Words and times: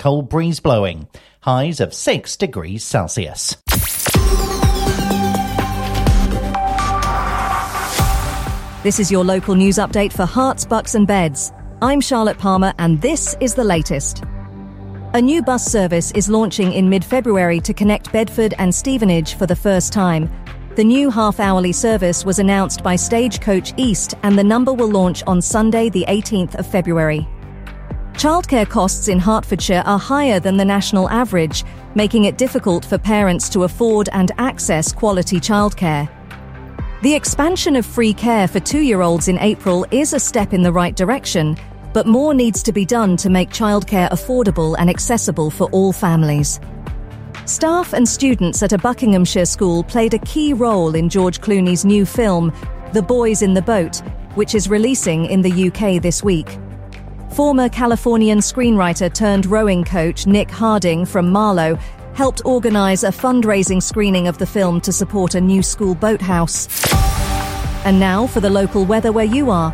cold 0.00 0.30
breeze 0.30 0.60
blowing. 0.60 1.06
Highs 1.42 1.78
of 1.78 1.92
6 1.92 2.36
degrees 2.38 2.82
Celsius. 2.82 3.54
This 8.82 8.98
is 8.98 9.12
your 9.12 9.24
local 9.24 9.54
news 9.54 9.76
update 9.76 10.10
for 10.10 10.24
Herts, 10.24 10.66
Bucks 10.66 10.94
and 10.94 11.06
Beds. 11.06 11.52
I'm 11.82 12.00
Charlotte 12.00 12.38
Palmer 12.38 12.72
and 12.78 13.00
this 13.02 13.36
is 13.40 13.54
the 13.54 13.62
latest. 13.62 14.24
A 15.12 15.20
new 15.20 15.42
bus 15.42 15.70
service 15.70 16.12
is 16.12 16.30
launching 16.30 16.72
in 16.72 16.88
mid-February 16.88 17.60
to 17.60 17.74
connect 17.74 18.10
Bedford 18.10 18.54
and 18.58 18.74
Stevenage 18.74 19.34
for 19.34 19.44
the 19.44 19.56
first 19.56 19.92
time. 19.92 20.30
The 20.76 20.84
new 20.84 21.10
half-hourly 21.10 21.72
service 21.72 22.24
was 22.24 22.38
announced 22.38 22.82
by 22.82 22.96
Stagecoach 22.96 23.74
East 23.76 24.14
and 24.22 24.38
the 24.38 24.44
number 24.44 24.72
will 24.72 24.90
launch 24.90 25.22
on 25.26 25.42
Sunday 25.42 25.90
the 25.90 26.06
18th 26.08 26.54
of 26.54 26.66
February. 26.66 27.28
Childcare 28.20 28.68
costs 28.68 29.08
in 29.08 29.18
Hertfordshire 29.18 29.82
are 29.86 29.98
higher 29.98 30.38
than 30.38 30.58
the 30.58 30.64
national 30.66 31.08
average, 31.08 31.64
making 31.94 32.24
it 32.24 32.36
difficult 32.36 32.84
for 32.84 32.98
parents 32.98 33.48
to 33.48 33.64
afford 33.64 34.10
and 34.12 34.30
access 34.36 34.92
quality 34.92 35.40
childcare. 35.40 36.06
The 37.00 37.14
expansion 37.14 37.76
of 37.76 37.86
free 37.86 38.12
care 38.12 38.46
for 38.46 38.60
two 38.60 38.80
year 38.80 39.00
olds 39.00 39.28
in 39.28 39.38
April 39.38 39.86
is 39.90 40.12
a 40.12 40.20
step 40.20 40.52
in 40.52 40.62
the 40.62 40.70
right 40.70 40.94
direction, 40.94 41.56
but 41.94 42.06
more 42.06 42.34
needs 42.34 42.62
to 42.64 42.72
be 42.72 42.84
done 42.84 43.16
to 43.16 43.30
make 43.30 43.48
childcare 43.48 44.10
affordable 44.10 44.76
and 44.78 44.90
accessible 44.90 45.48
for 45.50 45.70
all 45.70 45.90
families. 45.90 46.60
Staff 47.46 47.94
and 47.94 48.06
students 48.06 48.62
at 48.62 48.74
a 48.74 48.78
Buckinghamshire 48.78 49.46
school 49.46 49.82
played 49.82 50.12
a 50.12 50.18
key 50.18 50.52
role 50.52 50.94
in 50.94 51.08
George 51.08 51.40
Clooney's 51.40 51.86
new 51.86 52.04
film, 52.04 52.52
The 52.92 53.00
Boys 53.00 53.40
in 53.40 53.54
the 53.54 53.62
Boat, 53.62 54.02
which 54.34 54.54
is 54.54 54.68
releasing 54.68 55.24
in 55.24 55.40
the 55.40 55.68
UK 55.68 56.02
this 56.02 56.22
week. 56.22 56.58
Former 57.32 57.68
Californian 57.68 58.38
screenwriter 58.38 59.12
turned 59.12 59.46
rowing 59.46 59.84
coach 59.84 60.26
Nick 60.26 60.50
Harding 60.50 61.06
from 61.06 61.30
Marlow 61.30 61.76
helped 62.12 62.42
organise 62.44 63.04
a 63.04 63.08
fundraising 63.08 63.80
screening 63.80 64.26
of 64.26 64.36
the 64.38 64.46
film 64.46 64.80
to 64.80 64.92
support 64.92 65.36
a 65.36 65.40
new 65.40 65.62
school 65.62 65.94
boathouse. 65.94 66.66
And 67.84 68.00
now 68.00 68.26
for 68.26 68.40
the 68.40 68.50
local 68.50 68.84
weather 68.84 69.12
where 69.12 69.24
you 69.24 69.48
are. 69.50 69.72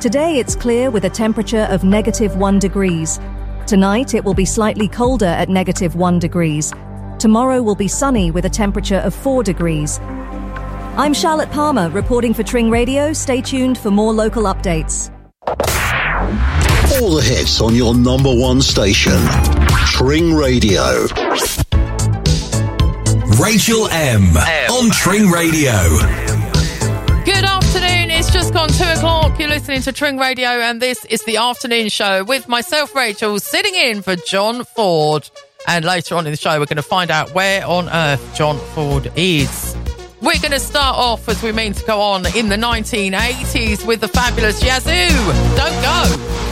Today 0.00 0.38
it's 0.38 0.54
clear 0.54 0.90
with 0.90 1.04
a 1.04 1.10
temperature 1.10 1.66
of 1.70 1.82
negative 1.82 2.36
1 2.36 2.60
degrees. 2.60 3.18
Tonight 3.66 4.14
it 4.14 4.24
will 4.24 4.34
be 4.34 4.44
slightly 4.44 4.86
colder 4.86 5.26
at 5.26 5.48
negative 5.48 5.96
1 5.96 6.20
degrees. 6.20 6.72
Tomorrow 7.18 7.62
will 7.62 7.74
be 7.74 7.88
sunny 7.88 8.30
with 8.30 8.44
a 8.44 8.50
temperature 8.50 8.98
of 8.98 9.12
4 9.12 9.42
degrees. 9.42 9.98
I'm 10.96 11.14
Charlotte 11.14 11.50
Palmer 11.50 11.90
reporting 11.90 12.32
for 12.32 12.44
Tring 12.44 12.70
Radio. 12.70 13.12
Stay 13.12 13.42
tuned 13.42 13.76
for 13.76 13.90
more 13.90 14.12
local 14.12 14.44
updates. 14.44 15.10
All 17.00 17.14
the 17.14 17.22
hits 17.22 17.60
on 17.62 17.74
your 17.74 17.94
number 17.94 18.32
one 18.32 18.60
station. 18.60 19.18
Tring 19.86 20.34
Radio. 20.34 21.06
Rachel 23.40 23.88
M. 23.88 24.36
on 24.36 24.90
Tring 24.90 25.30
Radio. 25.30 25.72
Good 27.24 27.44
afternoon. 27.44 28.10
It's 28.10 28.30
just 28.30 28.52
gone 28.52 28.68
two 28.68 28.84
o'clock. 28.84 29.38
You're 29.38 29.48
listening 29.48 29.80
to 29.82 29.92
Tring 29.92 30.18
Radio, 30.18 30.48
and 30.48 30.82
this 30.82 31.04
is 31.06 31.24
the 31.24 31.38
afternoon 31.38 31.88
show 31.88 32.24
with 32.24 32.46
myself, 32.46 32.94
Rachel, 32.94 33.38
sitting 33.40 33.74
in 33.74 34.02
for 34.02 34.14
John 34.16 34.64
Ford. 34.64 35.30
And 35.66 35.86
later 35.86 36.16
on 36.16 36.26
in 36.26 36.32
the 36.32 36.36
show, 36.36 36.58
we're 36.60 36.66
going 36.66 36.76
to 36.76 36.82
find 36.82 37.10
out 37.10 37.34
where 37.34 37.66
on 37.66 37.88
earth 37.88 38.34
John 38.34 38.58
Ford 38.74 39.10
is. 39.16 39.74
We're 40.20 40.38
going 40.40 40.52
to 40.52 40.60
start 40.60 40.96
off 40.98 41.26
as 41.28 41.42
we 41.42 41.52
mean 41.52 41.72
to 41.72 41.84
go 41.86 42.00
on 42.00 42.26
in 42.36 42.48
the 42.48 42.56
1980s 42.56 43.86
with 43.86 44.00
the 44.00 44.08
fabulous 44.08 44.62
Yazoo. 44.62 45.08
Don't 45.56 45.82
go. 45.82 46.51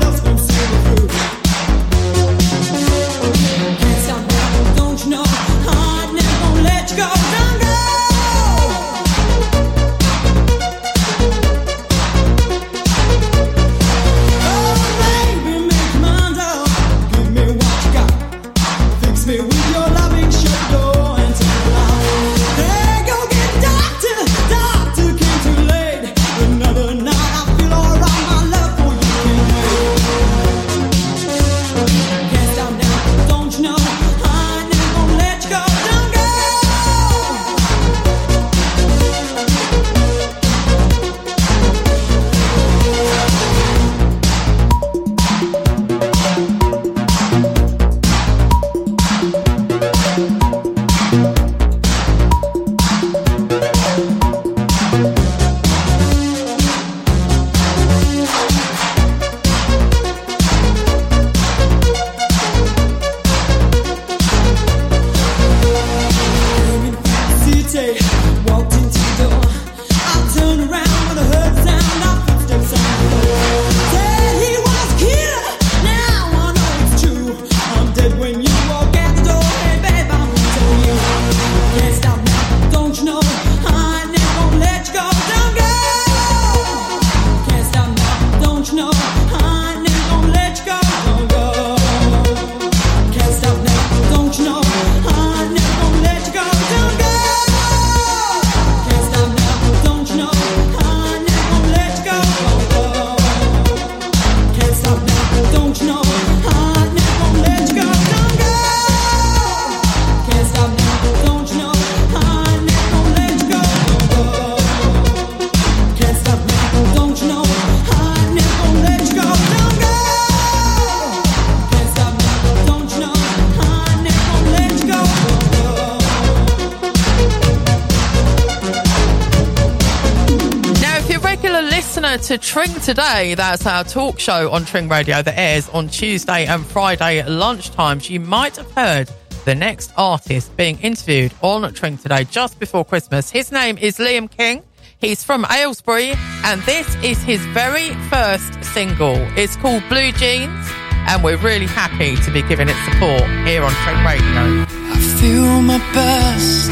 Today. 132.83 133.35
That's 133.35 133.67
our 133.67 133.83
talk 133.83 134.19
show 134.19 134.51
on 134.51 134.65
Tring 134.65 134.89
Radio 134.89 135.21
that 135.21 135.37
airs 135.37 135.69
on 135.69 135.87
Tuesday 135.87 136.47
and 136.47 136.65
Friday 136.65 137.19
at 137.19 137.27
lunchtimes. 137.27 138.09
You 138.09 138.19
might 138.19 138.57
have 138.57 138.71
heard 138.71 139.07
the 139.45 139.53
next 139.53 139.93
artist 139.97 140.55
being 140.57 140.79
interviewed 140.79 141.31
on 141.41 141.71
Tring 141.73 141.97
Today 141.97 142.23
just 142.23 142.59
before 142.59 142.83
Christmas. 142.83 143.29
His 143.29 143.51
name 143.51 143.77
is 143.77 143.97
Liam 143.97 144.29
King. 144.31 144.63
He's 144.99 145.23
from 145.23 145.45
Aylesbury, 145.51 146.13
and 146.43 146.61
this 146.63 146.95
is 147.03 147.21
his 147.21 147.41
very 147.47 147.89
first 148.09 148.63
single. 148.63 149.15
It's 149.37 149.55
called 149.57 149.83
Blue 149.87 150.11
Jeans, 150.13 150.67
and 151.07 151.23
we're 151.23 151.37
really 151.37 151.67
happy 151.67 152.15
to 152.15 152.31
be 152.31 152.41
giving 152.41 152.67
it 152.67 152.75
support 152.85 153.29
here 153.45 153.63
on 153.63 153.71
Tring 153.83 154.03
Radio. 154.03 154.65
I 154.91 155.17
feel 155.19 155.61
my 155.61 155.77
best 155.93 156.71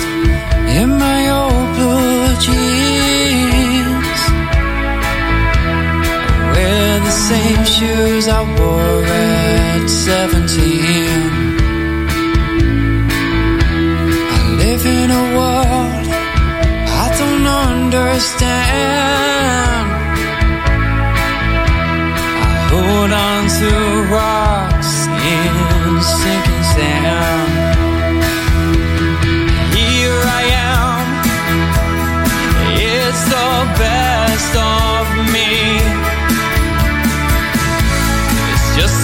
in 0.75 0.89
my 0.89 1.29
old 1.29 1.75
blue 1.75 2.41
jeans 2.41 3.18
the 7.09 7.15
same 7.15 7.65
shoes 7.65 8.27
I 8.27 8.41
wore 8.59 9.03
at 9.03 9.87
17 9.87 10.29
I 14.35 14.41
live 14.61 14.85
in 14.85 15.09
a 15.09 15.25
world 15.37 16.07
I 17.03 17.07
don't 17.19 17.47
understand. 17.67 18.49
I 22.45 22.51
hold 22.71 23.11
on 23.27 23.41
to 23.59 23.71
rocks 24.13 24.93
in 25.33 25.53
sinking 26.19 26.63
sand. 26.73 27.58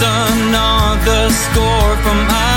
Another 0.02 1.30
score 1.30 1.96
from 2.02 2.18
my 2.28 2.55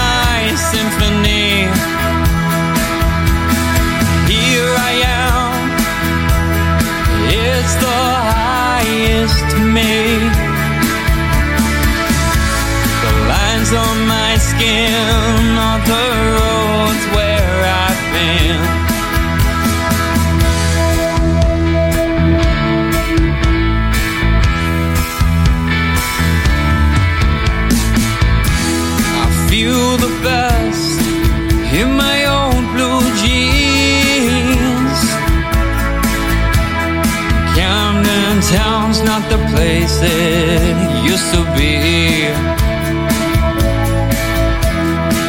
place 39.90 40.12
it 40.12 41.04
used 41.04 41.34
to 41.34 41.42
be. 41.56 41.74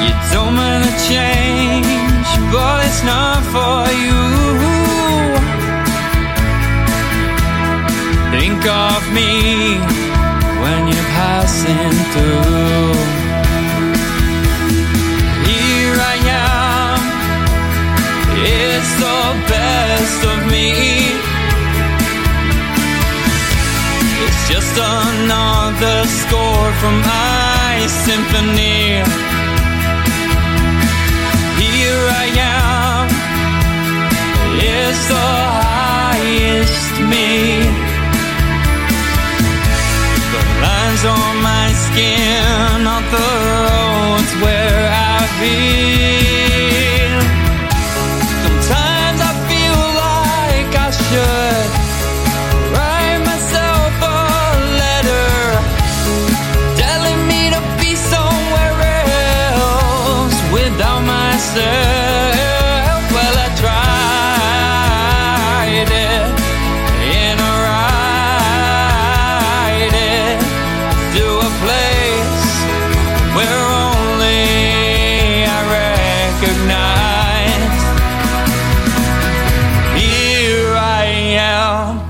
You 0.04 0.12
told 0.32 0.52
me 0.58 0.68
to 0.84 0.92
change, 1.08 2.28
but 2.52 2.84
it's 2.86 3.02
not 3.04 3.40
for 3.54 3.80
you. 4.04 4.20
Think 8.34 8.60
of 8.66 9.00
me 9.12 9.78
when 10.62 10.80
you're 10.88 11.10
passing 11.18 11.94
through. 12.12 12.39
Another 24.80 26.06
score 26.06 26.70
from 26.80 26.96
my 27.00 27.86
symphony. 28.04 29.02
Here 31.60 32.04
I 32.22 32.26
am, 32.38 33.06
it's 34.58 35.02
the 35.08 35.30
highest 35.64 36.94
me. 37.12 37.28
The 40.34 40.42
lines 40.64 41.04
on 41.16 41.34
my 41.50 41.68
skin 41.84 42.86
are 42.94 43.06
the 43.16 43.28
roads 43.52 44.32
where 44.42 44.84
I've 44.92 45.40
been. 45.40 46.19
Myself. 61.52 63.10
Well, 63.12 63.36
I 63.36 63.48
tried 63.62 64.70
it 65.90 66.30
and 67.22 67.40
I 67.40 67.44
ride 68.70 69.94
it 69.94 70.38
to 71.16 71.24
a 71.38 71.50
place 71.64 72.50
where 73.34 73.60
only 73.82 74.44
I 75.44 75.60
recognize. 76.38 77.78
Here 80.00 80.72
I 80.76 81.04
am. 81.36 82.00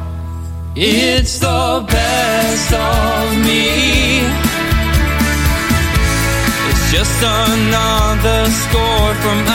It's 0.77 1.35
the 1.39 1.85
best 1.89 2.73
of 2.73 3.37
me. 3.47 4.21
It's 6.71 6.85
just 6.93 7.23
another 7.23 8.00
score 8.23 9.15
from 9.23 9.50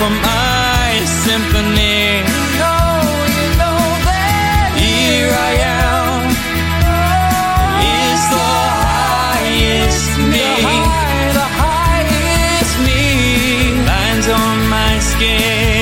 from 0.00 0.14
my 0.22 1.04
symphony. 1.04 2.24
Here 4.80 5.32
I 5.48 5.52
am. 5.60 6.24
It's 7.84 8.26
the 8.32 8.50
highest 8.88 10.12
me. 10.32 10.48
The, 11.36 11.48
highest 11.64 12.74
me. 12.86 13.02
Lines 13.90 14.26
on 14.40 14.56
my 14.76 14.92
skin. 15.10 15.80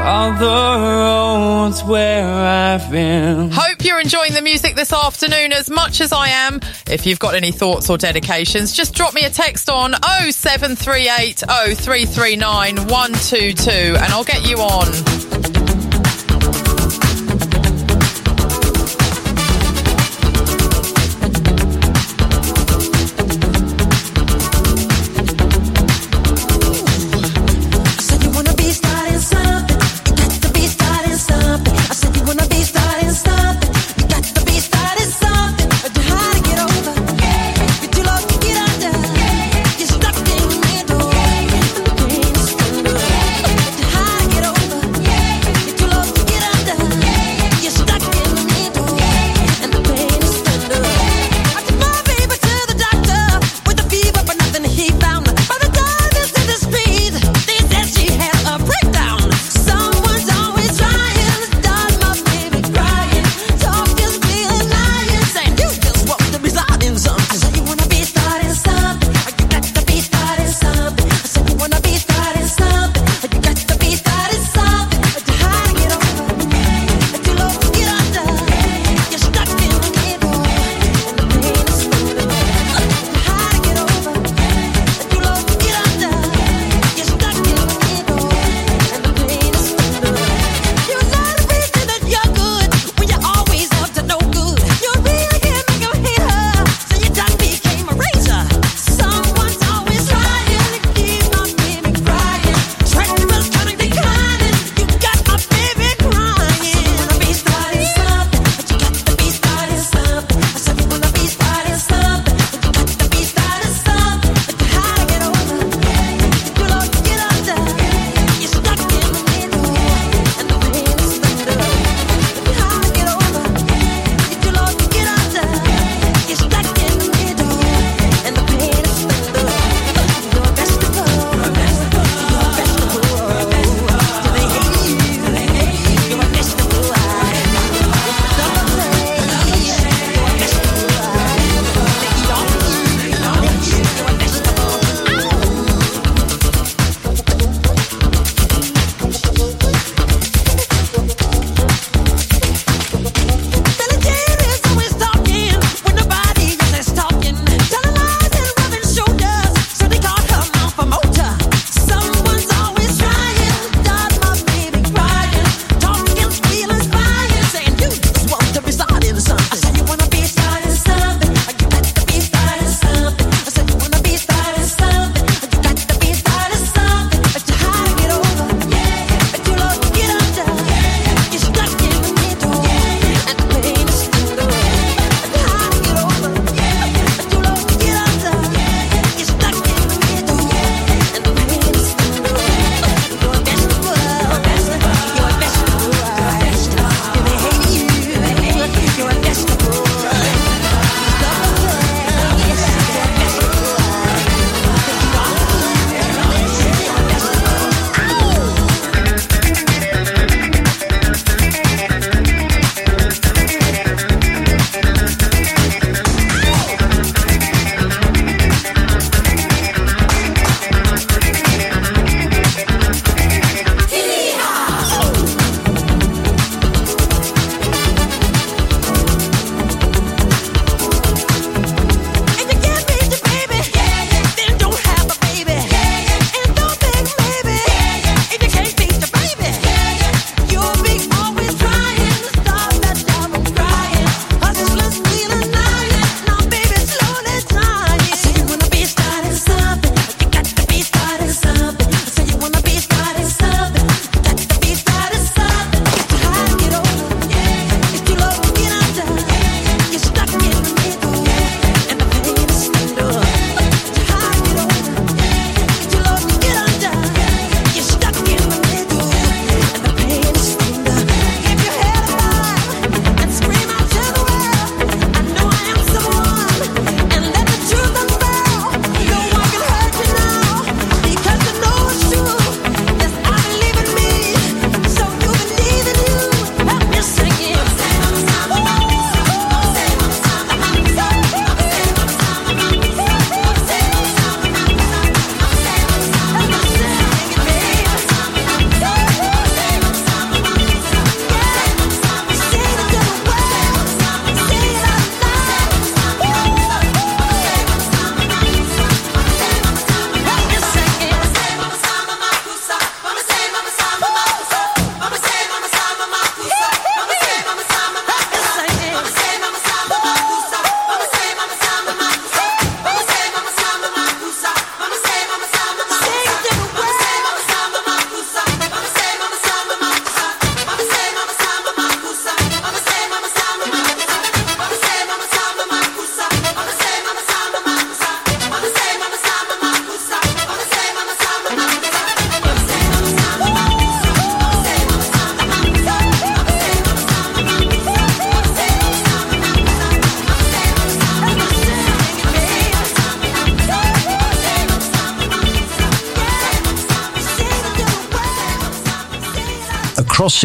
All 0.00 0.32
the 0.46 0.60
roads 0.98 1.78
where 1.84 2.26
I've 2.26 2.90
been. 2.90 3.52
Hope 3.52 3.84
you're 3.84 4.00
enjoying 4.00 4.34
the 4.34 4.42
music 4.42 4.74
this 4.74 4.92
afternoon 4.92 5.52
as 5.52 5.70
much 5.70 6.00
as 6.00 6.12
I 6.12 6.30
am. 6.30 6.60
If 6.90 7.06
you've 7.06 7.18
got 7.18 7.34
any 7.34 7.52
thoughts 7.52 7.90
or 7.90 7.98
dedications, 7.98 8.72
just 8.72 8.94
drop 8.94 9.14
me 9.14 9.24
a 9.24 9.30
text 9.30 9.68
on 9.68 9.92
0738 9.92 11.40
0339 11.46 12.76
122 12.76 13.70
and 13.70 14.12
I'll 14.12 14.24
get 14.24 14.48
you 14.48 14.56
on. 14.58 15.17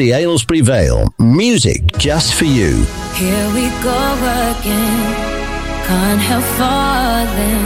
Aylesbury 0.01 0.61
Vale. 0.61 1.13
Music 1.19 1.81
just 1.97 2.33
for 2.33 2.45
you. 2.45 2.83
Here 3.13 3.47
we 3.53 3.69
go 3.83 3.99
again. 4.49 5.33
Can't 5.85 6.19
help 6.19 6.43
falling. 6.57 7.63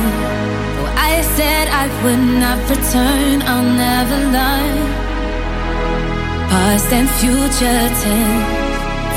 I 1.09 1.21
said 1.35 1.67
I 1.69 1.85
would 2.03 2.23
not 2.43 2.59
return, 2.69 3.41
I'll 3.43 3.63
never 3.63 4.19
learn. 4.35 4.77
Past 6.49 6.91
and 6.91 7.09
future 7.19 7.83
tense, 8.01 8.45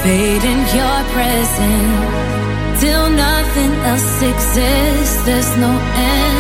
fade 0.02 0.44
in 0.52 0.60
your 0.78 0.98
presence. 1.14 2.80
Till 2.80 3.10
nothing 3.10 3.72
else 3.90 4.22
exists, 4.22 5.24
there's 5.26 5.56
no 5.56 5.72
end. 5.96 6.39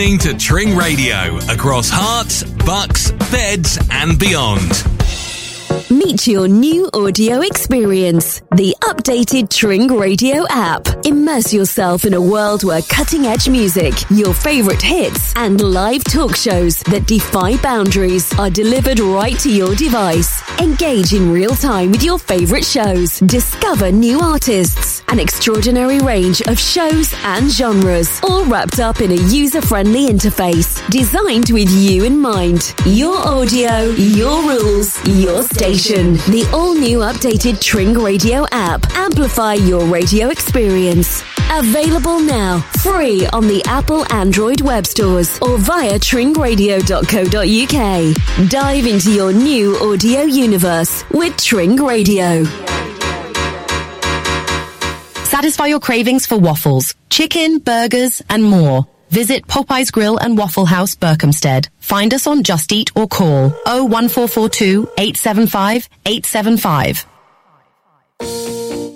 Listening 0.00 0.18
to 0.20 0.34
Tring 0.34 0.74
Radio 0.74 1.36
across 1.50 1.90
Herts, 1.90 2.42
Bucks, 2.64 3.10
Beds, 3.30 3.78
and 3.90 4.18
beyond. 4.18 4.86
Meet 5.90 6.26
your 6.26 6.48
new 6.48 6.88
audio 6.94 7.42
experience. 7.42 8.40
The 8.56 8.74
updated 8.80 9.50
Tring 9.50 9.88
Radio 9.88 10.46
app. 10.48 10.86
Immerse 11.04 11.52
yourself 11.52 12.06
in 12.06 12.14
a 12.14 12.20
world 12.20 12.64
where 12.64 12.80
cutting 12.80 13.26
edge 13.26 13.48
music, 13.50 13.92
your 14.08 14.32
favorite 14.32 14.80
hits, 14.80 15.34
and 15.36 15.60
live 15.60 16.02
talk 16.04 16.34
shows 16.34 16.78
that 16.84 17.06
defy 17.06 17.58
boundaries 17.58 18.32
are 18.38 18.48
delivered 18.48 19.00
right 19.00 19.38
to 19.40 19.52
your 19.52 19.74
device. 19.74 20.39
Engage 20.60 21.14
in 21.14 21.32
real 21.32 21.54
time 21.56 21.90
with 21.90 22.02
your 22.02 22.18
favorite 22.18 22.66
shows. 22.66 23.18
Discover 23.20 23.92
new 23.92 24.20
artists. 24.20 25.02
An 25.08 25.18
extraordinary 25.18 26.00
range 26.00 26.42
of 26.42 26.58
shows 26.58 27.14
and 27.24 27.50
genres, 27.50 28.20
all 28.22 28.44
wrapped 28.44 28.78
up 28.78 29.00
in 29.00 29.10
a 29.10 29.22
user 29.32 29.62
friendly 29.62 30.08
interface 30.08 30.86
designed 30.90 31.48
with 31.48 31.70
you 31.70 32.04
in 32.04 32.18
mind. 32.18 32.74
Your 32.84 33.16
audio, 33.16 33.84
your 33.92 34.42
rules, 34.42 35.02
your 35.06 35.42
station. 35.44 36.14
The 36.28 36.46
all 36.52 36.74
new 36.74 36.98
updated 36.98 37.58
Tring 37.62 37.94
Radio 37.94 38.44
app. 38.52 38.84
Amplify 38.94 39.54
your 39.54 39.86
radio 39.86 40.28
experience. 40.28 41.24
Available 41.52 42.20
now, 42.20 42.60
free 42.78 43.26
on 43.32 43.48
the 43.48 43.60
Apple 43.66 44.10
Android 44.12 44.60
web 44.60 44.86
stores 44.86 45.36
or 45.42 45.58
via 45.58 45.98
tringradio.co.uk. 45.98 48.50
Dive 48.50 48.86
into 48.86 49.10
your 49.10 49.32
new 49.32 49.76
audio 49.78 50.22
universe 50.22 51.04
with 51.10 51.36
Tring 51.36 51.74
Radio. 51.76 52.44
Satisfy 55.24 55.66
your 55.66 55.80
cravings 55.80 56.24
for 56.24 56.38
waffles, 56.38 56.94
chicken, 57.08 57.58
burgers, 57.58 58.22
and 58.30 58.44
more. 58.44 58.86
Visit 59.10 59.48
Popeye's 59.48 59.90
Grill 59.90 60.18
and 60.18 60.38
Waffle 60.38 60.66
House, 60.66 60.94
Berkhamsted. 60.94 61.66
Find 61.80 62.14
us 62.14 62.28
on 62.28 62.44
Just 62.44 62.70
Eat 62.70 62.92
or 62.94 63.08
call 63.08 63.48
01442 63.66 64.88
875 64.96 65.88
875. 66.06 67.06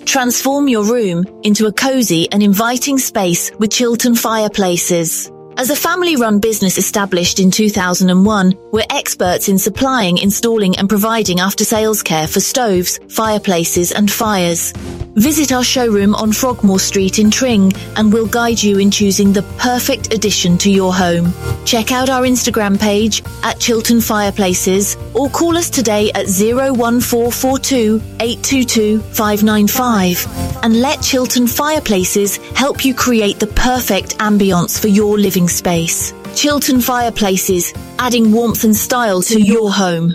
Transform 0.05 0.67
your 0.67 0.85
room 0.85 1.25
into 1.43 1.65
a 1.65 1.73
cozy 1.73 2.31
and 2.31 2.41
inviting 2.41 2.97
space 2.97 3.51
with 3.59 3.71
Chiltern 3.71 4.15
Fireplaces. 4.15 5.31
As 5.57 5.69
a 5.69 5.75
family 5.75 6.17
run 6.17 6.39
business 6.39 6.77
established 6.77 7.39
in 7.39 7.49
2001, 7.49 8.53
we're 8.73 8.83
experts 8.89 9.47
in 9.47 9.57
supplying, 9.57 10.17
installing 10.17 10.77
and 10.77 10.89
providing 10.89 11.39
after 11.39 11.63
sales 11.63 12.03
care 12.03 12.27
for 12.27 12.41
stoves, 12.41 12.99
fireplaces 13.07 13.93
and 13.93 14.11
fires. 14.11 14.73
Visit 15.15 15.53
our 15.53 15.63
showroom 15.63 16.13
on 16.15 16.33
Frogmore 16.33 16.77
Street 16.77 17.19
in 17.19 17.31
Tring 17.31 17.71
and 17.95 18.11
we'll 18.11 18.27
guide 18.27 18.61
you 18.61 18.79
in 18.79 18.91
choosing 18.91 19.31
the 19.31 19.43
perfect 19.57 20.13
addition 20.13 20.57
to 20.57 20.69
your 20.69 20.93
home. 20.93 21.33
Check 21.63 21.93
out 21.93 22.09
our 22.09 22.23
Instagram 22.23 22.77
page 22.77 23.23
at 23.41 23.57
Chiltern 23.57 24.01
Fireplaces 24.01 24.97
or 25.13 25.29
call 25.29 25.55
us 25.55 25.69
today 25.69 26.11
at 26.15 26.27
01442 26.27 28.01
822 28.19 28.99
595 28.99 30.27
and 30.63 30.81
let 30.81 31.01
Chiltern 31.01 31.47
Fireplaces 31.47 32.35
help 32.53 32.83
you 32.83 32.93
create 32.93 33.39
the 33.39 33.47
perfect 33.47 34.17
ambience 34.17 34.77
for 34.77 34.89
your 34.89 35.17
living 35.17 35.44
living 35.45 35.49
space. 35.49 36.13
Chiltern 36.35 36.81
Fireplaces, 36.81 37.73
adding 37.99 38.31
warmth 38.31 38.63
and 38.63 38.75
style 38.75 39.21
to 39.21 39.39
your 39.39 39.71
home. 39.71 40.11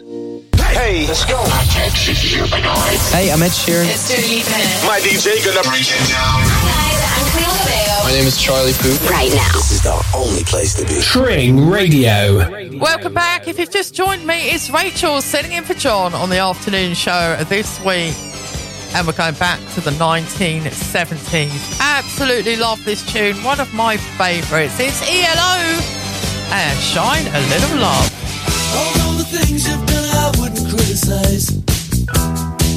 Hey, 0.56 1.06
let's 1.06 1.24
go. 1.24 1.38
Hey, 3.12 3.30
I'm 3.30 3.42
Ed 3.42 3.50
Sheeran. 3.50 3.86
It's 3.86 4.86
My 4.86 5.00
DJ 5.00 5.44
gonna 5.44 5.62
break 5.68 5.86
it 5.86 6.08
down. 6.08 6.40
My 8.04 8.12
name 8.12 8.26
is 8.26 8.40
Charlie 8.40 8.72
Puth. 8.72 9.10
Right 9.10 9.32
now. 9.32 9.52
This 9.52 9.70
is 9.72 9.82
the 9.82 10.04
only 10.14 10.44
place 10.44 10.74
to 10.74 10.86
be. 10.86 11.00
Tring 11.00 11.68
Radio. 11.68 12.78
Welcome 12.78 13.14
back. 13.14 13.46
If 13.46 13.58
you've 13.58 13.70
just 13.70 13.94
joined 13.94 14.26
me, 14.26 14.50
it's 14.50 14.70
Rachel 14.70 15.20
sitting 15.20 15.52
in 15.52 15.64
for 15.64 15.74
John 15.74 16.14
on 16.14 16.28
the 16.30 16.38
afternoon 16.38 16.94
show 16.94 17.36
this 17.48 17.78
week 17.84 18.29
and 18.94 19.06
we're 19.06 19.12
going 19.12 19.34
back 19.34 19.60
to 19.74 19.80
the 19.80 19.90
1970s. 19.92 21.80
Absolutely 21.80 22.56
love 22.56 22.84
this 22.84 23.04
tune, 23.12 23.36
one 23.44 23.60
of 23.60 23.72
my 23.74 23.96
favourites. 23.96 24.78
It's 24.78 25.00
ELO 25.02 25.56
and 26.52 26.78
Shine 26.78 27.26
a 27.26 27.40
Little 27.48 27.78
Love. 27.78 28.16
The 29.20 29.26
things 29.36 29.68
you've 29.68 29.84
done, 29.84 30.04
I 30.16 30.32
wouldn't 30.40 30.70
criticise. 30.70 31.50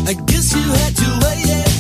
I 0.06 0.14
guess 0.26 0.54
you 0.54 0.62
had 0.62 0.96
to 0.98 1.20
wait. 1.26 1.48
Yeah. 1.48 1.73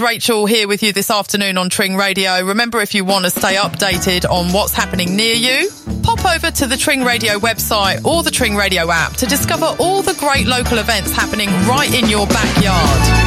Rachel 0.00 0.46
here 0.46 0.66
with 0.66 0.82
you 0.82 0.92
this 0.92 1.10
afternoon 1.10 1.58
on 1.58 1.68
Tring 1.68 1.96
Radio. 1.96 2.42
Remember, 2.42 2.80
if 2.80 2.94
you 2.94 3.04
want 3.04 3.24
to 3.24 3.30
stay 3.30 3.56
updated 3.56 4.28
on 4.28 4.52
what's 4.52 4.72
happening 4.72 5.16
near 5.16 5.34
you, 5.34 5.70
pop 6.02 6.24
over 6.24 6.50
to 6.50 6.66
the 6.66 6.76
Tring 6.76 7.04
Radio 7.04 7.38
website 7.38 8.04
or 8.04 8.22
the 8.22 8.30
Tring 8.30 8.56
Radio 8.56 8.90
app 8.90 9.12
to 9.14 9.26
discover 9.26 9.76
all 9.78 10.02
the 10.02 10.14
great 10.14 10.46
local 10.46 10.78
events 10.78 11.12
happening 11.12 11.48
right 11.68 11.92
in 11.92 12.08
your 12.08 12.26
backyard. 12.26 13.19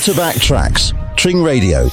Back 0.00 0.06
to 0.06 0.14
back 0.14 0.36
tracks. 0.36 0.94
Tring 1.18 1.42
Radio. 1.42 1.90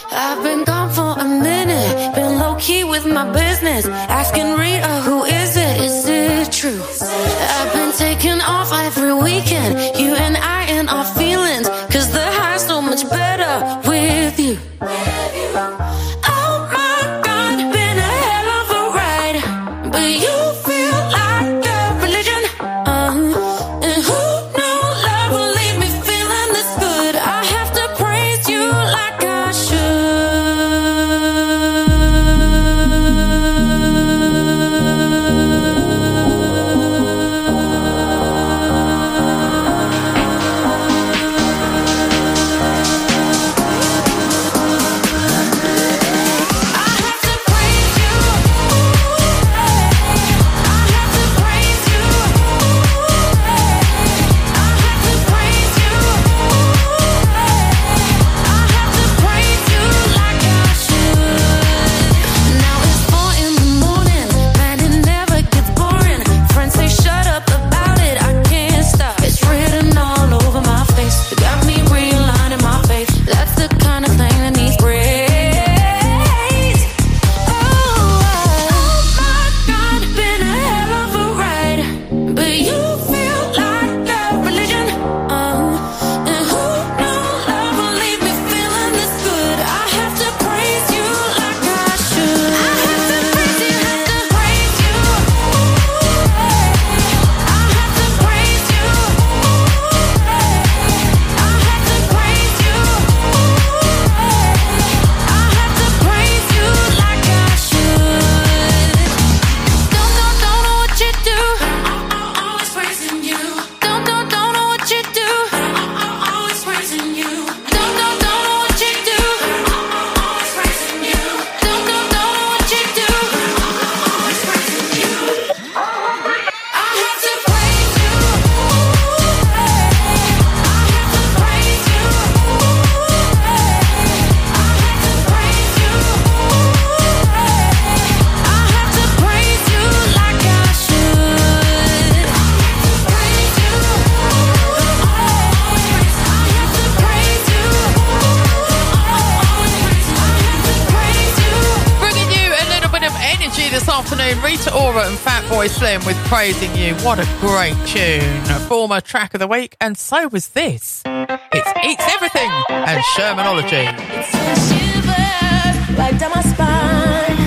Praising 156.27 156.75
You. 156.75 156.93
What 157.05 157.19
a 157.19 157.27
great 157.39 157.77
tune. 157.87 158.43
Former 158.67 158.99
track 158.99 159.33
of 159.33 159.39
the 159.39 159.47
week, 159.47 159.77
and 159.79 159.97
so 159.97 160.27
was 160.27 160.49
this. 160.49 161.01
It's 161.05 161.71
Eats 161.85 162.03
Everything 162.15 162.51
and 162.69 163.01
Shermanology. 163.15 163.87
it's 163.87 164.67
shiver 164.67 165.97
right 165.97 166.19
down 166.19 166.31
my 166.31 166.41
spine. 166.41 167.37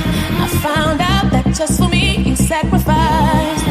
I 0.40 0.48
found 0.62 1.00
out 1.02 1.30
that 1.30 1.54
just 1.54 1.78
for 1.78 1.88
me 1.90 2.22
you 2.22 2.34
sacrificed. 2.34 3.64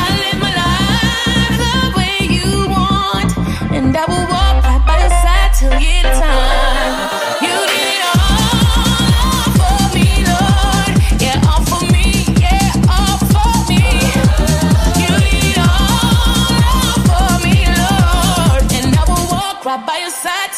I 0.00 0.06
live 0.22 0.38
my 0.40 0.52
life 0.62 1.58
the 1.64 1.98
way 1.98 2.16
you 2.30 2.68
want, 2.70 3.36
and 3.72 3.96
I 3.96 4.04
will 4.06 4.28
walk 4.30 4.62
right 4.62 4.86
by 4.86 5.00
your 5.00 5.10
side 5.10 5.52
till 5.58 5.72
of 5.72 6.20
time. 6.20 7.21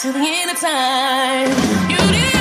Till 0.05 0.13
the 0.13 0.19
end 0.21 0.51
of 0.51 0.61
time. 0.61 1.49
You 1.89 1.97
did 2.13 2.34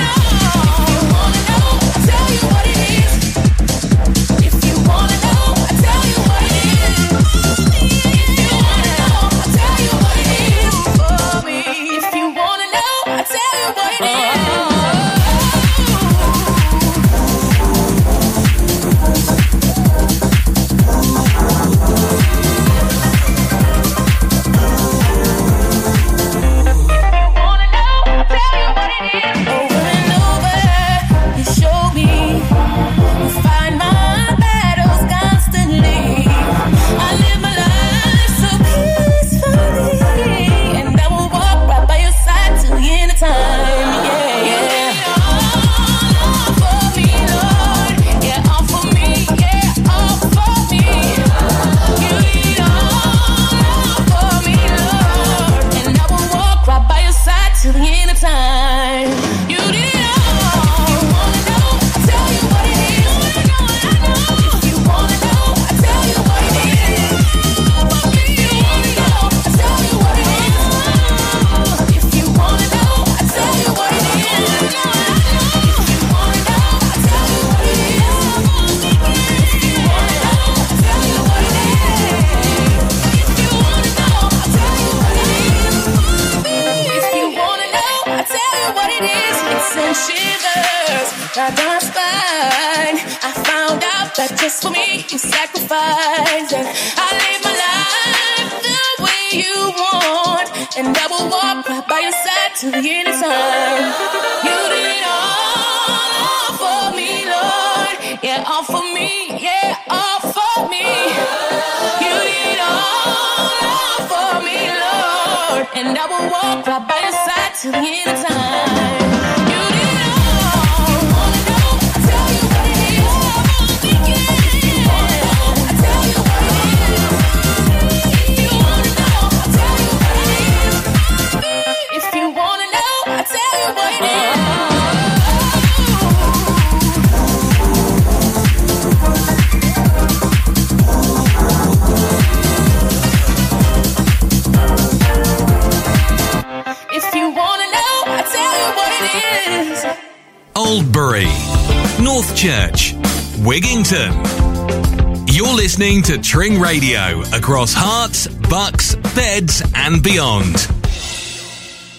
to 156.04 156.18
Tring 156.18 156.60
Radio 156.60 157.22
across 157.32 157.74
Herts, 157.74 158.28
Bucks, 158.50 158.94
Beds, 159.14 159.62
and 159.74 160.02
beyond. 160.02 160.68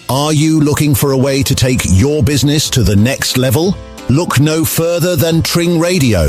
Are 0.08 0.32
you 0.32 0.60
looking 0.60 0.94
for 0.94 1.10
a 1.10 1.18
way 1.18 1.42
to 1.42 1.56
take 1.56 1.80
your 1.86 2.22
business 2.22 2.70
to 2.70 2.84
the 2.84 2.94
next 2.94 3.36
level? 3.36 3.74
Look 4.08 4.38
no 4.38 4.64
further 4.64 5.16
than 5.16 5.42
Tring 5.42 5.80
Radio, 5.80 6.28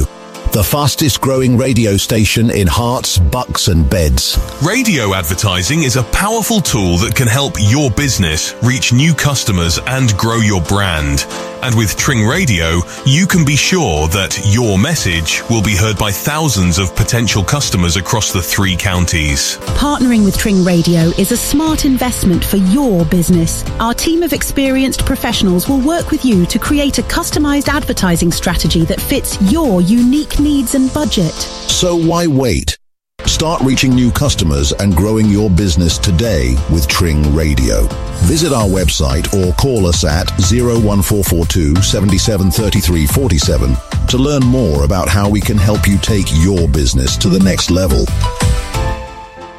the 0.54 0.64
fastest 0.68 1.22
growing 1.22 1.56
radio 1.56 1.98
station 1.98 2.50
in 2.50 2.68
Herts, 2.68 3.20
Bucks 3.32 3.68
and 3.68 3.88
Beds. 3.88 4.40
Radio 4.66 5.14
advertising 5.14 5.84
is 5.84 5.98
a 5.98 6.04
powerful 6.06 6.62
tool 6.62 6.98
that 6.98 7.14
can 7.16 7.28
help 7.28 7.54
your 7.60 7.92
business 7.92 8.56
reach 8.64 8.92
new 8.92 9.14
customers 9.14 9.78
and 9.86 10.18
grow 10.18 10.38
your 10.38 10.64
brand. 10.64 11.28
And 11.62 11.76
with 11.76 11.98
Tring 11.98 12.26
Radio, 12.26 12.80
you 13.06 13.28
can 13.28 13.46
be 13.46 13.56
sure 13.56 14.08
that 14.10 14.40
your 14.46 14.80
message 14.80 15.44
will 15.50 15.62
be 15.62 15.76
heard 15.76 15.98
by 15.98 16.12
thousands 16.12 16.80
of 16.80 16.96
potential 17.08 17.42
customers 17.42 17.96
across 17.96 18.34
the 18.34 18.42
three 18.42 18.76
counties. 18.76 19.56
Partnering 19.80 20.26
with 20.26 20.38
Tring 20.38 20.66
Radio 20.66 21.04
is 21.18 21.32
a 21.32 21.38
smart 21.38 21.86
investment 21.86 22.44
for 22.44 22.58
your 22.58 23.06
business. 23.06 23.64
Our 23.80 23.94
team 23.94 24.24
of 24.24 24.34
experienced 24.34 25.06
professionals 25.06 25.70
will 25.70 25.80
work 25.80 26.12
with 26.12 26.26
you 26.26 26.46
to 26.48 26.60
create 26.60 26.98
a 27.00 27.04
customized 27.04 27.70
advertising 27.70 28.30
strategy 28.30 28.84
that 28.84 29.00
fits 29.00 29.42
your 29.50 29.80
unique 29.80 30.38
needs 30.38 30.76
and 30.76 30.94
budget. 30.94 31.32
So 31.32 31.96
why 31.96 32.28
wait? 32.28 32.78
Start 33.26 33.62
reaching 33.62 33.96
new 33.96 34.12
customers 34.12 34.74
and 34.74 34.94
growing 34.94 35.28
your 35.28 35.50
business 35.50 35.98
today 35.98 36.56
with 36.70 36.90
Tring 36.90 37.34
Radio. 37.34 37.88
Visit 38.24 38.52
our 38.52 38.68
website 38.68 39.34
or 39.34 39.54
call 39.54 39.88
us 39.88 40.04
at 40.04 40.30
01442 40.40 41.76
773347 41.82 43.78
to 44.08 44.18
learn 44.18 44.44
more 44.44 44.84
about 44.84 45.10
how 45.10 45.30
we 45.30 45.42
can 45.42 45.58
help 45.58 45.88
you 45.88 45.98
take 45.98 46.28
your 46.34 46.68
business 46.68 47.18
to 47.18 47.30
the 47.30 47.40
next 47.40 47.70
level. 47.70 48.06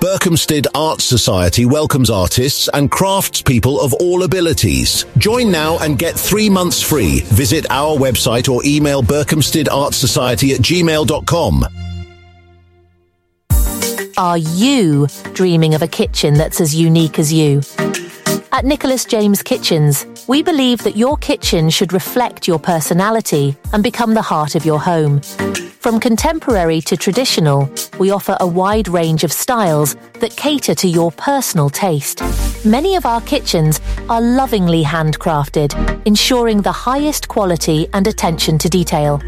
Berkhamsted 0.00 0.66
Arts 0.74 1.04
Society 1.04 1.66
welcomes 1.66 2.08
artists 2.08 2.68
and 2.72 2.90
craftspeople 2.90 3.78
of 3.84 3.92
all 3.94 4.22
abilities. 4.22 5.04
Join 5.18 5.50
now 5.50 5.78
and 5.78 5.98
get 5.98 6.14
three 6.14 6.48
months 6.48 6.80
free. 6.80 7.20
Visit 7.26 7.66
our 7.70 7.96
website 7.96 8.48
or 8.48 8.64
email 8.64 9.02
berkhamstedartsociety 9.02 10.54
at 10.54 10.60
gmail.com. 10.60 11.66
Are 14.16 14.38
you 14.38 15.06
dreaming 15.34 15.74
of 15.74 15.82
a 15.82 15.88
kitchen 15.88 16.34
that's 16.34 16.60
as 16.60 16.74
unique 16.74 17.18
as 17.18 17.32
you? 17.32 17.62
At 18.50 18.64
Nicholas 18.64 19.04
James 19.04 19.42
Kitchens, 19.42 20.04
we 20.28 20.42
believe 20.42 20.84
that 20.84 20.96
your 20.96 21.16
kitchen 21.16 21.70
should 21.70 21.94
reflect 21.94 22.46
your 22.46 22.58
personality 22.58 23.56
and 23.72 23.82
become 23.82 24.12
the 24.12 24.22
heart 24.22 24.54
of 24.54 24.64
your 24.64 24.78
home. 24.78 25.20
From 25.80 25.98
contemporary 25.98 26.82
to 26.82 26.98
traditional, 26.98 27.70
we 27.98 28.10
offer 28.10 28.36
a 28.38 28.46
wide 28.46 28.88
range 28.88 29.24
of 29.24 29.32
styles 29.32 29.96
that 30.20 30.36
cater 30.36 30.74
to 30.74 30.86
your 30.86 31.10
personal 31.12 31.70
taste. 31.70 32.20
Many 32.62 32.94
of 32.94 33.06
our 33.06 33.22
kitchens 33.22 33.80
are 34.10 34.20
lovingly 34.20 34.84
handcrafted, 34.84 36.06
ensuring 36.06 36.60
the 36.60 36.72
highest 36.72 37.28
quality 37.28 37.88
and 37.94 38.06
attention 38.06 38.58
to 38.58 38.68
detail. 38.68 39.22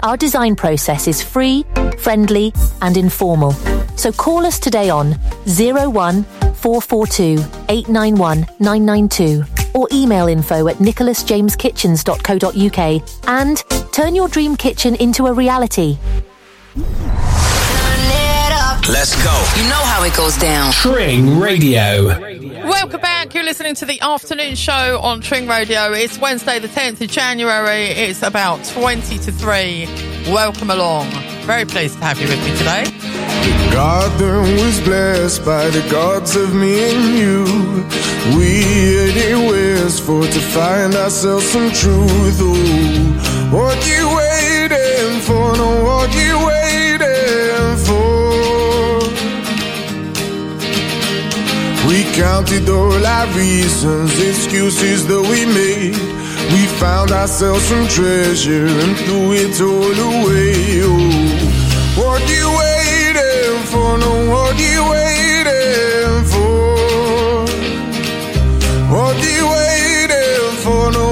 Our 0.00 0.16
design 0.16 0.54
process 0.54 1.08
is 1.08 1.20
free, 1.24 1.64
friendly, 1.98 2.52
and 2.82 2.96
informal. 2.96 3.52
So 3.96 4.12
call 4.12 4.46
us 4.46 4.60
today 4.60 4.90
on 4.90 5.14
01 5.46 6.22
442 6.22 7.42
891 7.68 8.46
992 8.60 9.65
or 9.76 9.86
email 9.92 10.26
info 10.26 10.66
at 10.68 10.76
nicholasjameskitchens.co.uk 10.76 13.28
and 13.28 13.58
turn 13.92 14.16
your 14.16 14.28
dream 14.28 14.56
kitchen 14.56 14.94
into 14.96 15.26
a 15.26 15.32
reality. 15.32 15.98
Let's 18.88 19.20
go. 19.20 19.34
You 19.56 19.68
know 19.68 19.82
how 19.82 20.04
it 20.04 20.14
goes 20.14 20.36
down. 20.36 20.70
Tring 20.70 21.40
Radio. 21.40 22.06
Welcome 22.62 23.00
back. 23.00 23.34
You're 23.34 23.42
listening 23.42 23.74
to 23.76 23.84
the 23.84 24.00
afternoon 24.00 24.54
show 24.54 25.00
on 25.00 25.20
Tring 25.20 25.48
Radio. 25.48 25.92
It's 25.92 26.20
Wednesday, 26.20 26.60
the 26.60 26.68
10th 26.68 27.00
of 27.00 27.08
January. 27.08 27.86
It's 27.86 28.22
about 28.22 28.64
20 28.64 29.18
to 29.18 29.32
3. 29.32 29.86
Welcome 30.28 30.70
along. 30.70 31.10
Very 31.42 31.64
pleased 31.64 31.98
to 31.98 32.04
have 32.04 32.20
you 32.20 32.28
with 32.28 32.38
me 32.44 32.56
today. 32.56 32.84
The 32.84 33.70
garden 33.72 34.54
was 34.54 34.80
blessed 34.82 35.44
by 35.44 35.68
the 35.70 35.84
gods 35.90 36.36
of 36.36 36.54
me 36.54 36.78
and 36.88 37.18
you. 37.18 37.44
We 38.38 38.62
headed 38.62 39.50
west 39.50 40.04
for 40.04 40.22
to 40.22 40.40
find 40.54 40.94
ourselves 40.94 41.50
some 41.50 41.72
truth. 41.72 42.40
Ooh, 42.40 43.56
what 43.56 43.84
you 43.84 44.14
waiting 44.14 45.20
for? 45.22 45.56
No, 45.56 45.82
what 45.82 46.14
you 46.14 46.46
waiting 46.46 47.75
counted 52.16 52.66
all 52.70 53.06
our 53.06 53.26
reasons, 53.36 54.10
excuses 54.18 55.06
that 55.06 55.20
we 55.20 55.44
made. 55.44 55.94
We 56.52 56.62
found 56.80 57.10
ourselves 57.10 57.64
some 57.64 57.86
treasure 57.88 58.66
and 58.66 58.96
threw 58.96 59.32
it 59.32 59.60
all 59.60 59.96
away. 60.10 60.80
Oh, 60.80 60.96
what 62.00 62.22
you 62.34 62.46
waiting 62.62 63.62
for? 63.70 63.98
No, 63.98 64.12
what 64.32 64.56
you 64.58 64.80
waiting 64.94 66.24
for? 66.32 66.56
What 68.94 69.16
you 69.32 69.42
waiting 69.56 70.52
for? 70.64 70.84
No, 70.96 71.05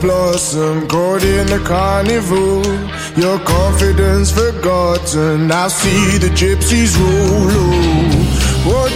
blossom, 0.00 0.88
caught 0.88 1.22
in 1.22 1.46
the 1.46 1.60
carnival. 1.64 2.64
Your 3.16 3.38
confidence 3.40 4.30
forgotten. 4.32 5.50
I 5.50 5.68
see 5.68 6.18
the 6.18 6.28
gypsies. 6.28 6.94
Oh, 6.98 8.70
What 8.70 8.92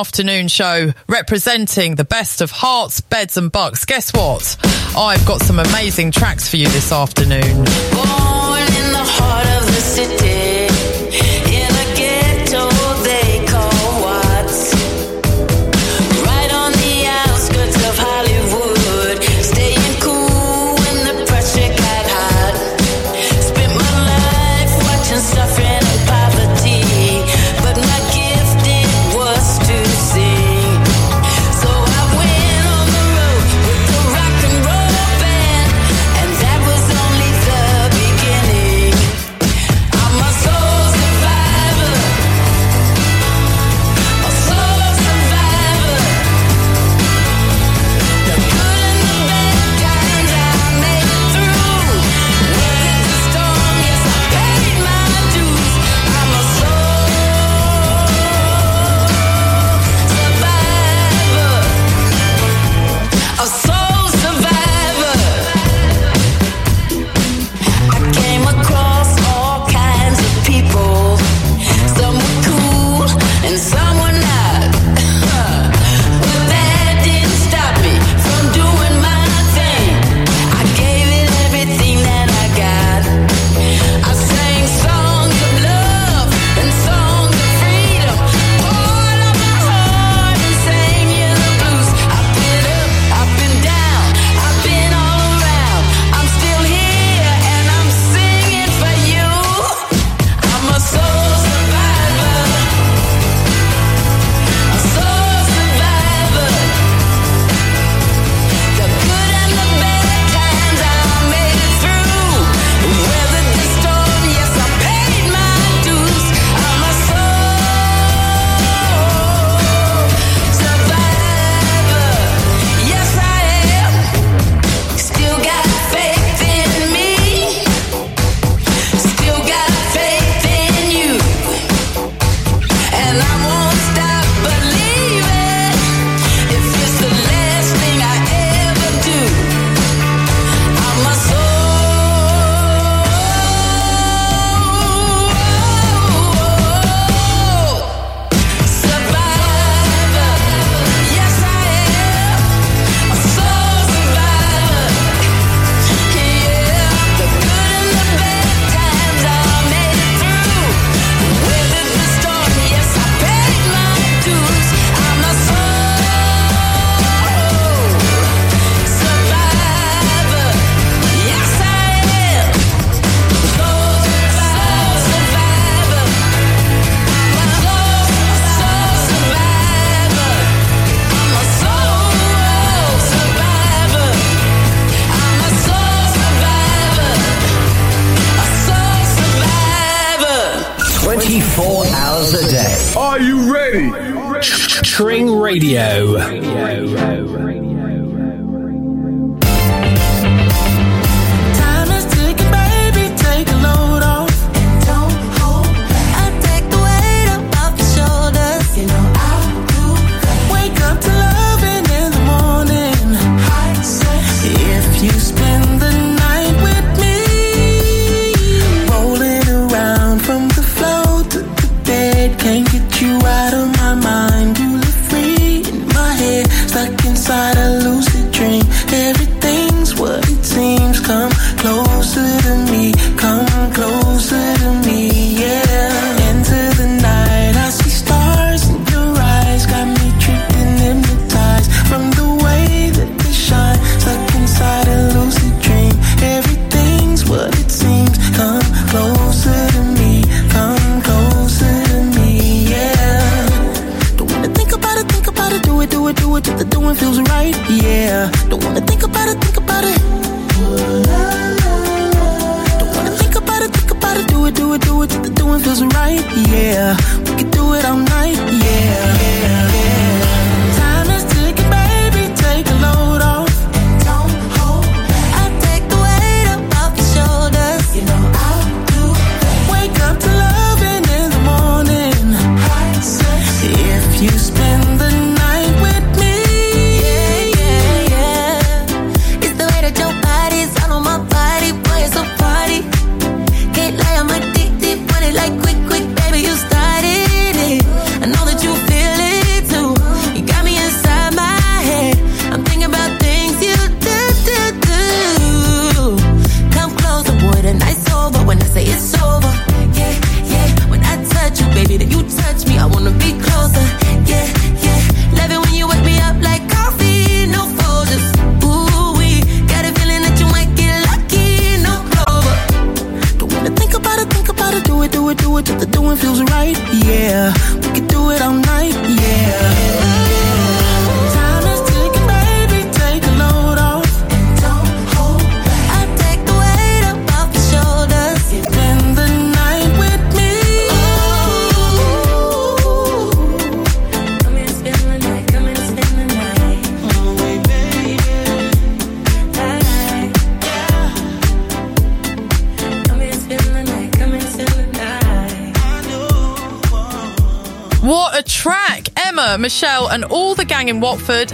afternoon 0.00 0.46
show 0.48 0.92
representing 1.08 1.94
the 1.94 2.04
best 2.04 2.42
of 2.42 2.52
Herts, 2.52 3.00
beds, 3.08 3.38
and 3.38 3.50
bucks. 3.50 3.86
Guess 3.86 4.12
what? 4.12 4.56
I've 4.94 5.24
got 5.24 5.40
some 5.40 5.58
amazing 5.58 6.10
tracks 6.10 6.50
for 6.50 6.58
you 6.58 6.68
this 6.68 6.92
afternoon. 6.92 7.64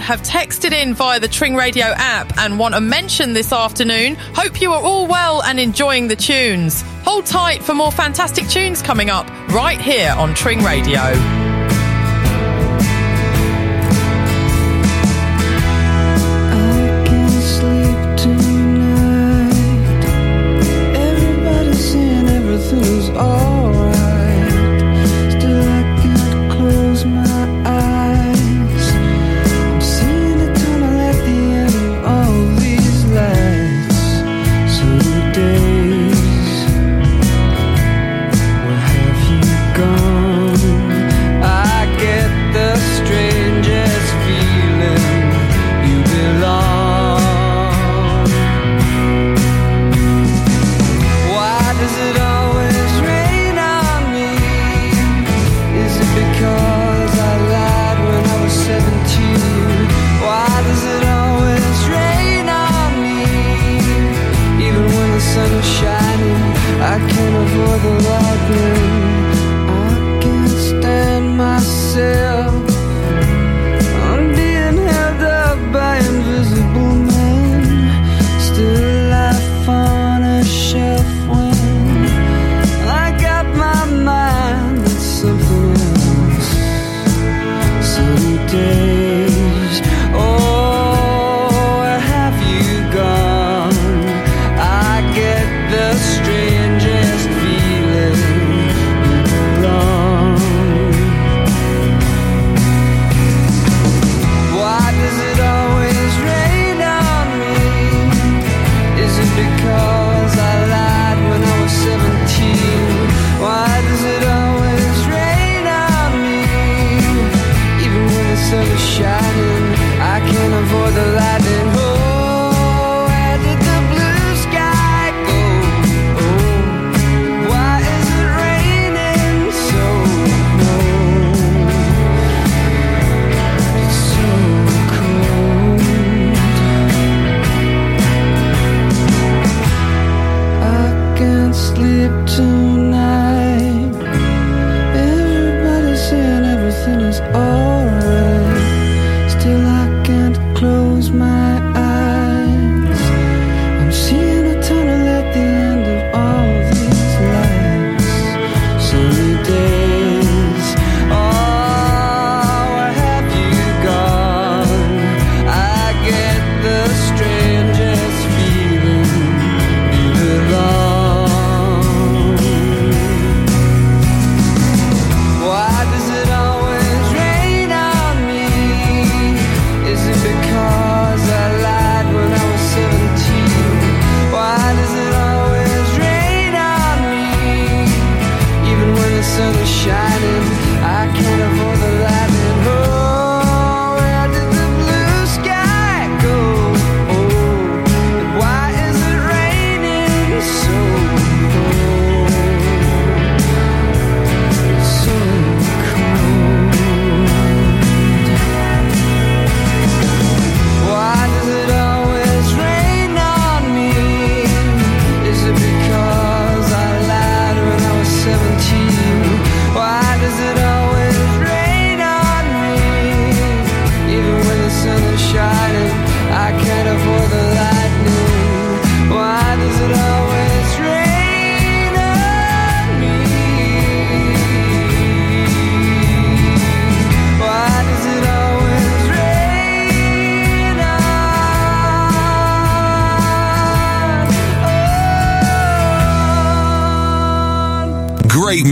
have 0.03 0.21
texted 0.21 0.71
in 0.71 0.93
via 0.93 1.19
the 1.19 1.27
Tring 1.27 1.55
Radio 1.55 1.85
app 1.85 2.37
and 2.37 2.59
want 2.59 2.75
a 2.75 2.81
mention 2.81 3.33
this 3.33 3.51
afternoon. 3.51 4.15
Hope 4.35 4.61
you 4.61 4.71
are 4.73 4.81
all 4.81 5.07
well 5.07 5.41
and 5.43 5.59
enjoying 5.59 6.07
the 6.07 6.15
tunes. 6.15 6.83
Hold 7.03 7.25
tight 7.25 7.63
for 7.63 7.73
more 7.73 7.91
fantastic 7.91 8.47
tunes 8.47 8.81
coming 8.81 9.09
up 9.09 9.27
right 9.49 9.79
here 9.81 10.11
on 10.11 10.35
Tring 10.35 10.63
Radio. 10.63 11.42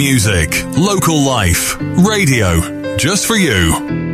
Music, 0.01 0.65
local 0.75 1.23
life, 1.23 1.77
radio, 1.79 2.97
just 2.97 3.27
for 3.27 3.35
you. 3.35 4.10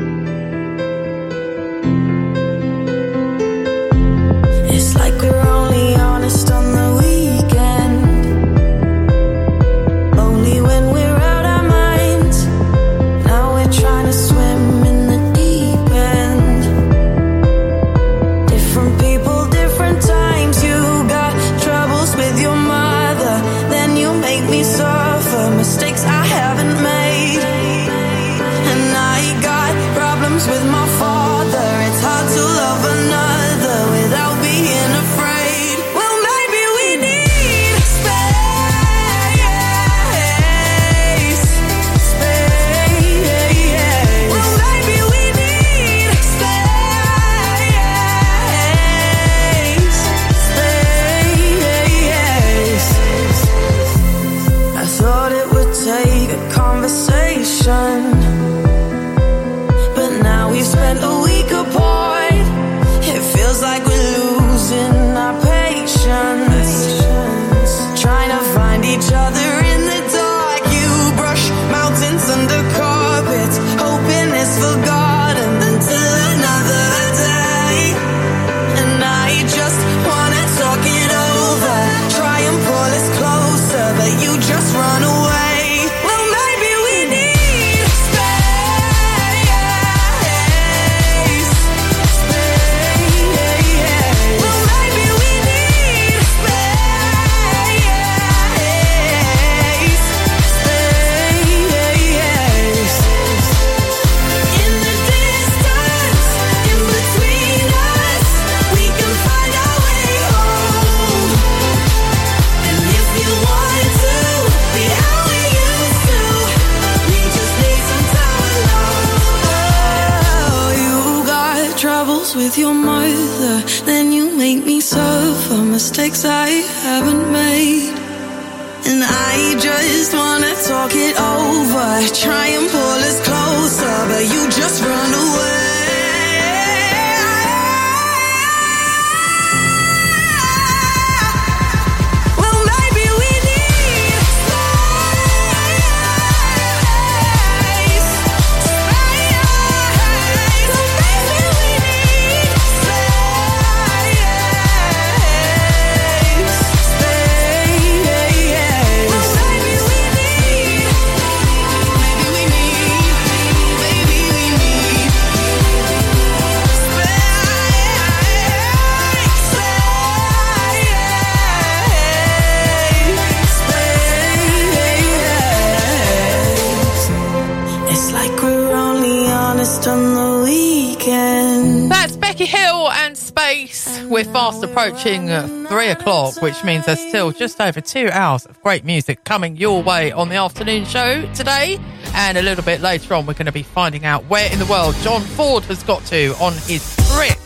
Which 186.47 186.63
means 186.63 186.85
there's 186.85 187.05
still 187.05 187.33
just 187.33 187.59
over 187.59 187.81
two 187.81 188.07
hours 188.09 188.45
of 188.45 188.61
great 188.61 188.85
music 188.85 189.25
coming 189.25 189.57
your 189.57 189.83
way 189.83 190.13
on 190.13 190.29
the 190.29 190.35
afternoon 190.35 190.85
show 190.85 191.29
today. 191.33 191.77
And 192.15 192.37
a 192.37 192.41
little 192.41 192.63
bit 192.63 192.79
later 192.79 193.15
on, 193.15 193.25
we're 193.25 193.33
going 193.33 193.47
to 193.47 193.51
be 193.51 193.63
finding 193.63 194.05
out 194.05 194.23
where 194.29 194.49
in 194.49 194.57
the 194.57 194.65
world 194.65 194.95
John 195.01 195.19
Ford 195.19 195.65
has 195.65 195.83
got 195.83 196.05
to 196.05 196.33
on 196.35 196.53
his 196.53 196.95
trip. 197.11 197.37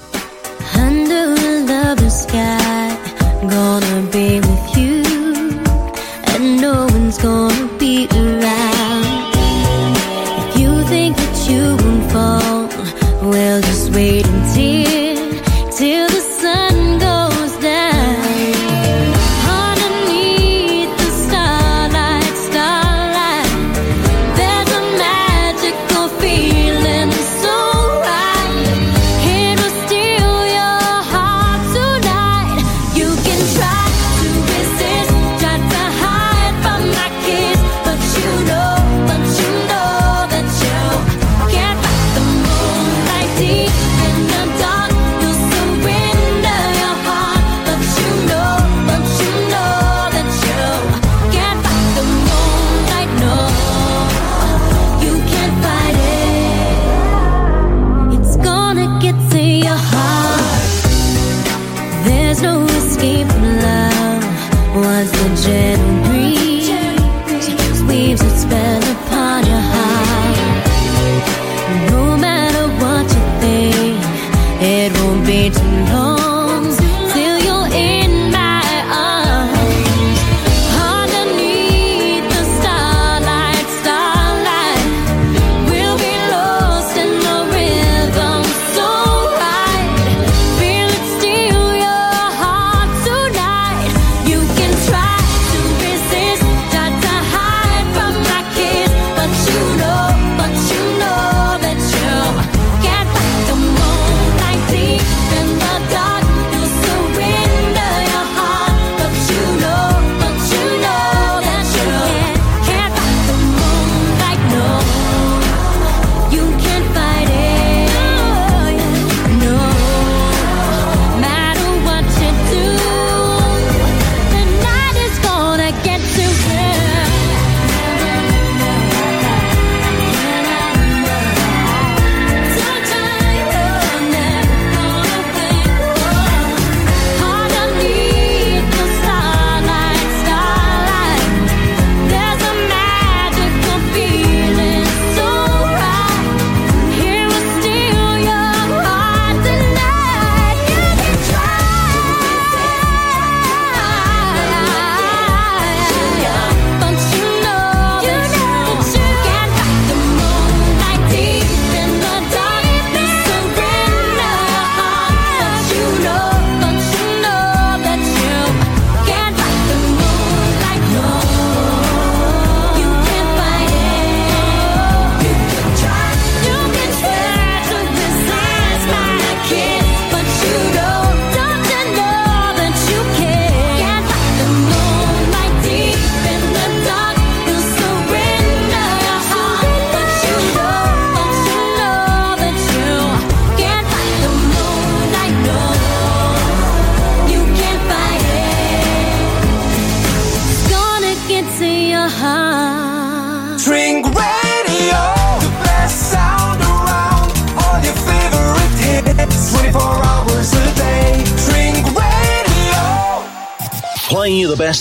Under 0.75 1.35
lover's 1.65 2.13
sky, 2.13 2.95
gonna 3.49 4.07
be 4.11 4.39
with 4.39 4.77
you, 4.77 5.03
and 6.35 6.61
no 6.61 6.85
one's 6.85 7.17
gonna 7.17 7.70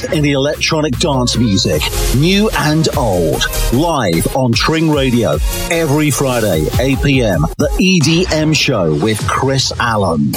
best 0.01 0.13
in 0.13 0.23
the 0.23 0.33
electronic 0.33 0.93
dance 0.99 1.37
music, 1.37 1.81
new 2.17 2.51
and 2.59 2.89
old, 2.97 3.43
live 3.73 4.37
on 4.37 4.53
Tring 4.53 4.91
Radio 4.91 5.39
every 5.71 6.11
Friday, 6.11 6.67
8 6.79 7.03
p.m. 7.03 7.41
The 7.59 7.69
EDM 7.81 8.55
show 8.57 8.95
with 9.03 9.19
Chris 9.29 9.73
Allen. 9.79 10.33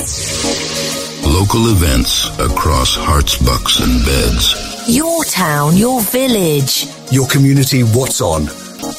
Local 1.26 1.72
events 1.72 2.28
across 2.40 2.98
Herts, 2.98 3.44
bucks, 3.46 3.80
and 3.80 4.04
beds. 4.06 4.56
Your 4.88 5.24
town, 5.26 5.78
your 5.78 6.02
village. 6.02 6.88
Your 7.12 7.28
community, 7.28 7.84
what's 7.84 8.22
on? 8.22 8.46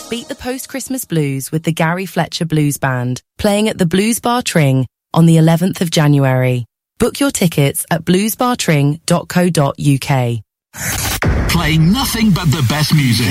Beat 0.08 0.28
the 0.28 0.34
post 0.34 0.68
Christmas 0.68 1.04
blues 1.04 1.52
with 1.52 1.62
the 1.64 1.72
Gary 1.72 2.06
Fletcher 2.06 2.46
Blues 2.46 2.78
Band, 2.78 3.20
playing 3.38 3.68
at 3.68 3.78
the 3.78 3.86
Blues 3.86 4.20
Bar 4.20 4.42
Tring 4.42 4.86
on 5.12 5.26
the 5.26 5.36
11th 5.36 5.82
of 5.82 5.90
January. 5.90 6.64
Book 6.98 7.20
your 7.20 7.30
tickets 7.30 7.84
at 7.90 8.04
bluesbartring.co.uk. 8.04 10.43
Playing 11.48 11.92
nothing 11.92 12.30
but 12.32 12.46
the 12.46 12.64
best 12.68 12.92
music. 12.94 13.28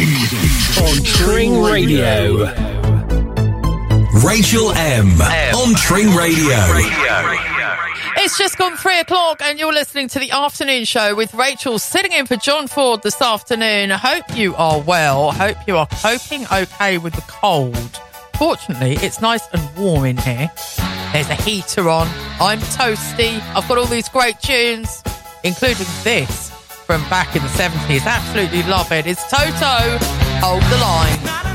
On 0.82 1.04
Tring 1.04 1.62
Radio. 1.62 2.46
Rachel 4.26 4.72
M. 4.72 5.22
on 5.22 5.76
Tring 5.76 6.16
Radio. 6.16 6.56
It's 8.16 8.38
just 8.38 8.58
gone 8.58 8.78
three 8.78 9.00
o'clock, 9.00 9.41
and 9.41 9.60
you're 9.60 9.74
listening 9.74 10.08
to 10.10 10.20
the 10.20 10.32
afternoon 10.32 10.86
show 10.86 11.16
with 11.16 11.34
Rachel 11.34 11.80
sitting 11.80 12.14
in 12.14 12.26
for 12.26 12.38
John 12.38 12.68
Ford 12.68 13.04
this 13.04 13.22
afternoon. 13.22 13.89
Hope 13.89 14.38
you 14.38 14.56
are 14.56 14.80
well. 14.80 15.34
Hope 15.34 15.58
you 15.68 15.76
are 15.76 15.88
coping 15.88 16.46
okay 16.50 16.98
with 16.98 17.14
the 17.14 17.24
cold. 17.28 18.00
Fortunately, 18.36 18.94
it's 19.02 19.20
nice 19.20 19.46
and 19.52 19.78
warm 19.78 20.06
in 20.06 20.16
here. 20.16 20.50
There's 21.12 21.30
a 21.30 21.36
heater 21.36 21.89
on. 21.89 22.08
I'm 22.39 22.60
toasty. 22.60 23.41
I've 23.54 23.68
got 23.68 23.78
all 23.78 23.86
these 23.86 24.08
great 24.08 24.39
tunes, 24.39 25.04
including 25.44 25.88
this 26.04 26.53
from 26.86 27.02
back 27.10 27.36
in 27.36 27.42
the 27.42 27.50
70s. 27.50 28.06
Absolutely 28.06 28.64
love 28.64 28.92
it. 28.92 29.08
It's 29.08 29.24
Toto. 29.30 29.98
Hold 30.40 30.64
the 30.64 30.78
line. 30.78 31.53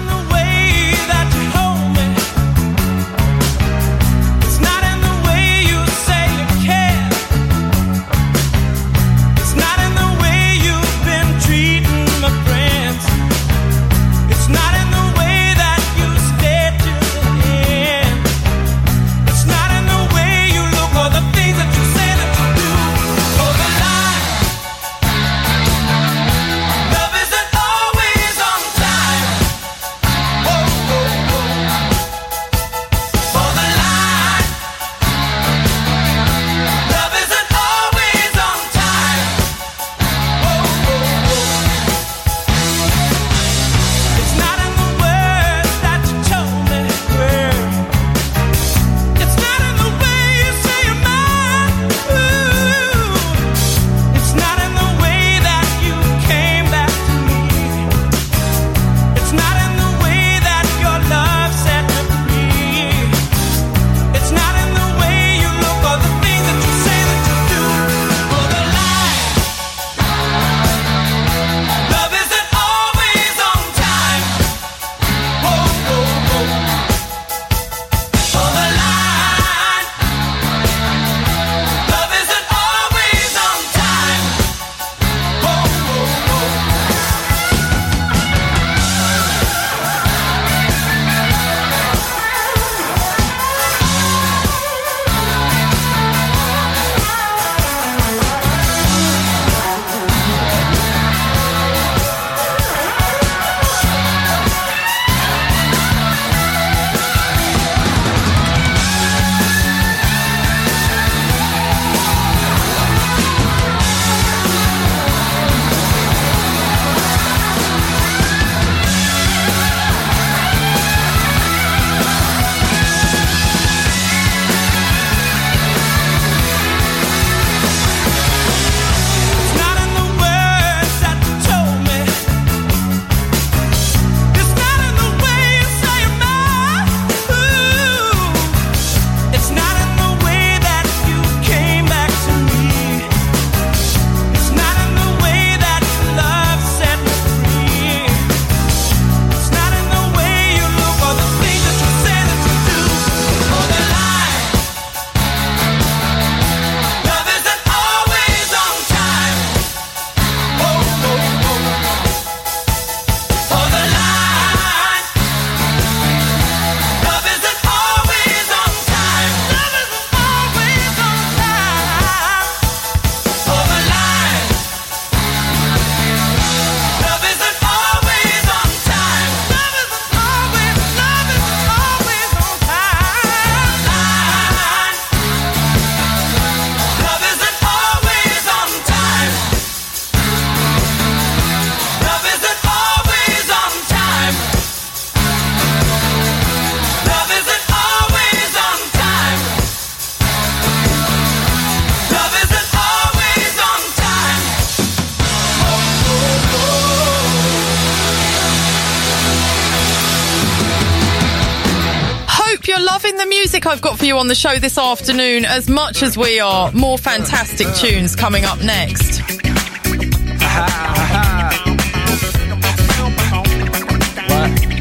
On 214.19 214.27
the 214.27 214.35
show 214.35 214.59
this 214.59 214.77
afternoon 214.77 215.45
as 215.45 215.69
much 215.69 216.03
as 216.03 216.19
we 216.19 216.41
are. 216.41 216.73
More 216.73 216.99
fantastic 216.99 217.73
tunes 217.75 218.16
coming 218.16 218.45
up 218.45 218.59
next. 218.64 219.21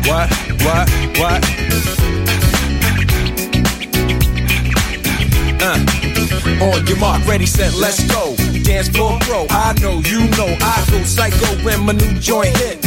What? 0.07 0.29
What? 0.63 0.89
What? 1.19 1.43
Uh, 5.61 6.63
on 6.63 6.87
your 6.87 6.97
mark, 6.97 7.25
ready, 7.27 7.45
set, 7.45 7.75
let's 7.75 8.03
go. 8.11 8.35
Dance 8.63 8.89
floor, 8.89 9.19
bro. 9.27 9.45
I 9.51 9.73
know, 9.81 9.99
you 9.99 10.27
know, 10.31 10.57
I 10.61 10.85
go 10.89 11.03
psycho 11.03 11.63
when 11.63 11.85
my 11.85 11.93
new 11.93 12.19
joint 12.19 12.57
hit. 12.57 12.86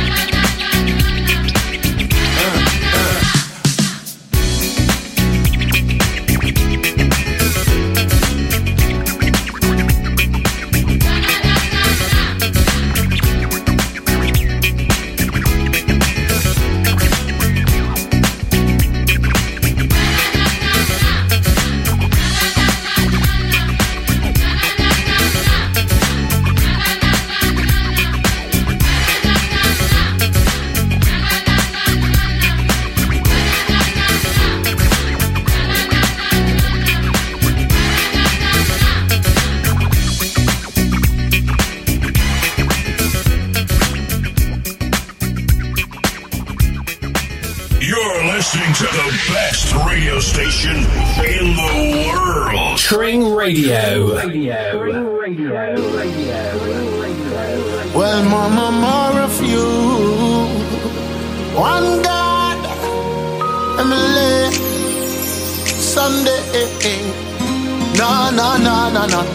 No, 68.35 68.57
no, 68.57 68.89
no, 68.89 69.05
no. 69.07 69.25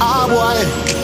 Ah, 0.00 0.26
boy. 0.28 0.99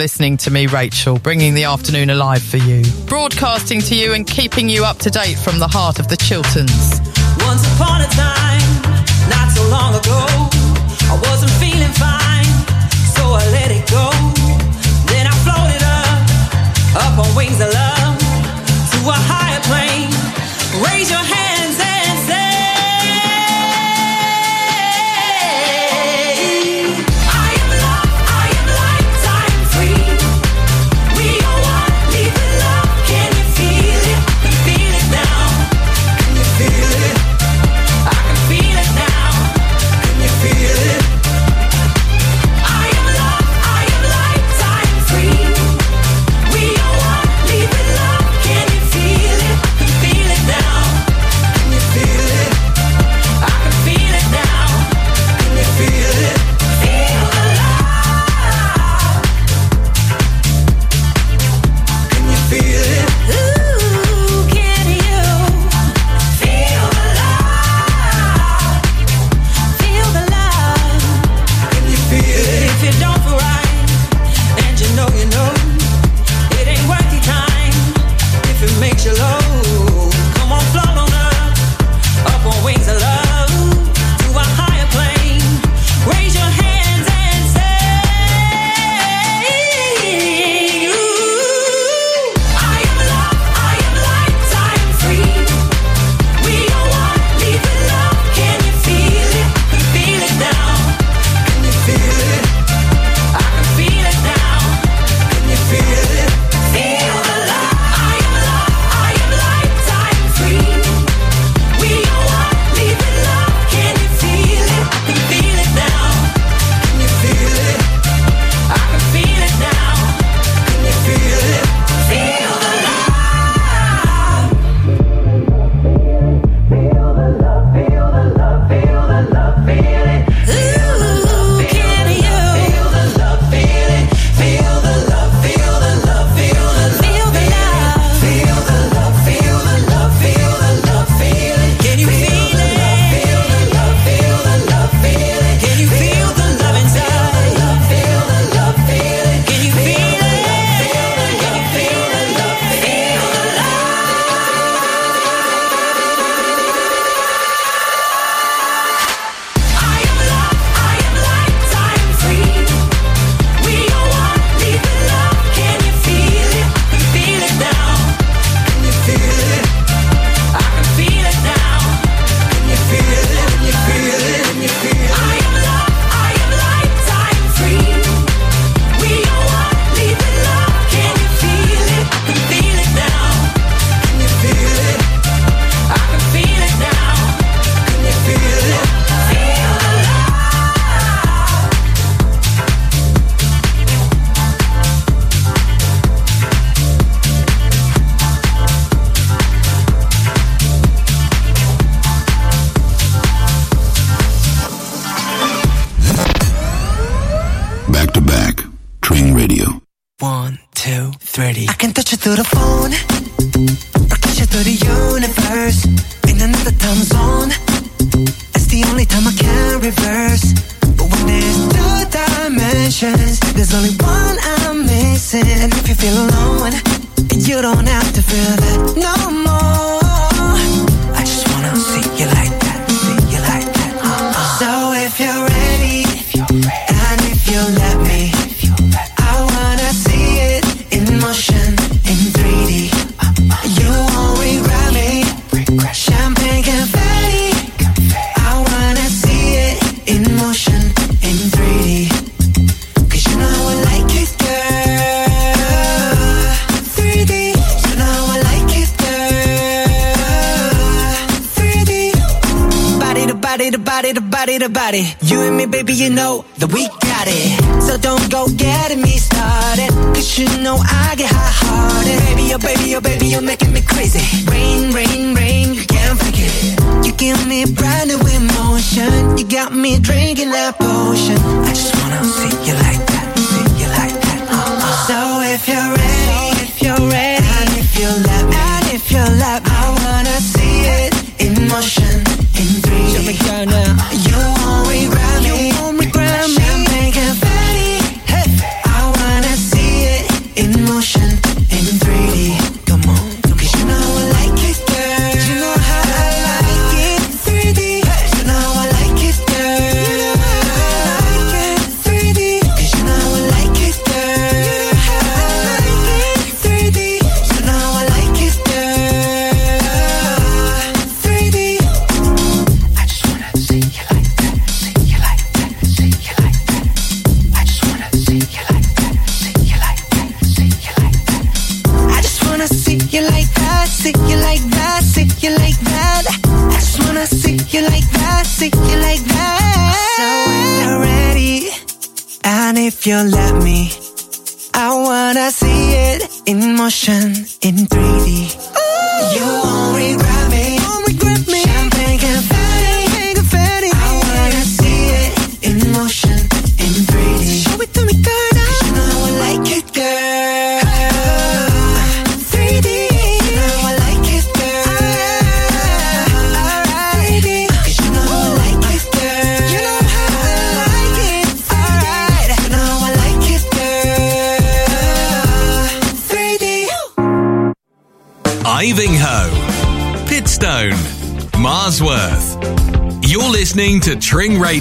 listening 0.00 0.38
to 0.38 0.50
me, 0.50 0.66
Rachel, 0.66 1.18
bringing 1.18 1.52
the 1.52 1.64
afternoon 1.64 2.08
alive 2.08 2.42
for 2.42 2.56
you, 2.56 2.82
broadcasting 3.04 3.82
to 3.82 3.94
you 3.94 4.14
and 4.14 4.26
keeping 4.26 4.66
you 4.66 4.82
up 4.82 4.96
to 4.96 5.10
date 5.10 5.36
from 5.36 5.58
the 5.58 5.68
heart 5.68 5.98
of 5.98 6.08
the 6.08 6.16
Chilterns. 6.16 6.98
Once 7.44 7.66
upon 7.74 8.00
a 8.00 8.06
time, 8.06 8.64
not 9.28 9.52
so 9.52 9.62
long 9.68 9.92
ago, 9.94 10.24
I 11.04 11.20
wasn't 11.28 11.52
feeling 11.60 11.92
fine, 12.00 12.48
so 13.12 13.24
I 13.36 13.44
let 13.52 13.70
it 13.70 13.84
go. 13.90 14.08
Then 15.12 15.26
I 15.26 15.34
floated 15.44 15.82
up, 15.84 17.18
up 17.18 17.26
on 17.28 17.36
wings 17.36 17.60
of 17.60 17.70
love. 17.74 17.89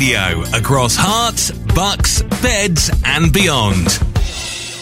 Radio 0.09 0.41
across 0.57 0.97
Herts, 0.97 1.51
Bucks, 1.75 2.23
Beds, 2.41 2.89
and 3.05 3.31
beyond. 3.31 3.99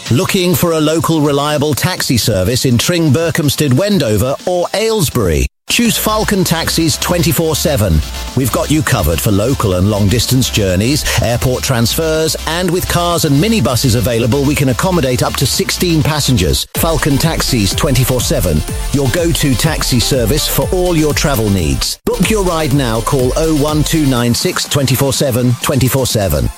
Looking 0.09 0.55
for 0.55 0.71
a 0.71 0.79
local 0.79 1.19
reliable 1.19 1.73
taxi 1.73 2.15
service 2.15 2.63
in 2.63 2.77
Tring, 2.77 3.11
Berkhamsted, 3.11 3.73
Wendover 3.73 4.37
or 4.45 4.67
Aylesbury? 4.73 5.45
Choose 5.69 5.97
Falcon 5.97 6.45
Taxis 6.45 6.97
24-7. 6.99 8.37
We've 8.37 8.51
got 8.53 8.71
you 8.71 8.81
covered 8.81 9.19
for 9.19 9.31
local 9.31 9.73
and 9.73 9.89
long 9.89 10.07
distance 10.07 10.49
journeys, 10.49 11.03
airport 11.21 11.61
transfers, 11.61 12.37
and 12.47 12.71
with 12.71 12.87
cars 12.87 13.25
and 13.25 13.35
minibuses 13.35 13.97
available, 13.97 14.45
we 14.45 14.55
can 14.55 14.69
accommodate 14.69 15.23
up 15.23 15.33
to 15.33 15.45
16 15.45 16.03
passengers. 16.03 16.65
Falcon 16.77 17.17
Taxis 17.17 17.73
24-7, 17.73 18.95
your 18.95 19.09
go-to 19.09 19.53
taxi 19.55 19.99
service 19.99 20.47
for 20.47 20.69
all 20.71 20.95
your 20.95 21.13
travel 21.13 21.49
needs. 21.49 21.99
Book 22.18 22.30
your 22.31 22.44
ride 22.44 22.73
now, 22.73 22.99
call 23.02 23.30
01296 23.35 24.68
24-7 24.69 25.52
24-7. 25.52 26.49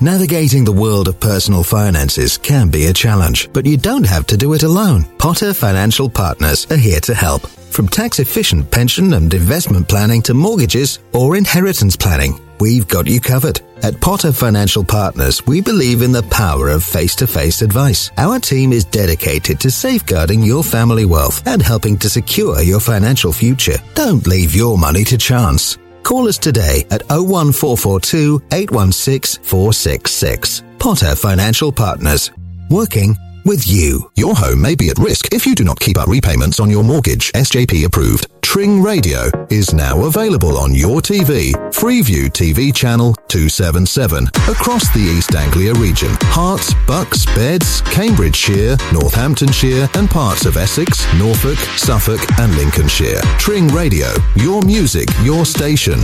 Navigating 0.00 0.62
the 0.62 0.72
world 0.72 1.08
of 1.08 1.18
personal 1.18 1.62
finances 1.62 2.36
can 2.36 2.68
be 2.68 2.86
a 2.86 2.92
challenge, 2.92 3.50
but 3.54 3.64
you 3.64 3.78
don't 3.78 4.06
have 4.06 4.26
to 4.26 4.36
do 4.36 4.52
it 4.52 4.62
alone. 4.62 5.04
Potter 5.16 5.54
Financial 5.54 6.10
Partners 6.10 6.70
are 6.70 6.76
here 6.76 7.00
to 7.00 7.14
help. 7.14 7.46
From 7.46 7.88
tax 7.88 8.18
efficient 8.18 8.70
pension 8.70 9.14
and 9.14 9.32
investment 9.32 9.88
planning 9.88 10.20
to 10.22 10.34
mortgages 10.34 10.98
or 11.14 11.36
inheritance 11.36 11.96
planning, 11.96 12.38
we've 12.60 12.86
got 12.86 13.06
you 13.06 13.20
covered. 13.20 13.62
At 13.82 14.00
Potter 14.00 14.32
Financial 14.32 14.84
Partners, 14.84 15.46
we 15.46 15.60
believe 15.60 16.02
in 16.02 16.12
the 16.12 16.22
power 16.24 16.68
of 16.68 16.82
face 16.82 17.14
to 17.16 17.26
face 17.26 17.62
advice. 17.62 18.10
Our 18.16 18.38
team 18.38 18.72
is 18.72 18.84
dedicated 18.84 19.60
to 19.60 19.70
safeguarding 19.70 20.42
your 20.42 20.64
family 20.64 21.04
wealth 21.04 21.46
and 21.46 21.62
helping 21.62 21.96
to 21.98 22.08
secure 22.08 22.60
your 22.62 22.80
financial 22.80 23.32
future. 23.32 23.78
Don't 23.94 24.26
leave 24.26 24.54
your 24.54 24.78
money 24.78 25.04
to 25.04 25.18
chance. 25.18 25.78
Call 26.02 26.28
us 26.28 26.38
today 26.38 26.86
at 26.90 27.02
01442 27.10 28.42
816 28.52 29.42
466. 29.42 30.62
Potter 30.78 31.14
Financial 31.16 31.72
Partners. 31.72 32.30
Working 32.70 33.16
with 33.46 33.66
you. 33.66 34.10
Your 34.16 34.34
home 34.34 34.60
may 34.60 34.74
be 34.74 34.90
at 34.90 34.98
risk 34.98 35.32
if 35.32 35.46
you 35.46 35.54
do 35.54 35.64
not 35.64 35.80
keep 35.80 35.96
up 35.96 36.08
repayments 36.08 36.58
on 36.60 36.68
your 36.68 36.82
mortgage. 36.82 37.32
SJP 37.32 37.84
approved. 37.86 38.26
Tring 38.42 38.82
Radio 38.82 39.30
is 39.50 39.72
now 39.72 40.04
available 40.04 40.58
on 40.58 40.74
your 40.74 41.00
TV. 41.00 41.52
Freeview 41.72 42.28
TV 42.30 42.74
channel 42.74 43.14
277 43.28 44.26
across 44.48 44.92
the 44.92 45.00
East 45.00 45.34
Anglia 45.34 45.72
region. 45.74 46.10
Herts, 46.32 46.74
Bucks, 46.86 47.24
Beds, 47.26 47.80
Cambridgeshire, 47.82 48.76
Northamptonshire, 48.92 49.88
and 49.94 50.10
parts 50.10 50.44
of 50.46 50.56
Essex, 50.56 51.04
Norfolk, 51.14 51.58
Suffolk, 51.76 52.20
and 52.40 52.54
Lincolnshire. 52.56 53.20
Tring 53.38 53.68
Radio, 53.68 54.08
your 54.34 54.62
music, 54.62 55.08
your 55.22 55.46
station. 55.46 56.00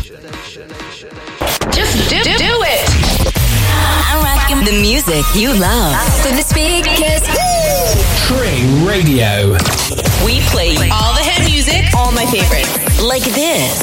Just 1.71 2.09
do, 2.11 2.23
do 2.23 2.63
it. 2.65 3.12
I'm 4.53 4.59
rocking 4.59 4.75
the 4.75 4.83
music 4.83 5.25
you 5.35 5.59
love. 5.59 5.97
To 6.25 6.37
the 6.37 6.43
speakers. 6.43 7.23
Tring 8.27 8.85
Radio. 8.85 9.53
We 10.27 10.41
play 10.51 10.77
all 10.91 11.15
the 11.15 11.23
hit 11.23 11.51
music, 11.51 11.83
all 11.97 12.13
my 12.13 12.27
favorites. 12.27 13.03
Like 13.03 13.23
this. 13.23 13.81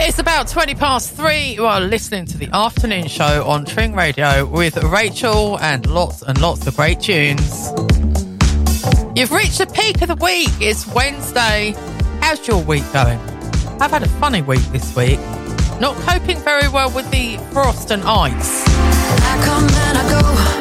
It's 0.00 0.18
about 0.18 0.48
20 0.48 0.74
past 0.74 1.12
three. 1.12 1.52
You 1.52 1.66
are 1.66 1.80
listening 1.80 2.26
to 2.26 2.38
the 2.38 2.48
afternoon 2.52 3.06
show 3.06 3.46
on 3.46 3.64
Tring 3.64 3.94
Radio 3.94 4.46
with 4.46 4.82
Rachel 4.82 5.60
and 5.60 5.86
lots 5.86 6.22
and 6.22 6.40
lots 6.40 6.66
of 6.66 6.74
great 6.74 6.98
tunes. 6.98 7.70
You've 9.14 9.30
reached 9.30 9.58
the 9.58 9.70
peak 9.72 10.02
of 10.02 10.08
the 10.08 10.16
week. 10.16 10.50
It's 10.60 10.88
Wednesday. 10.88 11.74
How's 12.20 12.46
your 12.48 12.60
week 12.64 12.84
going? 12.92 13.20
I've 13.80 13.92
had 13.92 14.02
a 14.02 14.08
funny 14.08 14.42
week 14.42 14.64
this 14.72 14.96
week. 14.96 15.20
Not 15.78 15.94
coping 15.98 16.38
very 16.38 16.66
well 16.66 16.90
with 16.90 17.08
the 17.12 17.36
frost 17.52 17.92
and 17.92 18.02
ice. 18.02 18.73
I 19.30 19.34
come 19.44 19.68
and 19.68 19.98
I 19.98 20.04
go. 20.10 20.53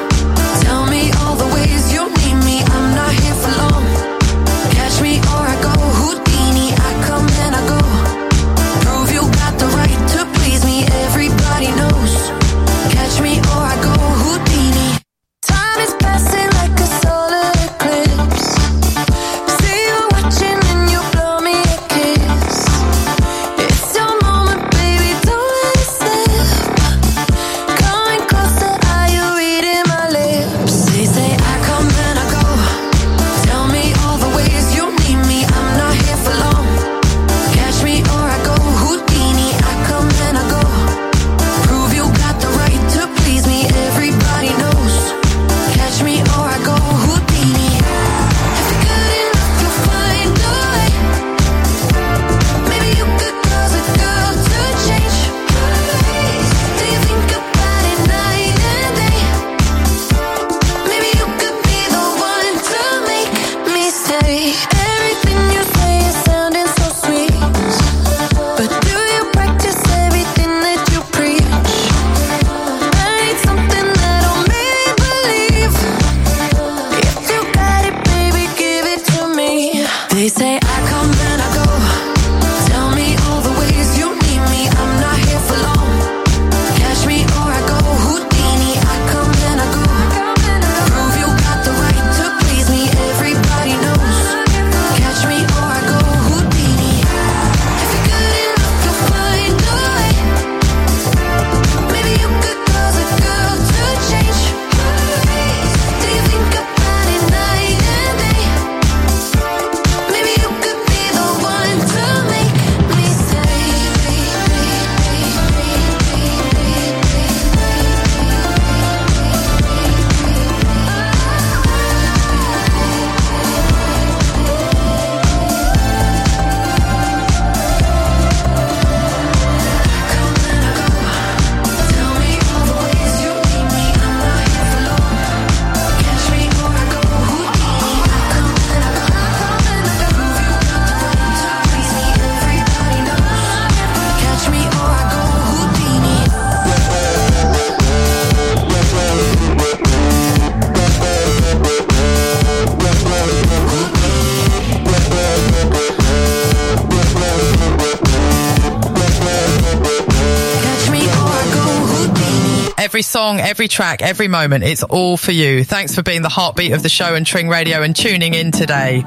Song, 163.23 163.39
every 163.39 163.69
track, 163.69 164.01
every 164.01 164.27
moment, 164.27 164.65
it's 164.65 164.83
all 164.83 165.15
for 165.15 165.31
you. 165.31 165.63
Thanks 165.63 165.95
for 165.95 166.03
being 166.03 166.23
the 166.23 166.29
heartbeat 166.29 166.73
of 166.73 166.83
the 166.83 166.89
show 166.89 167.15
and 167.15 167.25
Tring 167.25 167.47
Radio 167.47 167.81
and 167.81 167.95
tuning 167.95 168.33
in 168.33 168.51
today. 168.51 169.01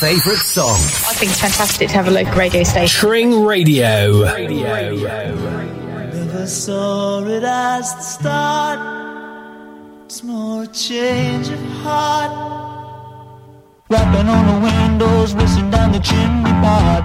Favourite 0.00 0.38
song. 0.38 0.76
I 1.10 1.14
think 1.18 1.32
it's 1.32 1.40
fantastic 1.40 1.88
to 1.88 1.94
have 1.94 2.06
a 2.06 2.10
local 2.12 2.32
radio 2.34 2.62
station. 2.62 2.86
Tring 2.86 3.44
Radio. 3.44 4.22
Never 6.12 6.46
saw 6.46 7.24
it 7.26 7.42
as 7.42 7.94
the 7.96 8.02
start. 8.02 8.78
It's 10.04 10.22
more 10.22 10.62
a 10.62 10.66
change 10.68 11.48
of 11.48 11.60
heart. 11.82 12.30
Rapping 13.90 14.28
on 14.28 14.44
the 14.46 14.58
windows, 14.70 15.34
whistling 15.34 15.72
down 15.72 15.90
the 15.90 15.98
chimney 15.98 16.54
pot. 16.62 17.02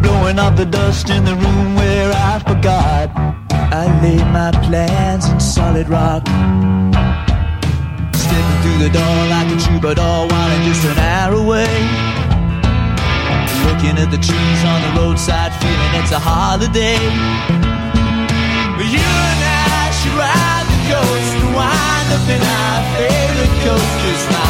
Blowing 0.00 0.38
off 0.38 0.56
the 0.56 0.64
dust 0.64 1.10
in 1.10 1.26
the 1.26 1.34
room 1.34 1.74
where 1.74 2.10
I 2.14 2.38
forgot. 2.38 3.10
I 3.50 3.84
laid 4.02 4.26
my 4.32 4.50
plans 4.66 5.28
in 5.28 5.40
solid 5.40 5.90
rock. 5.90 6.26
The 8.78 8.88
door 8.90 9.20
like 9.26 9.50
a 9.50 9.58
troubadour, 9.58 10.28
while 10.30 10.64
just 10.64 10.84
an 10.84 10.98
hour 10.98 11.34
away. 11.34 11.66
Looking 13.66 13.98
at 13.98 14.08
the 14.14 14.22
trees 14.22 14.60
on 14.70 14.78
the 14.86 15.00
roadside, 15.00 15.52
feeling 15.60 15.92
it's 16.00 16.12
a 16.12 16.20
holiday. 16.20 17.02
But 18.78 18.86
you 18.86 19.02
and 19.02 19.40
I 19.42 19.90
should 19.98 20.14
ride 20.14 20.66
the 20.70 20.80
coast 20.94 21.30
and 21.42 21.48
wind 21.58 22.08
up 22.14 22.26
in 22.30 22.40
our 22.40 22.78
favorite 22.94 23.54
coast 23.66 23.92
just 24.06 24.30
miles 24.30 24.47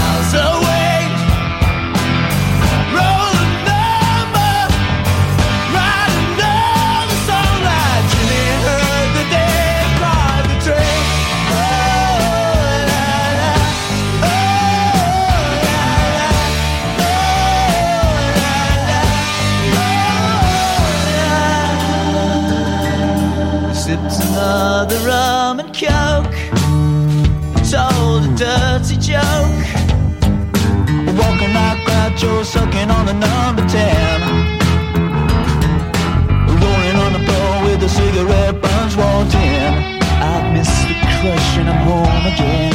the 41.28 41.60
and 41.60 41.68
I'm 41.68 41.80
home 41.84 42.24
again. 42.32 42.72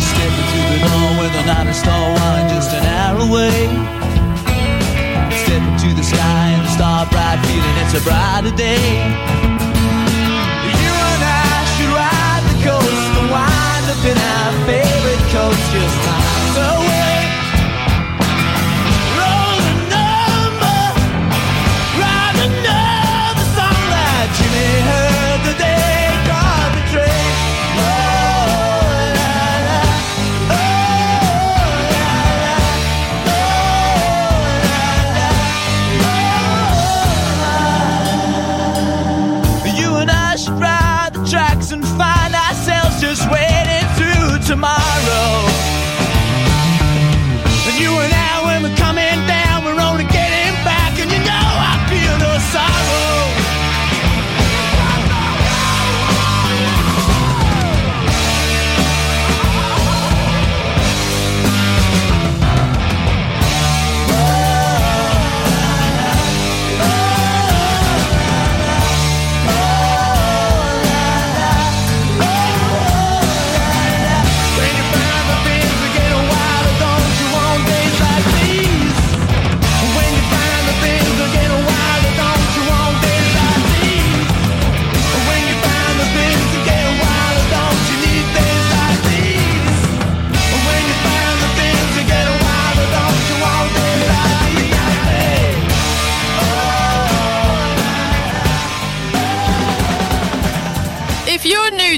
Stepping 0.00 0.46
through 0.50 0.68
the 0.74 0.80
door 0.82 1.10
with 1.22 1.34
an 1.42 1.48
honest 1.50 1.80
store 1.80 2.10
wine 2.18 2.48
just 2.50 2.70
an 2.74 2.84
hour 2.98 3.18
away. 3.28 3.58
Stepping 5.42 5.76
to 5.84 5.88
the 5.94 6.02
sky 6.02 6.46
and 6.54 6.62
the 6.66 6.72
star 6.74 7.06
bright 7.06 7.38
feeling 7.46 7.76
it's 7.82 7.94
a 7.94 8.02
brighter 8.02 8.54
day. 8.56 8.90
You 10.82 10.94
and 11.12 11.22
I 11.22 11.54
should 11.74 11.92
ride 11.94 12.44
the 12.50 12.58
coast 12.66 13.10
and 13.18 13.28
wind 13.30 13.84
up 13.92 14.02
in 14.10 14.18
our 14.34 14.52
favorite 14.66 15.24
coach 15.30 15.62
just 15.72 15.98
miles 16.06 16.23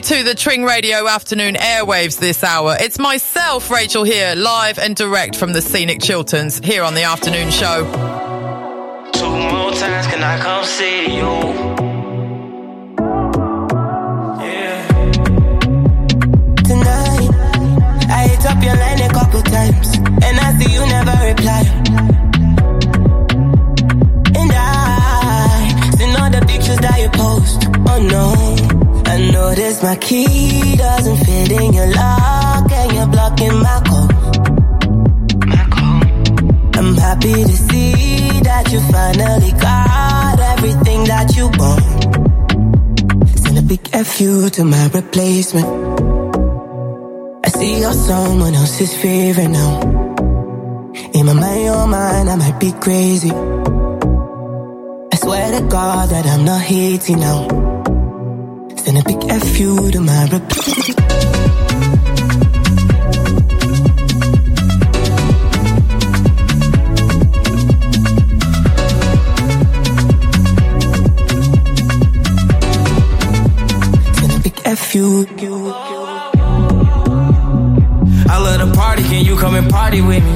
to 0.07 0.23
the 0.23 0.37
Tring 0.37 0.63
Radio 0.63 1.09
afternoon 1.09 1.57
airwaves 1.57 2.21
this 2.21 2.45
hour, 2.45 2.77
it's 2.79 2.97
myself, 2.97 3.73
Rachel, 3.73 4.05
here, 4.05 4.37
live 4.37 4.79
and 4.79 4.95
direct 4.95 5.35
from 5.35 5.53
the 5.53 5.61
scenic 5.61 6.01
Chilterns, 6.01 6.61
here 6.61 6.85
on 6.85 6.95
the 6.95 7.03
afternoon 7.03 7.51
show. 7.51 8.06
Key 30.07 30.77
doesn't 30.77 31.17
fit 31.17 31.51
in 31.51 31.73
your 31.73 31.91
lock, 31.91 32.71
and 32.71 32.93
you're 32.95 33.09
blocking 33.09 33.57
my 33.67 33.79
call. 33.87 34.09
I'm 36.79 36.95
happy 36.95 37.43
to 37.51 37.57
see 37.69 38.41
that 38.49 38.71
you 38.73 38.81
finally 38.93 39.53
got 39.69 40.39
everything 40.55 41.05
that 41.13 41.37
you 41.37 41.47
want. 41.59 41.85
Send 43.37 43.59
a 43.59 43.63
big 43.63 43.81
F 43.93 44.21
you 44.21 44.49
to 44.51 44.65
my 44.65 44.87
replacement. 44.95 45.67
I 47.45 47.49
see 47.49 47.81
you're 47.81 47.93
someone 47.93 48.55
else's 48.55 48.95
favorite 48.95 49.49
now. 49.49 49.81
In 51.15 51.27
my 51.27 51.33
mind, 51.33 51.65
your 51.65 51.87
mind, 51.87 52.31
I 52.31 52.37
might 52.37 52.61
be 52.61 52.71
crazy. 52.71 53.33
I 55.13 55.17
swear 55.17 55.59
to 55.59 55.67
God 55.67 56.11
that 56.11 56.27
I'm 56.27 56.45
not 56.45 56.61
hating 56.61 57.19
now. 57.19 57.66
Send 58.87 58.99
a 58.99 59.03
big 59.03 59.19
F 59.29 59.59
you 59.59 59.91
to 59.91 60.01
my 60.01 60.29
repeat. 60.31 60.95
I 78.29 78.39
love 78.39 78.61
to 78.61 78.73
party, 78.73 79.03
can 79.03 79.25
you 79.25 79.37
come 79.37 79.57
and 79.57 79.69
party 79.69 80.01
with 80.01 80.23
me? 80.23 80.36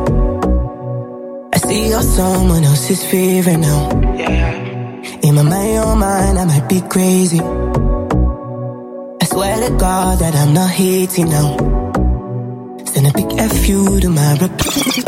See 1.71 1.87
you're 1.87 2.01
someone 2.01 2.65
else's 2.65 3.01
favorite 3.01 3.55
now. 3.55 3.89
In 5.23 5.35
my 5.35 5.41
mind, 5.41 5.73
your 5.73 5.95
mind, 5.95 6.37
I 6.37 6.43
might 6.43 6.67
be 6.67 6.81
crazy. 6.81 7.39
I 9.21 9.25
swear 9.31 9.69
to 9.69 9.77
God 9.77 10.19
that 10.19 10.35
I'm 10.35 10.53
not 10.53 10.69
hating 10.69 11.29
now. 11.29 11.55
Send 12.91 13.07
a 13.07 13.13
big 13.13 13.39
F 13.39 13.69
you 13.69 14.01
to 14.01 14.09
my 14.09 14.33
replacement. 14.33 15.07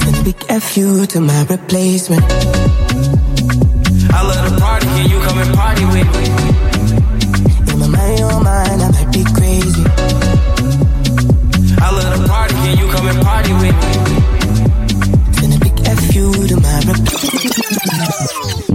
Send 0.00 0.16
a 0.16 0.22
big 0.24 0.44
F 0.48 0.76
you 0.76 1.06
to 1.06 1.20
my 1.20 1.44
replacement. 1.44 2.55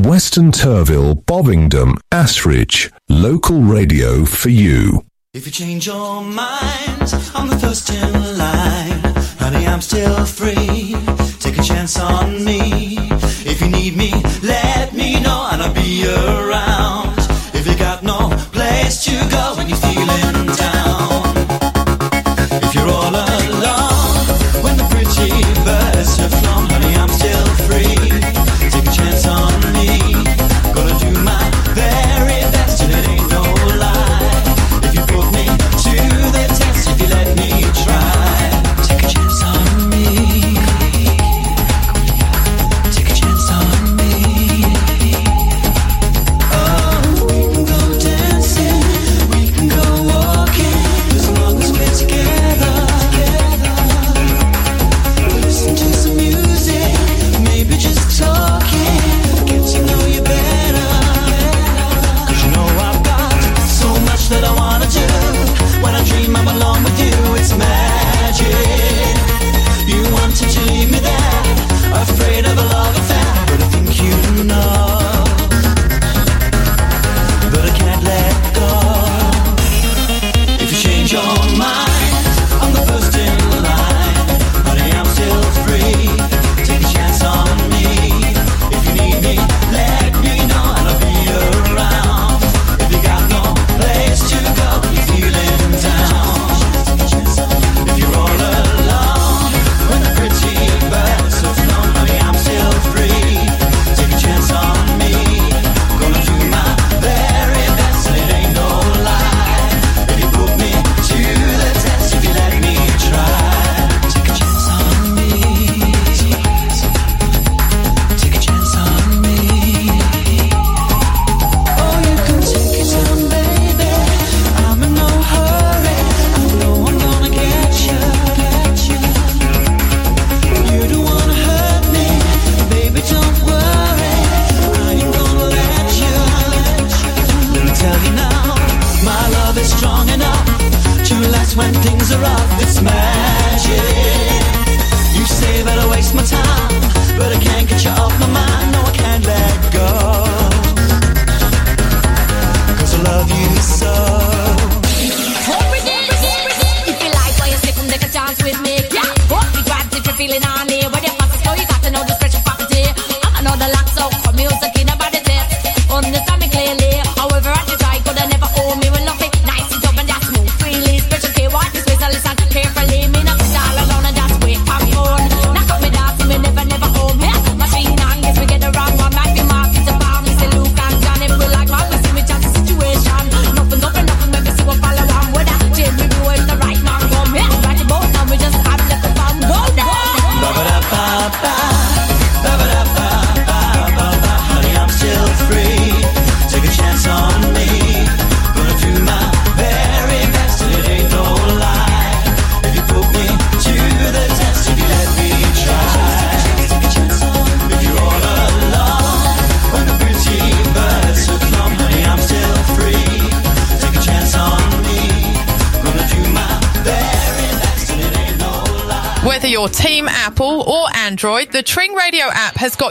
Weston 0.03 0.51
Turville, 0.51 1.13
Bovingdon, 1.25 1.93
Ashridge, 2.11 2.91
local 3.07 3.61
radio 3.61 4.25
for 4.25 4.49
you. 4.49 5.05
If 5.33 5.45
you 5.45 5.51
change 5.51 5.85
your 5.85 6.23
mind, 6.23 7.07
the 7.49 7.57
first 7.61 7.91
in 7.91 8.37
line. 8.37 9.13
Honey, 9.37 9.67
I'm 9.67 9.81
still 9.81 10.25
free. 10.25 10.95
Take 11.39 11.59
a 11.59 11.63
chance 11.63 11.99
on 11.99 12.43
me. 12.43 12.97
If 13.45 13.61
you 13.61 13.69
need 13.69 13.95
me, 13.95 14.11
let 14.41 14.93
me 14.93 15.19
know 15.19 15.49
and 15.51 15.61
I'll 15.61 15.73
be 15.73 16.07
around. 16.07 16.70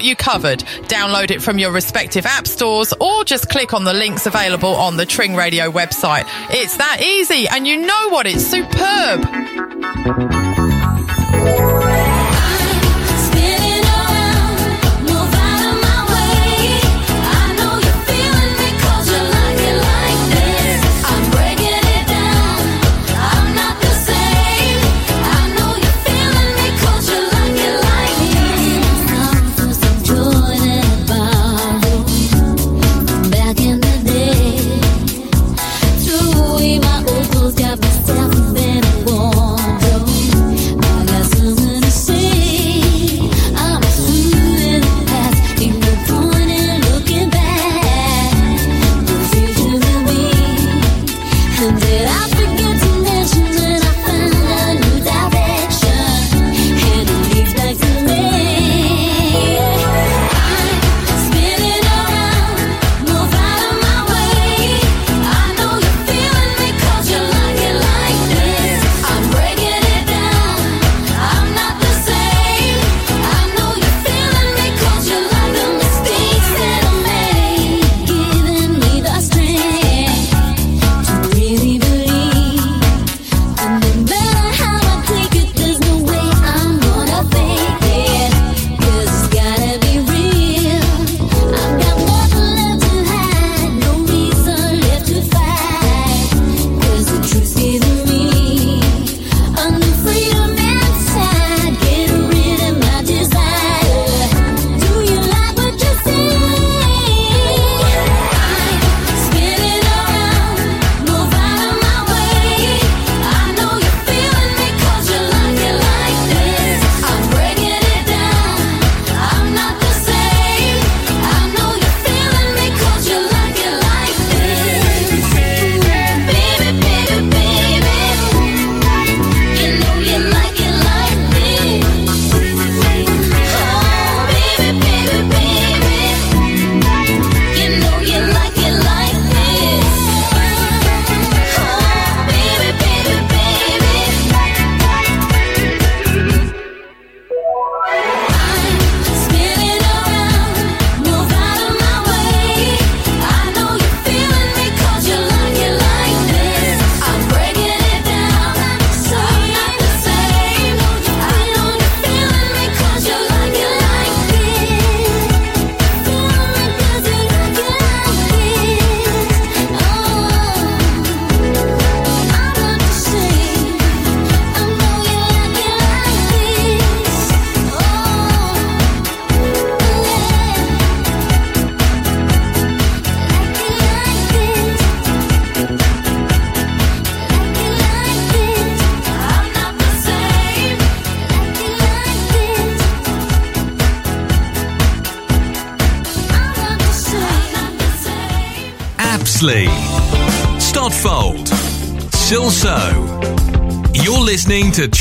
got 0.01 0.05
you 0.07 0.17
covered. 0.17 0.61
Download 0.89 1.31
it 1.31 1.43
from 1.43 1.59
your 1.59 1.73
respective 1.73 2.25
app 2.25 2.47
stores 2.47 2.95
or 3.01 3.23
just 3.25 3.51
click 3.51 3.75
on 3.75 3.85
the 3.85 3.93
links 3.93 4.25
available 4.25 4.75
on 4.75 4.97
the 4.97 5.05
Tring 5.05 5.35
Radio 5.37 5.71
website. 5.71 6.25
It's 6.51 6.79
that 6.79 7.03
easy 7.03 7.47
and 7.49 7.67
you 7.67 7.77
know 7.77 8.09
what? 8.09 8.27
It's 8.27 8.47
superb. 8.47 10.40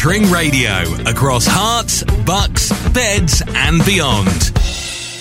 Ring 0.06 0.32
Radio 0.32 0.84
across 1.06 1.46
Herts, 1.48 2.04
bucks, 2.26 2.72
beds, 2.90 3.44
and 3.48 3.84
beyond. 3.86 4.54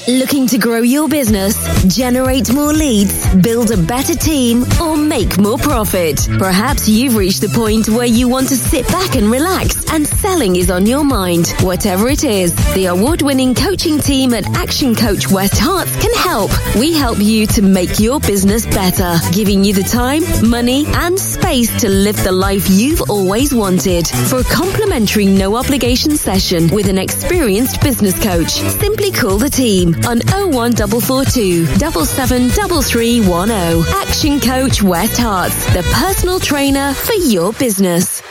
Looking 0.08 0.46
to 0.46 0.56
grow 0.56 0.80
your 0.80 1.06
business, 1.06 1.54
generate 1.86 2.50
more 2.50 2.72
leads, 2.72 3.34
build 3.34 3.70
a 3.70 3.76
better 3.76 4.14
team, 4.14 4.64
or 4.80 4.96
make 4.96 5.36
more 5.38 5.58
profit? 5.58 6.26
Perhaps 6.38 6.88
you've 6.88 7.14
reached 7.14 7.42
the 7.42 7.50
point 7.50 7.90
where 7.90 8.06
you 8.06 8.26
want 8.26 8.48
to 8.48 8.56
sit 8.56 8.88
back 8.88 9.16
and 9.16 9.30
relax 9.30 9.92
and 9.92 10.06
selling 10.06 10.56
is 10.56 10.70
on 10.70 10.86
your 10.86 11.04
mind. 11.04 11.48
Whatever 11.60 12.08
it 12.08 12.24
is, 12.24 12.54
the 12.74 12.86
award 12.86 13.20
winning 13.20 13.54
coaching 13.54 13.98
team 13.98 14.32
at 14.32 14.46
Action 14.56 14.94
Coach 14.94 15.30
West 15.30 15.60
Herts 15.60 16.00
can 16.00 16.14
help. 16.14 16.50
We 16.76 16.94
help 16.94 17.18
you 17.18 17.46
to 17.48 17.60
make 17.60 18.00
your 18.00 18.18
business 18.18 18.64
better, 18.64 19.18
giving 19.34 19.62
you 19.62 19.74
the 19.74 19.82
time, 19.82 20.22
money, 20.48 20.86
and 20.86 21.18
space 21.48 21.80
to 21.80 21.88
live 21.88 22.22
the 22.24 22.32
life 22.32 22.68
you've 22.68 23.00
always 23.08 23.54
wanted. 23.54 24.06
For 24.28 24.40
a 24.40 24.44
complimentary 24.44 25.24
no 25.24 25.56
obligation 25.56 26.14
session 26.14 26.68
with 26.68 26.90
an 26.90 26.98
experienced 26.98 27.80
business 27.80 28.22
coach, 28.22 28.50
simply 28.50 29.10
call 29.10 29.38
the 29.38 29.48
team 29.48 29.94
on 30.06 30.18
01442 30.28 31.64
773310. 31.64 33.82
Action 33.96 34.40
Coach 34.40 34.82
West 34.82 35.18
Herts, 35.18 35.72
the 35.72 35.82
personal 35.94 36.38
trainer 36.38 36.92
for 36.92 37.14
your 37.14 37.54
business. 37.54 38.22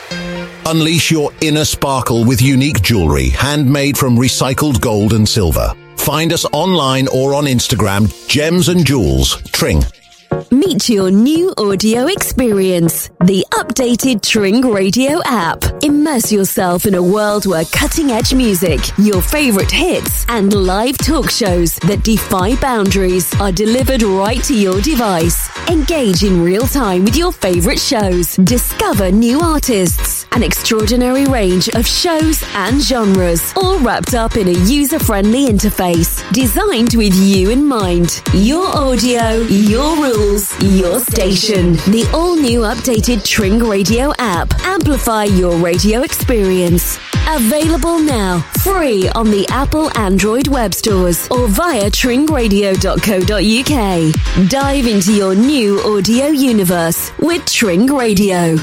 Unleash 0.66 1.10
your 1.10 1.32
inner 1.40 1.64
sparkle 1.64 2.24
with 2.24 2.40
unique 2.40 2.82
jewelry 2.82 3.30
handmade 3.30 3.98
from 3.98 4.16
recycled 4.16 4.80
gold 4.80 5.12
and 5.12 5.28
silver. 5.28 5.74
Find 5.96 6.32
us 6.32 6.46
online 6.52 7.08
or 7.08 7.34
on 7.34 7.46
Instagram, 7.46 8.14
Gems 8.28 8.68
and 8.68 8.86
Jewels, 8.86 9.42
Tring. 9.50 9.82
Meet 10.68 10.90
your 10.90 11.10
new 11.10 11.54
audio 11.56 12.08
experience. 12.08 13.08
The 13.24 13.46
updated 13.52 14.20
Tring 14.20 14.70
Radio 14.70 15.18
app. 15.24 15.67
Immerse 15.98 16.30
yourself 16.30 16.86
in 16.86 16.94
a 16.94 17.02
world 17.02 17.44
where 17.44 17.64
cutting 17.72 18.12
edge 18.12 18.32
music, 18.32 18.78
your 18.98 19.20
favorite 19.20 19.68
hits, 19.72 20.24
and 20.28 20.52
live 20.52 20.96
talk 20.96 21.28
shows 21.28 21.74
that 21.88 22.04
defy 22.04 22.54
boundaries 22.60 23.34
are 23.40 23.50
delivered 23.50 24.04
right 24.04 24.40
to 24.44 24.54
your 24.54 24.80
device. 24.80 25.50
Engage 25.68 26.22
in 26.22 26.40
real 26.40 26.68
time 26.68 27.04
with 27.04 27.16
your 27.16 27.32
favorite 27.32 27.80
shows. 27.80 28.36
Discover 28.36 29.10
new 29.10 29.40
artists. 29.40 30.28
An 30.30 30.44
extraordinary 30.44 31.26
range 31.26 31.68
of 31.70 31.84
shows 31.84 32.44
and 32.54 32.80
genres, 32.80 33.52
all 33.56 33.80
wrapped 33.80 34.14
up 34.14 34.36
in 34.36 34.46
a 34.46 34.58
user 34.70 35.00
friendly 35.00 35.46
interface. 35.46 36.22
Designed 36.32 36.94
with 36.94 37.14
you 37.16 37.50
in 37.50 37.64
mind. 37.64 38.22
Your 38.32 38.68
audio, 38.68 39.40
your 39.48 39.96
rules, 39.96 40.56
your 40.62 41.00
station. 41.00 41.72
The 41.90 42.08
all 42.14 42.36
new 42.36 42.60
updated 42.60 43.24
Tring 43.24 43.58
Radio 43.58 44.12
app. 44.20 44.54
Amplify 44.60 45.24
your 45.24 45.56
radio 45.56 45.87
experience. 45.96 46.98
Available 47.28 47.98
now, 47.98 48.40
free 48.62 49.08
on 49.10 49.30
the 49.30 49.46
Apple 49.48 49.90
Android 49.98 50.48
web 50.48 50.74
stores 50.74 51.26
or 51.30 51.48
via 51.48 51.90
tringradio.co.uk. 51.90 54.48
Dive 54.50 54.86
into 54.86 55.14
your 55.14 55.34
new 55.34 55.80
audio 55.80 56.26
universe 56.26 57.10
with 57.18 57.44
Tring 57.46 57.86
Radio. 57.86 58.56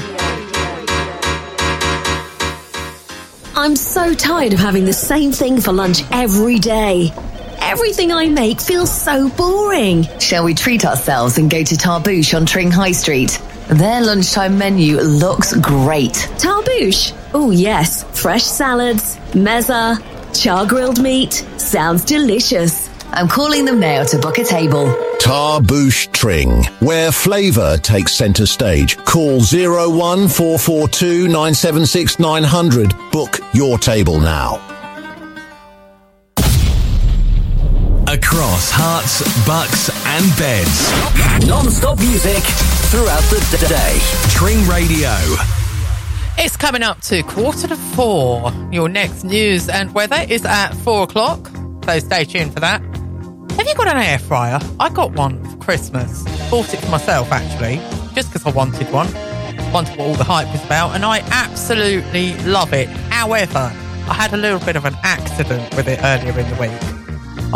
I'm 3.58 3.74
so 3.74 4.14
tired 4.14 4.52
of 4.52 4.60
having 4.60 4.84
the 4.84 4.92
same 4.92 5.32
thing 5.32 5.60
for 5.60 5.72
lunch 5.72 6.02
every 6.12 6.58
day. 6.58 7.10
Everything 7.58 8.12
I 8.12 8.28
make 8.28 8.60
feels 8.60 8.92
so 8.92 9.28
boring. 9.30 10.06
Shall 10.20 10.44
we 10.44 10.54
treat 10.54 10.84
ourselves 10.84 11.38
and 11.38 11.50
go 11.50 11.64
to 11.64 11.74
Tarbouche 11.74 12.34
on 12.34 12.46
Tring 12.46 12.70
High 12.70 12.92
Street? 12.92 13.40
Their 13.68 14.00
lunchtime 14.00 14.56
menu 14.58 15.00
looks 15.00 15.52
great. 15.54 16.14
Tarbouche? 16.38 17.12
Oh, 17.34 17.50
yes. 17.50 18.04
Fresh 18.18 18.44
salads, 18.44 19.16
mezza, 19.32 20.00
char 20.32 20.66
grilled 20.66 21.02
meat. 21.02 21.32
Sounds 21.56 22.04
delicious. 22.04 22.88
I'm 23.10 23.28
calling 23.28 23.64
them 23.64 23.80
now 23.80 24.04
to 24.04 24.18
book 24.18 24.38
a 24.38 24.44
table. 24.44 24.86
Tarbouche 25.18 26.12
Tring, 26.12 26.64
where 26.80 27.10
flavour 27.10 27.76
takes 27.78 28.12
centre 28.12 28.46
stage. 28.46 28.96
Call 28.98 29.40
01442 29.40 31.26
976 31.26 32.18
900. 32.18 32.94
Book 33.10 33.40
your 33.52 33.78
table 33.78 34.20
now. 34.20 34.65
Across 38.36 38.70
Herts, 38.70 39.46
bucks, 39.46 39.88
and 40.04 40.38
beds. 40.38 41.48
Non-stop 41.48 41.98
music 41.98 42.42
throughout 42.90 43.22
the 43.30 43.40
d- 43.50 43.66
day. 43.66 43.98
Tring 44.28 44.62
Radio. 44.68 45.08
It's 46.36 46.54
coming 46.54 46.82
up 46.82 47.00
to 47.02 47.22
quarter 47.22 47.66
to 47.66 47.76
four. 47.76 48.52
Your 48.70 48.90
next 48.90 49.24
news 49.24 49.70
and 49.70 49.94
weather 49.94 50.26
is 50.28 50.44
at 50.44 50.74
four 50.74 51.04
o'clock, 51.04 51.50
so 51.86 51.98
stay 51.98 52.24
tuned 52.26 52.52
for 52.52 52.60
that. 52.60 52.82
Have 52.82 53.66
you 53.66 53.74
got 53.74 53.88
an 53.88 53.96
air 53.96 54.18
fryer? 54.18 54.60
I 54.78 54.90
got 54.90 55.12
one 55.12 55.42
for 55.42 55.56
Christmas. 55.56 56.22
Bought 56.50 56.74
it 56.74 56.80
for 56.80 56.90
myself 56.90 57.32
actually, 57.32 57.76
just 58.14 58.30
because 58.30 58.44
I 58.44 58.50
wanted 58.50 58.92
one. 58.92 59.10
Wanted 59.72 59.96
what 59.96 60.08
all 60.08 60.14
the 60.14 60.24
hype 60.24 60.52
was 60.52 60.62
about, 60.62 60.94
and 60.94 61.06
I 61.06 61.20
absolutely 61.30 62.34
love 62.40 62.74
it. 62.74 62.88
However, 63.08 63.72
I 64.06 64.12
had 64.12 64.34
a 64.34 64.36
little 64.36 64.60
bit 64.60 64.76
of 64.76 64.84
an 64.84 64.94
accident 65.04 65.74
with 65.74 65.88
it 65.88 66.00
earlier 66.02 66.38
in 66.38 66.50
the 66.50 66.60
week. 66.60 66.95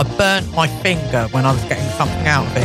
I 0.01 0.03
burnt 0.17 0.51
my 0.55 0.67
finger 0.67 1.29
when 1.31 1.45
I 1.45 1.53
was 1.53 1.63
getting 1.65 1.87
something 1.99 2.27
out 2.27 2.47
of 2.47 2.57
it, 2.57 2.63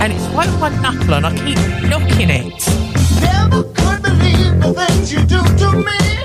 and 0.00 0.12
it's 0.12 0.24
right 0.26 0.48
on 0.48 0.60
my 0.60 0.68
knuckle, 0.80 1.14
and 1.14 1.26
I 1.26 1.34
keep 1.34 1.58
knocking 1.90 2.30
it. 2.30 2.64
Never 3.20 3.64
could 3.64 4.02
believe 4.04 4.62
the 4.62 4.72
things 4.74 5.12
you 5.12 5.24
do 5.24 5.42
to 5.42 5.72
me. 5.72 6.19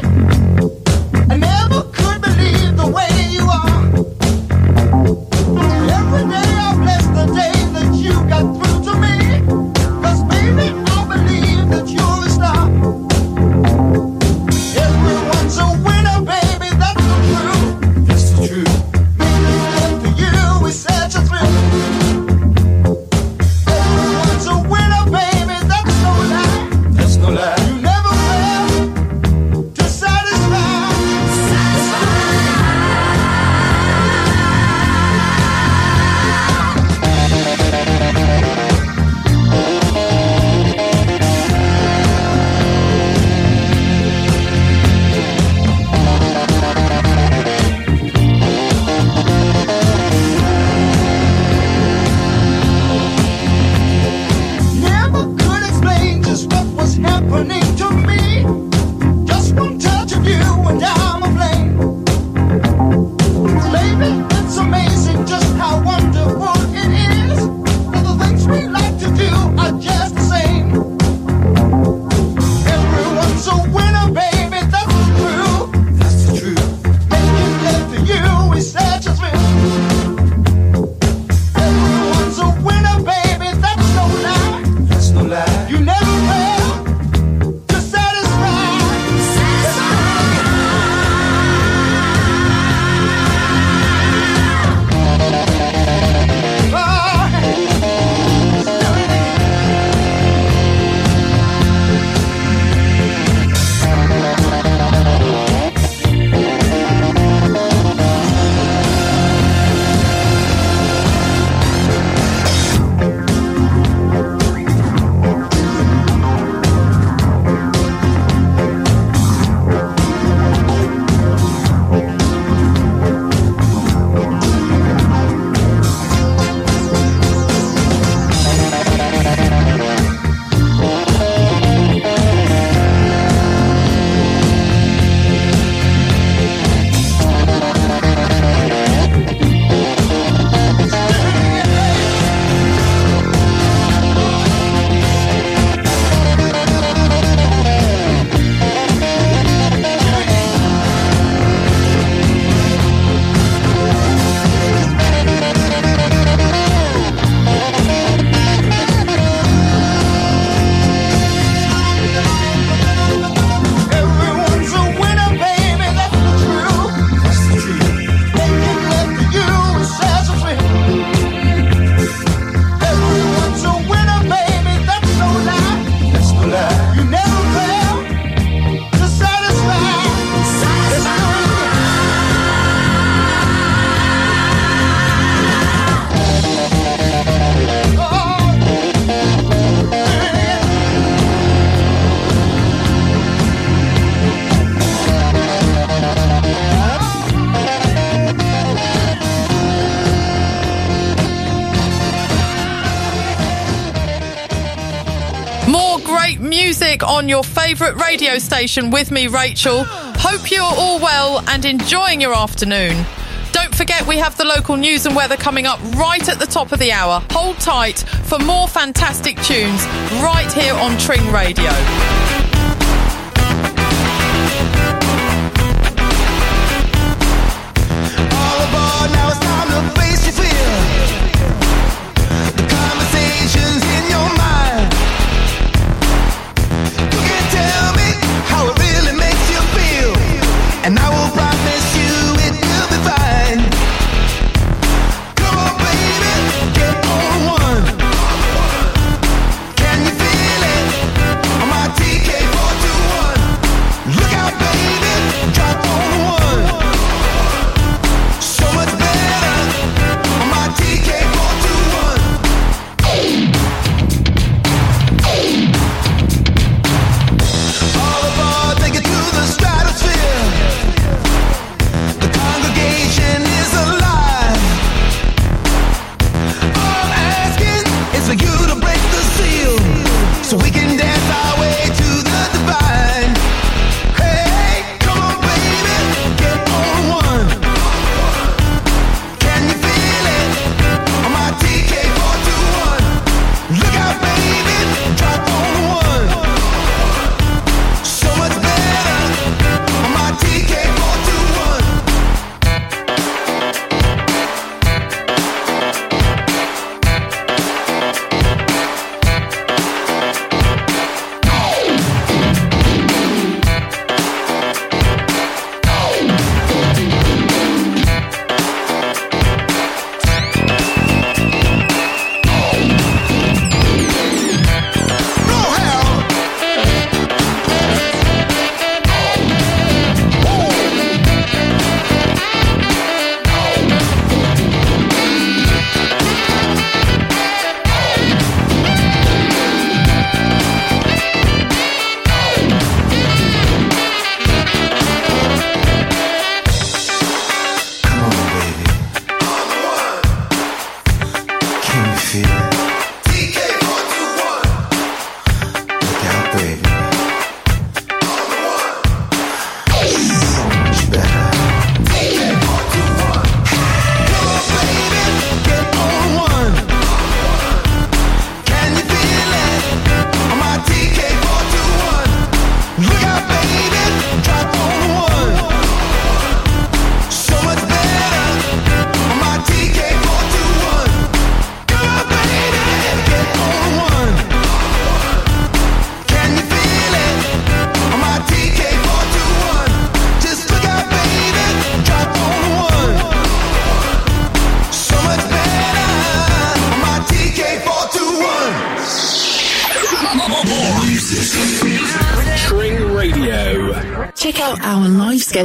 on 207.16 207.30
your 207.30 207.46
favourite 207.46 207.96
radio 207.96 208.38
station 208.38 208.92
with 208.92 209.10
me, 209.10 209.28
Rachel. 209.28 209.86
Hope 209.86 210.52
you're 210.52 210.62
all 210.62 211.00
well 211.00 211.42
and 211.48 211.64
enjoying 211.64 212.20
your 212.20 212.36
afternoon. 212.36 213.06
Don't 213.54 213.74
forget, 213.74 214.06
we 214.06 214.18
have 214.18 214.36
the 214.36 214.44
local 214.44 214.76
news 214.76 215.06
and 215.06 215.16
weather 215.16 215.38
coming 215.38 215.66
up 215.66 215.80
right 215.94 216.28
at 216.28 216.40
the 216.40 216.46
top 216.46 216.74
of 216.74 216.80
the 216.80 216.92
hour. 216.92 217.24
Hold 217.32 217.58
tight 217.60 218.00
for 218.26 218.38
more 218.40 218.68
fantastic 218.68 219.42
tunes 219.44 219.86
right 220.22 220.52
here 220.52 220.74
on 220.74 220.98
Tring 220.98 221.32
Radio. 221.32 221.72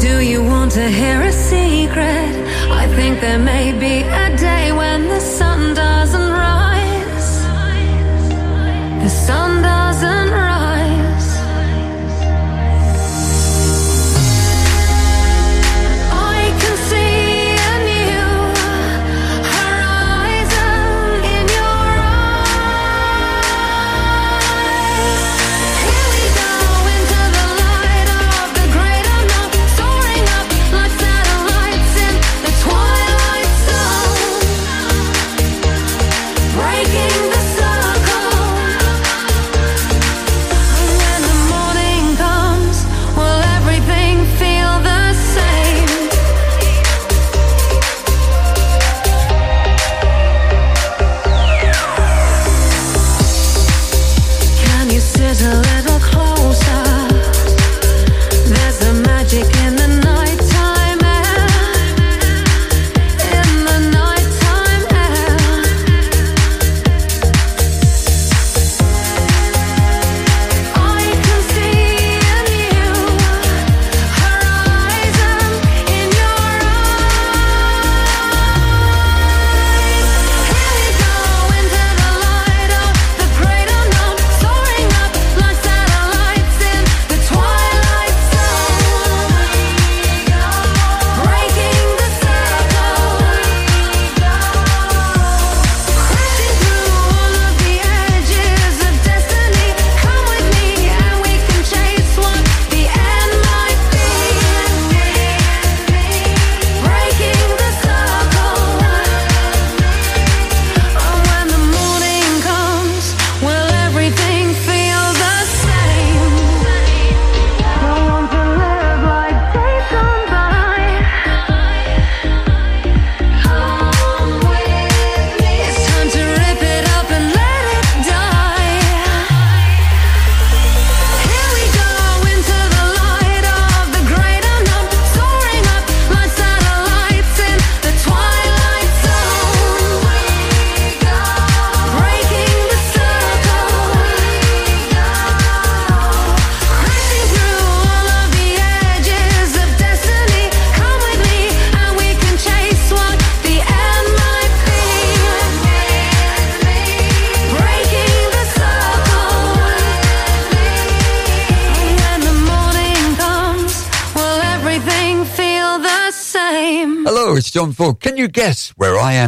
Do 0.00 0.20
you 0.20 0.42
want 0.42 0.72
to 0.72 0.88
hear 0.88 1.22
a 1.22 1.32
secret? 1.32 2.34
I 2.82 2.86
think 2.96 3.20
there 3.20 3.38
may 3.38 3.70
be 3.72 4.02
a 4.02 4.36
day 4.36 4.72
when 4.72 4.87
sundown 9.28 9.77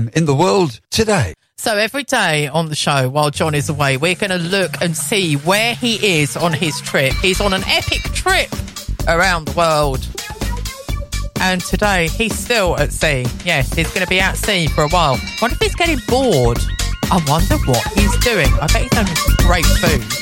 am 0.01 0.11
in 0.15 0.25
the 0.25 0.35
world 0.35 0.81
today. 0.91 1.35
So 1.57 1.77
every 1.77 2.05
day 2.05 2.49
on 2.49 2.67
the 2.67 2.75
show, 2.75 3.09
while 3.11 3.31
John 3.31 3.55
is 3.55 3.69
away, 3.69 3.97
we're 3.97 4.15
going 4.15 4.31
to 4.31 4.39
look 4.39 4.81
and 4.81 4.97
see 4.97 5.35
where 5.35 5.75
he 5.75 6.21
is 6.21 6.37
on 6.37 6.53
his 6.53 6.81
trip. 6.81 7.13
He's 7.15 7.41
on 7.41 7.53
an 7.53 7.63
epic 7.67 8.03
trip 8.15 8.49
around 9.07 9.47
the 9.47 9.53
world. 9.53 10.07
And 11.41 11.61
today 11.61 12.09
he's 12.09 12.39
still 12.39 12.79
at 12.79 12.93
sea. 12.93 13.27
Yes, 13.45 13.73
he's 13.75 13.89
going 13.89 14.05
to 14.05 14.09
be 14.09 14.21
at 14.21 14.37
sea 14.37 14.69
for 14.69 14.85
a 14.85 14.89
while. 14.89 15.19
Wonder 15.41 15.57
if 15.57 15.61
he's 15.61 15.75
getting 15.75 16.01
bored. 16.09 16.59
I 17.11 17.23
wonder 17.27 17.57
what 17.67 17.87
he's 17.93 18.17
doing. 18.19 18.49
I 18.61 18.67
bet 18.73 18.83
he's 18.83 18.93
having 18.95 19.17
great 19.39 19.67
food. 19.67 20.20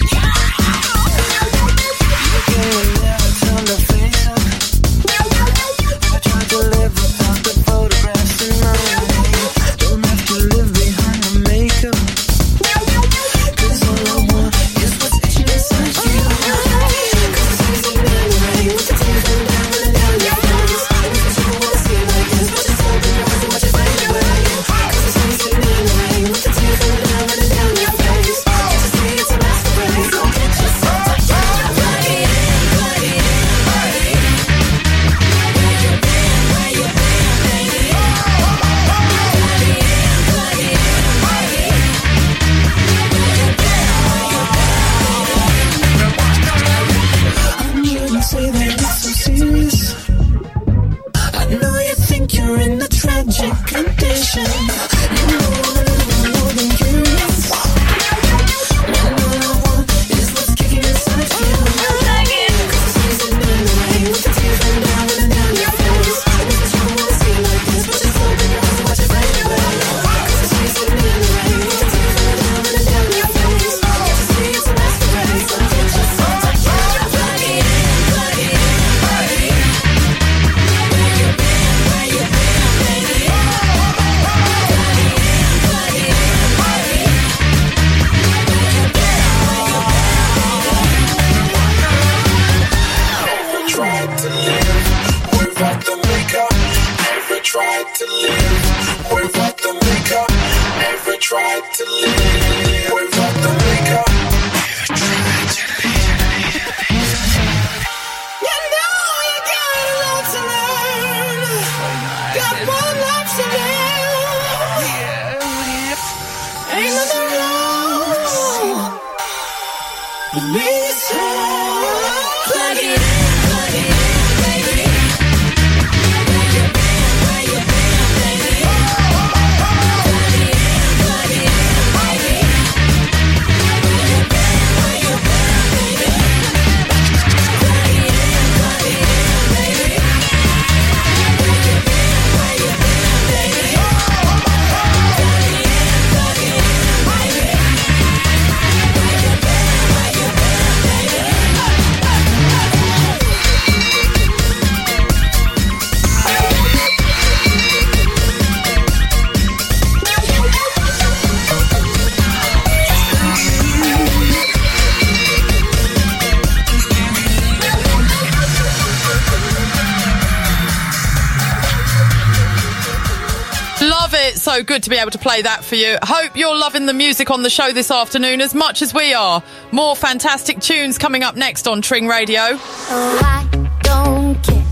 good 174.69 174.83
to 174.83 174.91
be 174.91 174.97
able 174.97 175.11
to 175.11 175.19
play 175.19 175.41
that 175.41 175.65
for 175.65 175.77
you. 175.77 175.97
Hope 176.03 176.37
you're 176.37 176.55
loving 176.55 176.85
the 176.85 176.93
music 176.93 177.31
on 177.31 177.43
the 177.43 177.49
show 177.49 177.73
this 177.73 177.91
afternoon 177.91 178.43
as 178.43 178.55
much 178.55 178.83
as 178.83 178.93
we 178.93 179.15
are. 179.15 179.43
More 179.73 179.97
fantastic 179.97 180.61
tunes 180.61 180.99
coming 180.99 181.23
up 181.23 181.37
next 181.37 181.67
on 181.67 181.81
Tring 181.81 182.07
Radio. 182.07 182.43
Oh, 182.43 183.19
I 183.23 183.49
don't 183.83 184.35
care. 184.45 184.65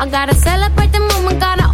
I 0.00 0.08
gotta 0.10 0.34
celebrate 0.34 0.90
the 0.90 0.98
moment, 0.98 1.38
gotta 1.38 1.67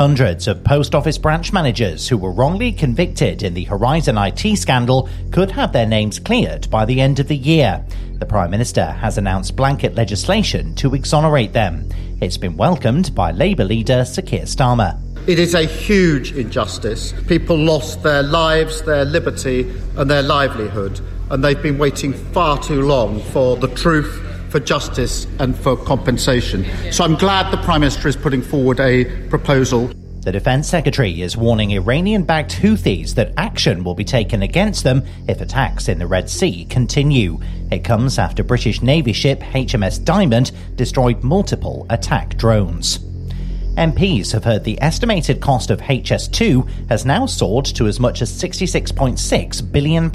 Hundreds 0.00 0.48
of 0.48 0.64
post 0.64 0.94
office 0.94 1.18
branch 1.18 1.52
managers 1.52 2.08
who 2.08 2.16
were 2.16 2.32
wrongly 2.32 2.72
convicted 2.72 3.42
in 3.42 3.52
the 3.52 3.64
Horizon 3.64 4.16
IT 4.16 4.56
scandal 4.56 5.10
could 5.30 5.50
have 5.50 5.74
their 5.74 5.84
names 5.84 6.18
cleared 6.18 6.70
by 6.70 6.86
the 6.86 7.02
end 7.02 7.20
of 7.20 7.28
the 7.28 7.36
year. 7.36 7.84
The 8.14 8.24
Prime 8.24 8.50
Minister 8.50 8.86
has 8.86 9.18
announced 9.18 9.56
blanket 9.56 9.96
legislation 9.96 10.74
to 10.76 10.94
exonerate 10.94 11.52
them. 11.52 11.86
It's 12.22 12.38
been 12.38 12.56
welcomed 12.56 13.14
by 13.14 13.32
Labour 13.32 13.64
leader 13.64 14.06
Sir 14.06 14.22
Keir 14.22 14.44
Starmer. 14.44 14.98
It 15.28 15.38
is 15.38 15.52
a 15.52 15.64
huge 15.64 16.32
injustice. 16.32 17.12
People 17.28 17.58
lost 17.58 18.02
their 18.02 18.22
lives, 18.22 18.80
their 18.80 19.04
liberty, 19.04 19.70
and 19.98 20.10
their 20.10 20.22
livelihood, 20.22 20.98
and 21.30 21.44
they've 21.44 21.62
been 21.62 21.76
waiting 21.76 22.14
far 22.14 22.58
too 22.58 22.80
long 22.80 23.20
for 23.20 23.54
the 23.58 23.68
truth, 23.68 24.29
for 24.50 24.60
justice, 24.60 25.26
and 25.38 25.56
for 25.56 25.76
compensation. 25.76 26.64
So 26.92 27.04
I'm 27.04 27.14
glad 27.14 27.50
the 27.50 27.62
Prime 27.62 27.80
Minister 27.80 28.08
is 28.08 28.16
putting 28.16 28.42
forward 28.42 28.80
a 28.80 29.04
proposal. 29.28 29.90
The 30.22 30.32
Defence 30.32 30.68
Secretary 30.68 31.22
is 31.22 31.34
warning 31.34 31.70
Iranian 31.70 32.24
backed 32.24 32.52
Houthis 32.52 33.14
that 33.14 33.32
action 33.38 33.84
will 33.84 33.94
be 33.94 34.04
taken 34.04 34.42
against 34.42 34.84
them 34.84 35.02
if 35.26 35.40
attacks 35.40 35.88
in 35.88 35.98
the 35.98 36.06
Red 36.06 36.28
Sea 36.28 36.66
continue. 36.66 37.40
It 37.70 37.84
comes 37.84 38.18
after 38.18 38.44
British 38.44 38.82
Navy 38.82 39.14
ship 39.14 39.40
HMS 39.40 40.04
Diamond 40.04 40.52
destroyed 40.76 41.22
multiple 41.22 41.86
attack 41.88 42.36
drones. 42.36 42.98
MPs 43.78 44.32
have 44.32 44.44
heard 44.44 44.64
the 44.64 44.80
estimated 44.82 45.40
cost 45.40 45.70
of 45.70 45.80
HS2 45.80 46.88
has 46.90 47.06
now 47.06 47.24
soared 47.24 47.64
to 47.64 47.86
as 47.86 47.98
much 47.98 48.20
as 48.20 48.30
£66.6 48.30 49.72
billion. 49.72 50.10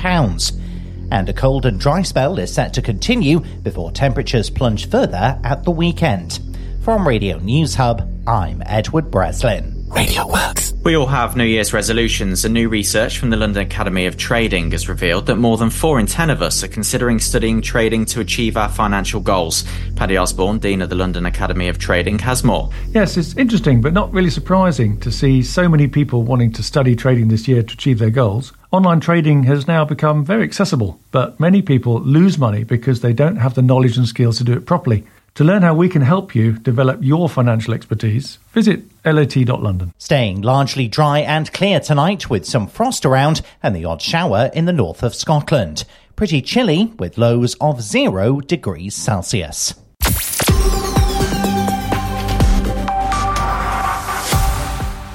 And 1.11 1.29
a 1.29 1.33
cold 1.33 1.65
and 1.65 1.79
dry 1.79 2.01
spell 2.01 2.39
is 2.39 2.53
set 2.53 2.73
to 2.73 2.81
continue 2.81 3.39
before 3.39 3.91
temperatures 3.91 4.49
plunge 4.49 4.89
further 4.89 5.39
at 5.43 5.63
the 5.63 5.71
weekend. 5.71 6.39
From 6.81 7.07
Radio 7.07 7.39
News 7.39 7.75
Hub, 7.75 8.07
I'm 8.27 8.61
Edward 8.65 9.09
Breslin. 9.09 9.85
Radio 9.87 10.27
works. 10.27 10.73
We 10.83 10.95
all 10.95 11.07
have 11.07 11.35
New 11.35 11.45
Year's 11.45 11.73
resolutions, 11.73 12.45
and 12.45 12.53
new 12.53 12.69
research 12.69 13.17
from 13.17 13.31
the 13.31 13.37
London 13.37 13.63
Academy 13.63 14.05
of 14.05 14.17
Trading 14.17 14.69
has 14.71 14.87
revealed 14.87 15.25
that 15.25 15.37
more 15.37 15.57
than 15.57 15.71
4 15.71 15.99
in 15.99 16.05
10 16.05 16.29
of 16.29 16.43
us 16.43 16.63
are 16.63 16.67
considering 16.67 17.17
studying 17.17 17.59
trading 17.61 18.05
to 18.05 18.19
achieve 18.19 18.55
our 18.55 18.69
financial 18.69 19.19
goals. 19.19 19.63
Paddy 19.95 20.15
Osborne, 20.15 20.59
Dean 20.59 20.81
of 20.81 20.89
the 20.89 20.95
London 20.95 21.25
Academy 21.25 21.69
of 21.69 21.79
Trading, 21.79 22.19
has 22.19 22.43
more. 22.43 22.69
Yes, 22.89 23.17
it's 23.17 23.35
interesting, 23.35 23.81
but 23.81 23.93
not 23.93 24.13
really 24.13 24.29
surprising 24.29 24.99
to 24.99 25.11
see 25.11 25.41
so 25.41 25.67
many 25.67 25.87
people 25.87 26.21
wanting 26.21 26.51
to 26.51 26.61
study 26.61 26.95
trading 26.95 27.29
this 27.29 27.47
year 27.47 27.63
to 27.63 27.73
achieve 27.73 27.97
their 27.97 28.11
goals. 28.11 28.53
Online 28.75 28.99
trading 28.99 29.43
has 29.43 29.69
now 29.69 29.85
become 29.85 30.25
very 30.25 30.43
accessible, 30.43 30.99
but 31.11 31.39
many 31.39 31.61
people 31.61 32.01
lose 32.01 32.37
money 32.37 32.65
because 32.65 32.99
they 32.99 33.13
don't 33.13 33.37
have 33.37 33.53
the 33.53 33.61
knowledge 33.61 33.95
and 33.95 34.05
skills 34.05 34.37
to 34.37 34.43
do 34.43 34.51
it 34.51 34.65
properly. 34.65 35.05
To 35.35 35.45
learn 35.45 35.61
how 35.61 35.73
we 35.73 35.87
can 35.87 36.01
help 36.01 36.35
you 36.35 36.51
develop 36.51 36.99
your 37.01 37.29
financial 37.29 37.73
expertise, 37.73 38.37
visit 38.51 38.83
lat.london. 39.05 39.93
Staying 39.97 40.41
largely 40.41 40.89
dry 40.89 41.19
and 41.19 41.53
clear 41.53 41.79
tonight 41.79 42.29
with 42.29 42.45
some 42.45 42.67
frost 42.67 43.05
around 43.05 43.41
and 43.63 43.73
the 43.73 43.85
odd 43.85 44.01
shower 44.01 44.51
in 44.53 44.65
the 44.65 44.73
north 44.73 45.03
of 45.03 45.15
Scotland. 45.15 45.85
Pretty 46.17 46.41
chilly 46.41 46.91
with 46.99 47.17
lows 47.17 47.55
of 47.61 47.81
zero 47.81 48.41
degrees 48.41 48.93
Celsius. 48.93 49.73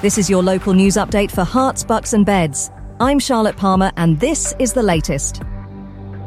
This 0.01 0.17
is 0.17 0.31
your 0.31 0.43
local 0.43 0.73
news 0.73 0.95
update 0.97 1.31
for 1.31 1.45
Herts, 1.45 1.87
Bucks 1.87 2.15
and 2.15 2.25
Beds. 2.25 2.71
I'm 3.03 3.19
Charlotte 3.19 3.57
Palmer 3.57 3.91
and 3.97 4.21
this 4.21 4.55
is 4.59 4.75
the 4.75 4.83
latest. 4.83 5.41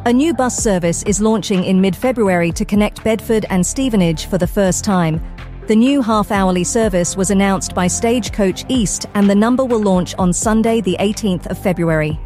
A 0.08 0.12
new 0.12 0.34
bus 0.34 0.58
service 0.58 1.04
is 1.04 1.22
launching 1.22 1.64
in 1.64 1.80
mid 1.80 1.96
February 1.96 2.52
to 2.52 2.66
connect 2.66 3.04
Bedford 3.04 3.46
and 3.52 3.64
Stevenage 3.64 4.26
for 4.26 4.40
the 4.40 4.48
first 4.48 4.84
time. 4.84 5.22
The 5.68 5.76
new 5.76 6.02
half 6.02 6.32
hourly 6.32 6.64
service 6.64 7.16
was 7.16 7.30
announced 7.30 7.76
by 7.76 7.86
Stagecoach 7.86 8.66
East, 8.70 9.06
and 9.14 9.30
the 9.30 9.36
number 9.36 9.64
will 9.64 9.84
launch 9.84 10.16
on 10.16 10.34
Sunday, 10.34 10.82
the 10.82 10.98
18th 11.00 11.46
of 11.46 11.60
February. 11.60 12.20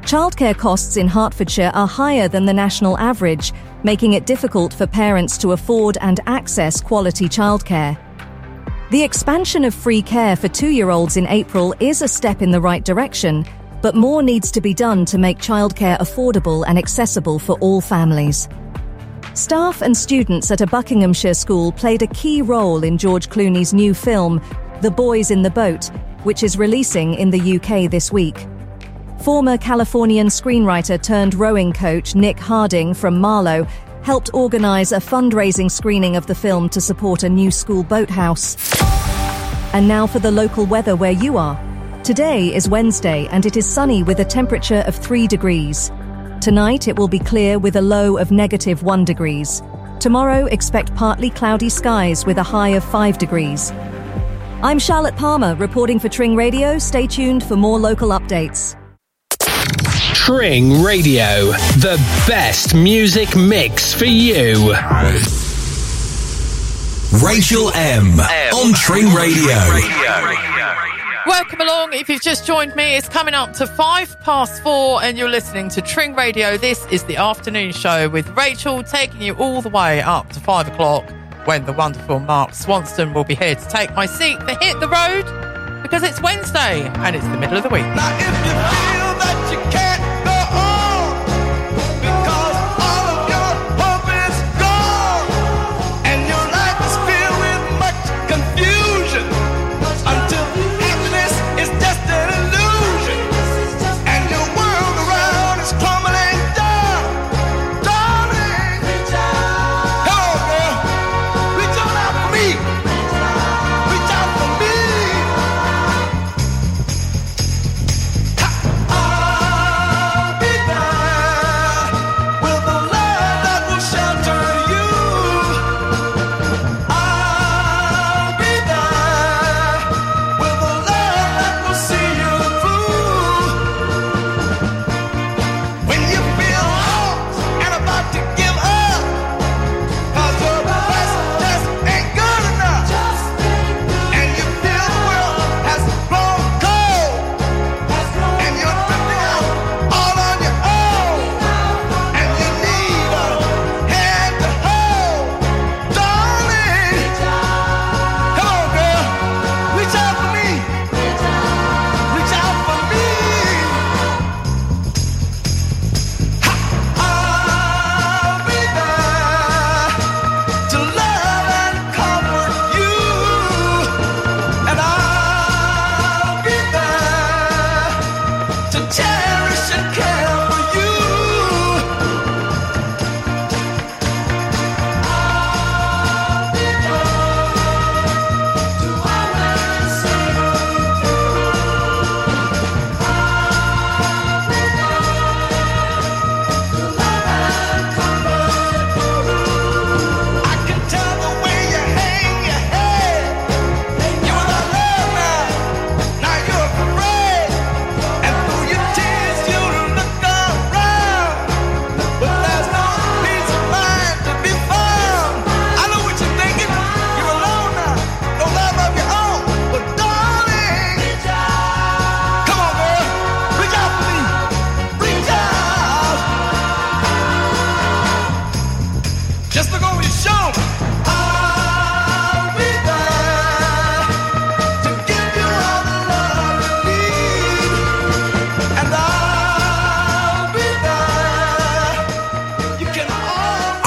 Childcare 0.00 0.58
costs 0.58 0.96
in 0.96 1.06
Hertfordshire 1.06 1.70
are 1.72 1.86
higher 1.86 2.26
than 2.26 2.46
the 2.46 2.52
national 2.52 2.98
average, 2.98 3.52
making 3.84 4.14
it 4.14 4.26
difficult 4.26 4.74
for 4.74 4.88
parents 4.88 5.38
to 5.38 5.52
afford 5.52 5.96
and 6.00 6.18
access 6.26 6.80
quality 6.80 7.28
childcare. 7.28 7.96
The 8.90 9.04
expansion 9.04 9.64
of 9.64 9.72
free 9.72 10.02
care 10.02 10.34
for 10.34 10.48
two 10.48 10.70
year 10.70 10.90
olds 10.90 11.16
in 11.16 11.28
April 11.28 11.72
is 11.78 12.02
a 12.02 12.08
step 12.08 12.42
in 12.42 12.50
the 12.50 12.60
right 12.60 12.84
direction, 12.84 13.46
but 13.82 13.94
more 13.94 14.22
needs 14.22 14.50
to 14.50 14.60
be 14.60 14.74
done 14.74 15.04
to 15.06 15.18
make 15.18 15.38
childcare 15.38 15.98
affordable 15.98 16.64
and 16.66 16.78
accessible 16.78 17.38
for 17.38 17.58
all 17.60 17.80
families. 17.80 18.48
Staff 19.34 19.80
and 19.80 19.96
students 19.96 20.50
at 20.50 20.60
a 20.60 20.66
Buckinghamshire 20.66 21.34
school 21.34 21.72
played 21.72 22.02
a 22.02 22.06
key 22.08 22.42
role 22.42 22.82
in 22.82 22.98
George 22.98 23.28
Clooney's 23.28 23.72
new 23.72 23.94
film, 23.94 24.40
The 24.82 24.90
Boys 24.90 25.30
in 25.30 25.42
the 25.42 25.50
Boat, 25.50 25.86
which 26.24 26.42
is 26.42 26.58
releasing 26.58 27.14
in 27.14 27.30
the 27.30 27.56
UK 27.56 27.90
this 27.90 28.12
week. 28.12 28.46
Former 29.22 29.56
Californian 29.56 30.28
screenwriter 30.28 31.00
turned 31.00 31.34
rowing 31.34 31.72
coach 31.72 32.14
Nick 32.14 32.38
Harding 32.38 32.94
from 32.94 33.18
Marlow 33.18 33.66
helped 34.02 34.30
organise 34.32 34.92
a 34.92 34.96
fundraising 34.96 35.70
screening 35.70 36.16
of 36.16 36.26
the 36.26 36.34
film 36.34 36.68
to 36.70 36.80
support 36.80 37.22
a 37.22 37.28
new 37.28 37.50
school 37.50 37.82
boathouse. 37.82 38.56
And 39.72 39.86
now 39.86 40.06
for 40.06 40.18
the 40.18 40.30
local 40.30 40.66
weather 40.66 40.96
where 40.96 41.12
you 41.12 41.36
are. 41.36 41.69
Today 42.02 42.54
is 42.54 42.66
Wednesday 42.66 43.28
and 43.30 43.44
it 43.44 43.58
is 43.58 43.66
sunny 43.70 44.02
with 44.02 44.20
a 44.20 44.24
temperature 44.24 44.82
of 44.86 44.96
3 44.96 45.26
degrees. 45.26 45.92
Tonight 46.40 46.88
it 46.88 46.98
will 46.98 47.08
be 47.08 47.18
clear 47.18 47.58
with 47.58 47.76
a 47.76 47.82
low 47.82 48.16
of 48.16 48.30
negative 48.30 48.82
1 48.82 49.04
degrees. 49.04 49.62
Tomorrow 50.00 50.46
expect 50.46 50.94
partly 50.94 51.28
cloudy 51.28 51.68
skies 51.68 52.24
with 52.24 52.38
a 52.38 52.42
high 52.42 52.70
of 52.70 52.82
5 52.84 53.18
degrees. 53.18 53.70
I'm 54.62 54.78
Charlotte 54.78 55.14
Palmer 55.14 55.54
reporting 55.56 55.98
for 55.98 56.08
Tring 56.08 56.34
Radio. 56.34 56.78
Stay 56.78 57.06
tuned 57.06 57.44
for 57.44 57.56
more 57.56 57.78
local 57.78 58.08
updates. 58.08 58.76
Tring 60.14 60.82
Radio, 60.82 61.50
the 61.80 62.02
best 62.26 62.74
music 62.74 63.36
mix 63.36 63.92
for 63.92 64.06
you. 64.06 64.72
Rachel 67.22 67.70
M. 67.74 68.18
on 68.54 68.72
Tring 68.72 69.12
Radio. 69.12 70.49
Welcome 71.30 71.60
along. 71.60 71.92
If 71.92 72.08
you've 72.08 72.20
just 72.20 72.44
joined 72.44 72.74
me, 72.74 72.96
it's 72.96 73.08
coming 73.08 73.34
up 73.34 73.52
to 73.52 73.66
five 73.68 74.18
past 74.18 74.64
four, 74.64 75.00
and 75.00 75.16
you're 75.16 75.28
listening 75.28 75.68
to 75.68 75.80
Tring 75.80 76.16
Radio. 76.16 76.56
This 76.56 76.84
is 76.86 77.04
the 77.04 77.18
afternoon 77.18 77.70
show 77.70 78.08
with 78.08 78.28
Rachel 78.30 78.82
taking 78.82 79.22
you 79.22 79.34
all 79.34 79.62
the 79.62 79.68
way 79.68 80.02
up 80.02 80.28
to 80.30 80.40
five 80.40 80.66
o'clock 80.66 81.08
when 81.44 81.66
the 81.66 81.72
wonderful 81.72 82.18
Mark 82.18 82.52
Swanston 82.52 83.14
will 83.14 83.22
be 83.22 83.36
here 83.36 83.54
to 83.54 83.68
take 83.68 83.94
my 83.94 84.06
seat 84.06 84.40
for 84.42 84.56
Hit 84.60 84.80
the 84.80 84.88
Road 84.88 85.22
because 85.84 86.02
it's 86.02 86.20
Wednesday 86.20 86.82
and 86.96 87.14
it's 87.14 87.26
the 87.28 87.38
middle 87.38 87.56
of 87.56 87.62
the 87.62 87.68
week. 87.68 87.86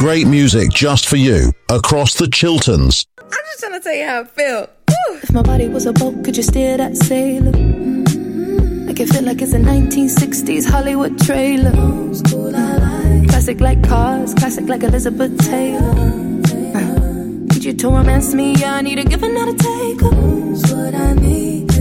great 0.04 0.28
music 0.28 0.70
just 0.70 1.08
for 1.08 1.16
you 1.16 1.54
across 1.70 2.16
the 2.16 2.28
Chilterns. 2.28 3.06
I'm 3.20 3.30
just 3.30 3.60
trying 3.62 3.72
to 3.72 3.80
tell 3.80 3.96
you 3.96 4.06
how 4.06 4.20
I 4.20 4.24
feel. 4.26 4.70
If 5.24 5.32
my 5.32 5.42
body 5.42 5.70
was 5.70 5.86
a 5.86 5.94
boat, 5.94 6.26
could 6.26 6.36
you 6.36 6.44
steer 6.44 6.76
that 6.76 6.98
sailor? 6.98 7.54
Mm-hmm. 7.54 8.86
Make 8.86 9.00
it 9.00 9.08
feel 9.08 9.24
like 9.24 9.42
it's 9.42 9.54
a 9.54 9.60
1960s 9.60 10.70
Hollywood 10.70 11.18
trailer. 11.20 11.72
Like. 11.72 13.30
Classic 13.30 13.62
like 13.62 13.82
cars, 13.88 14.34
classic 14.34 14.68
like 14.68 14.84
Elizabeth 14.84 15.38
Taylor. 15.38 15.94
Could 17.54 17.64
you 17.64 17.74
to 17.74 17.90
romance 17.90 18.34
me, 18.34 18.62
I 18.62 18.82
need 18.82 19.00
a 19.00 19.06
give 19.06 19.24
another 19.24 19.54
take. 19.54 20.02
What 20.02 20.96
I 20.96 21.14
need. 21.14 21.73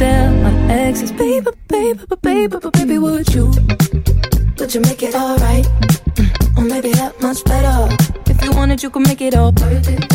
tell 0.00 0.32
my 0.32 0.52
exes, 0.72 1.12
baby, 1.12 1.50
baby, 1.68 1.98
baby, 1.98 2.16
baby, 2.22 2.58
but 2.62 2.72
baby, 2.72 2.96
would 2.98 3.28
you? 3.34 3.46
Would 4.58 4.74
you 4.74 4.80
make 4.80 5.02
it 5.02 5.14
alright? 5.14 5.66
Mm, 6.16 6.58
or 6.58 6.64
maybe 6.64 6.90
that 6.92 7.20
much 7.20 7.44
better. 7.44 7.76
If 8.32 8.42
you 8.42 8.50
wanted, 8.52 8.82
you 8.82 8.88
could 8.88 9.06
make 9.06 9.20
it 9.20 9.34
all 9.34 9.52
worth 9.52 9.88
it. 9.88 10.09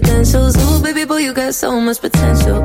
presidential. 0.00 0.82
Baby 0.82 1.04
boy, 1.04 1.18
you 1.18 1.32
got 1.32 1.54
so 1.54 1.80
much 1.80 2.00
potential. 2.00 2.63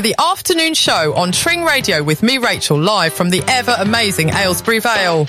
to 0.00 0.08
the 0.08 0.14
afternoon 0.18 0.72
show 0.72 1.12
on 1.14 1.30
Tring 1.30 1.62
Radio 1.62 2.02
with 2.02 2.22
me, 2.22 2.38
Rachel, 2.38 2.80
live 2.80 3.12
from 3.12 3.28
the 3.28 3.42
ever 3.46 3.74
amazing 3.78 4.30
Aylesbury 4.30 4.78
Vale. 4.78 5.26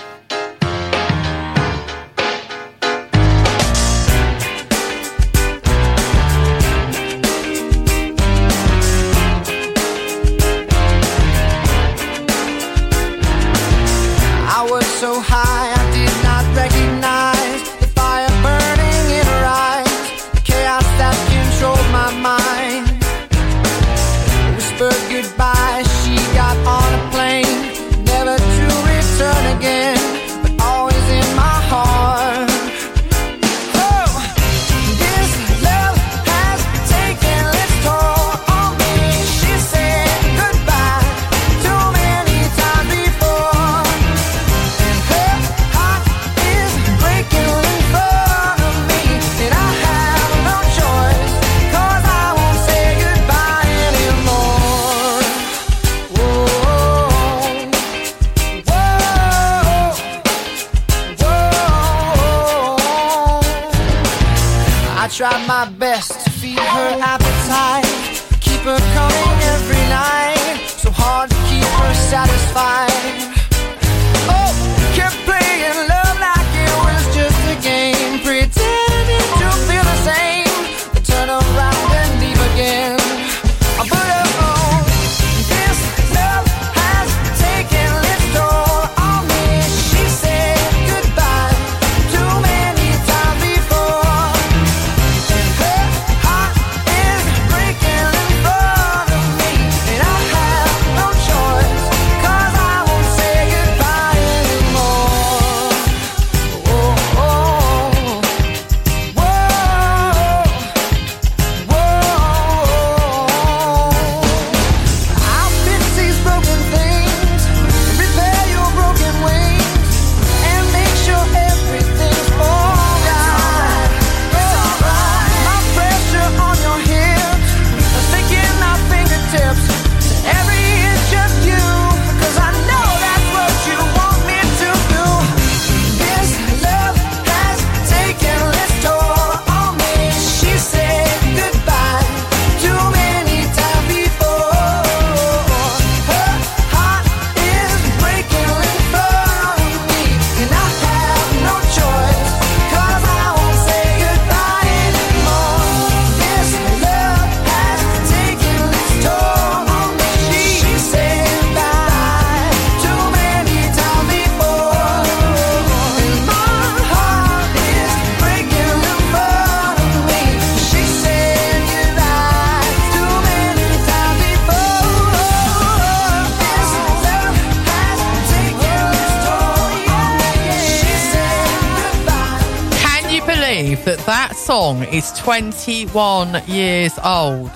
is 184.91 185.11
21 185.13 186.43
years 186.47 186.99
old. 187.03 187.51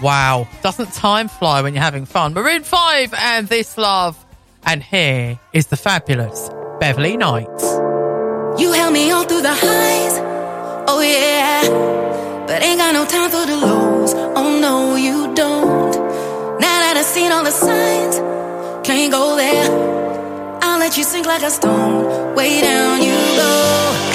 Wow. 0.00 0.48
Doesn't 0.62 0.92
time 0.92 1.28
fly 1.28 1.60
when 1.60 1.74
you're 1.74 1.82
having 1.82 2.06
fun? 2.06 2.32
Maroon 2.32 2.62
5 2.62 3.14
and 3.14 3.48
This 3.48 3.76
Love. 3.76 4.24
And 4.64 4.82
here 4.82 5.38
is 5.52 5.66
the 5.66 5.76
fabulous 5.76 6.50
Beverley 6.80 7.16
Knight. 7.16 7.48
You 8.58 8.72
held 8.72 8.92
me 8.92 9.10
all 9.10 9.24
through 9.24 9.42
the 9.42 9.54
highs. 9.54 10.18
Oh, 10.88 11.00
yeah. 11.00 11.68
But 12.46 12.62
ain't 12.62 12.78
got 12.78 12.92
no 12.94 13.04
time 13.04 13.30
for 13.30 13.46
the 13.46 13.56
lows. 13.56 14.14
Oh, 14.14 14.58
no, 14.60 14.96
you 14.96 15.34
don't. 15.34 15.92
Now 16.60 16.78
that 16.82 16.96
I've 16.96 17.04
seen 17.04 17.32
all 17.32 17.44
the 17.44 17.50
signs, 17.50 18.16
can't 18.86 19.12
go 19.12 19.36
there. 19.36 20.58
I'll 20.62 20.78
let 20.78 20.96
you 20.96 21.04
sink 21.04 21.26
like 21.26 21.42
a 21.42 21.50
stone. 21.50 22.34
Way 22.34 22.60
down 22.60 23.02
you 23.02 23.12
go. 23.12 24.12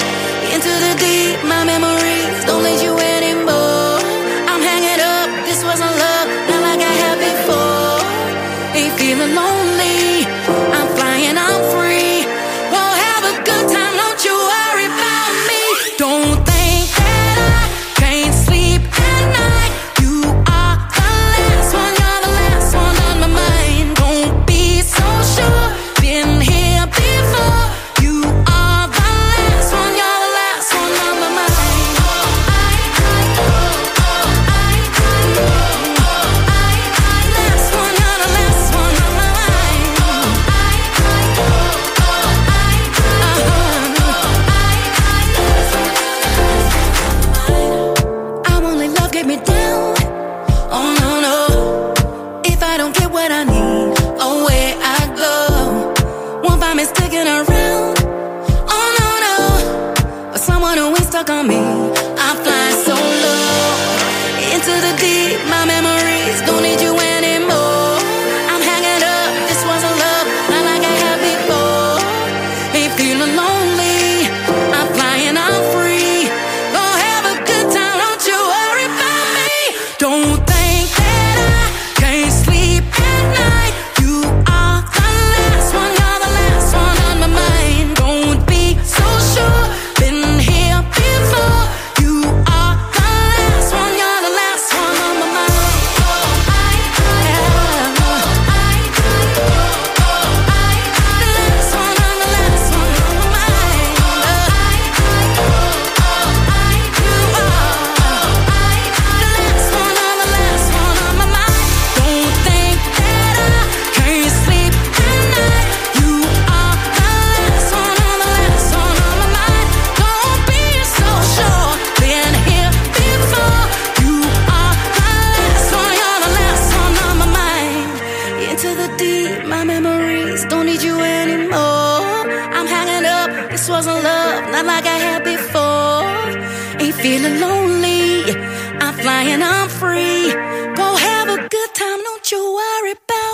Into 0.54 0.68
the 0.68 0.96
deep, 0.98 1.48
my 1.48 1.64
memory. 1.64 1.97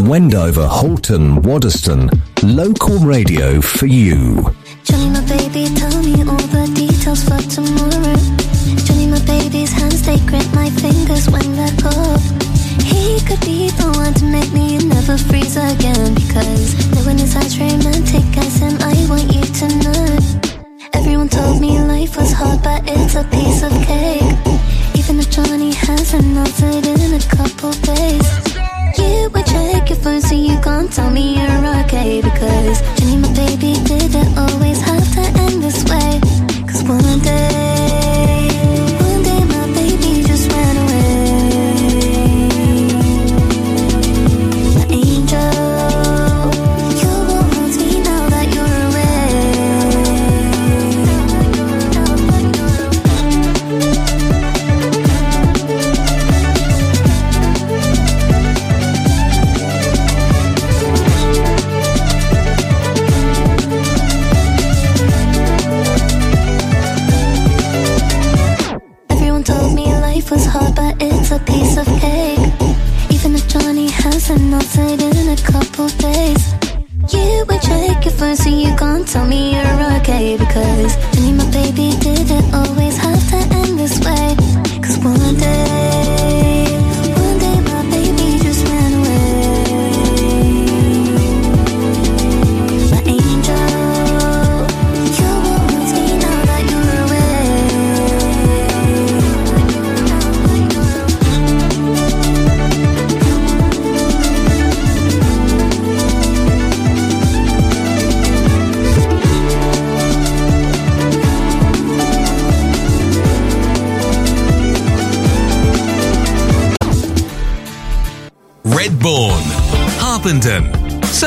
Wendover, 0.08 0.68
Halton, 0.68 1.40
Waddesdon. 1.42 2.10
Local 2.42 2.98
radio 2.98 3.60
for 3.62 3.86
you. 3.86 4.54
Johnny, 4.84 5.08
my 5.08 5.24
baby, 5.26 5.74
tell 5.74 6.02
me 6.02 6.20
all 6.28 6.46
the 6.52 6.70
details 6.74 7.24
for 7.24 7.40
tomorrow. 7.48 8.16
Johnny, 8.84 9.06
my 9.06 9.18
baby's 9.24 9.72
hands, 9.72 10.02
they 10.02 10.18
grip 10.26 10.46
my 10.52 10.68
fingers 10.68 11.30
when 11.30 11.56
they're 11.56 11.76
cold. 11.80 12.20
He 12.82 13.18
could 13.24 13.40
be 13.40 13.70
the 13.70 13.92
one 13.96 14.12
to 14.14 14.24
make 14.26 14.52
me 14.52 14.76
never 14.76 15.16
freeze 15.16 15.56
again. 15.56 15.93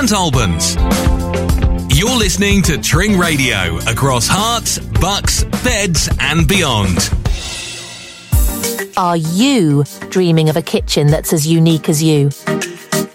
St 0.08 0.20
Albans. 0.20 0.76
You're 1.94 2.16
listening 2.16 2.62
to 2.62 2.78
Tring 2.78 3.18
Radio 3.18 3.78
across 3.88 4.30
Herts, 4.30 4.80
Bucks, 5.02 5.44
Beds, 5.66 6.08
and 6.22 6.48
beyond. 6.48 7.12
Are 8.96 9.18
you 9.18 9.84
dreaming 10.10 10.48
of 10.48 10.56
a 10.56 10.62
kitchen 10.62 11.08
that's 11.08 11.34
as 11.34 11.46
unique 11.46 11.90
as 11.90 12.02
you? 12.02 12.30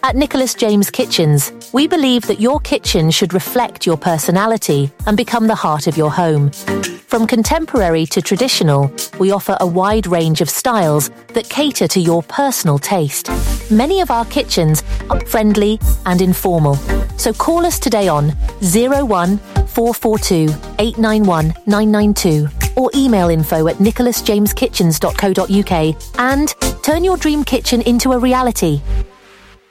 At 0.02 0.16
Nicholas 0.16 0.52
James 0.52 0.90
Kitchens, 0.90 1.50
we 1.72 1.86
believe 1.86 2.26
that 2.26 2.40
your 2.40 2.60
kitchen 2.60 3.10
should 3.10 3.32
reflect 3.32 3.86
your 3.86 3.96
personality 3.96 4.92
and 5.06 5.16
become 5.16 5.46
the 5.46 5.54
heart 5.54 5.86
of 5.86 5.96
your 5.96 6.10
home. 6.10 6.50
From 6.50 7.26
contemporary 7.26 8.06
to 8.06 8.20
traditional, 8.20 8.90
we 9.18 9.32
offer 9.32 9.56
a 9.60 9.66
wide 9.66 10.06
range 10.06 10.40
of 10.40 10.50
styles 10.50 11.10
that 11.28 11.48
cater 11.48 11.86
to 11.88 12.00
your 12.00 12.22
personal 12.22 12.78
taste. 12.78 13.30
Many 13.70 14.00
of 14.00 14.10
our 14.10 14.24
kitchens 14.24 14.82
friendly 15.26 15.78
and 16.06 16.20
informal. 16.20 16.76
So 17.16 17.32
call 17.32 17.64
us 17.66 17.78
today 17.78 18.08
on 18.08 18.32
01 18.60 19.38
442 19.38 20.48
891 20.78 21.54
992 21.66 22.48
or 22.76 22.90
email 22.94 23.28
info 23.28 23.66
at 23.68 23.76
nicholasjameskitchens.co.uk 23.76 26.18
and 26.18 26.48
turn 26.82 27.04
your 27.04 27.16
dream 27.16 27.44
kitchen 27.44 27.80
into 27.82 28.10
a 28.12 28.18
reality. 28.18 28.80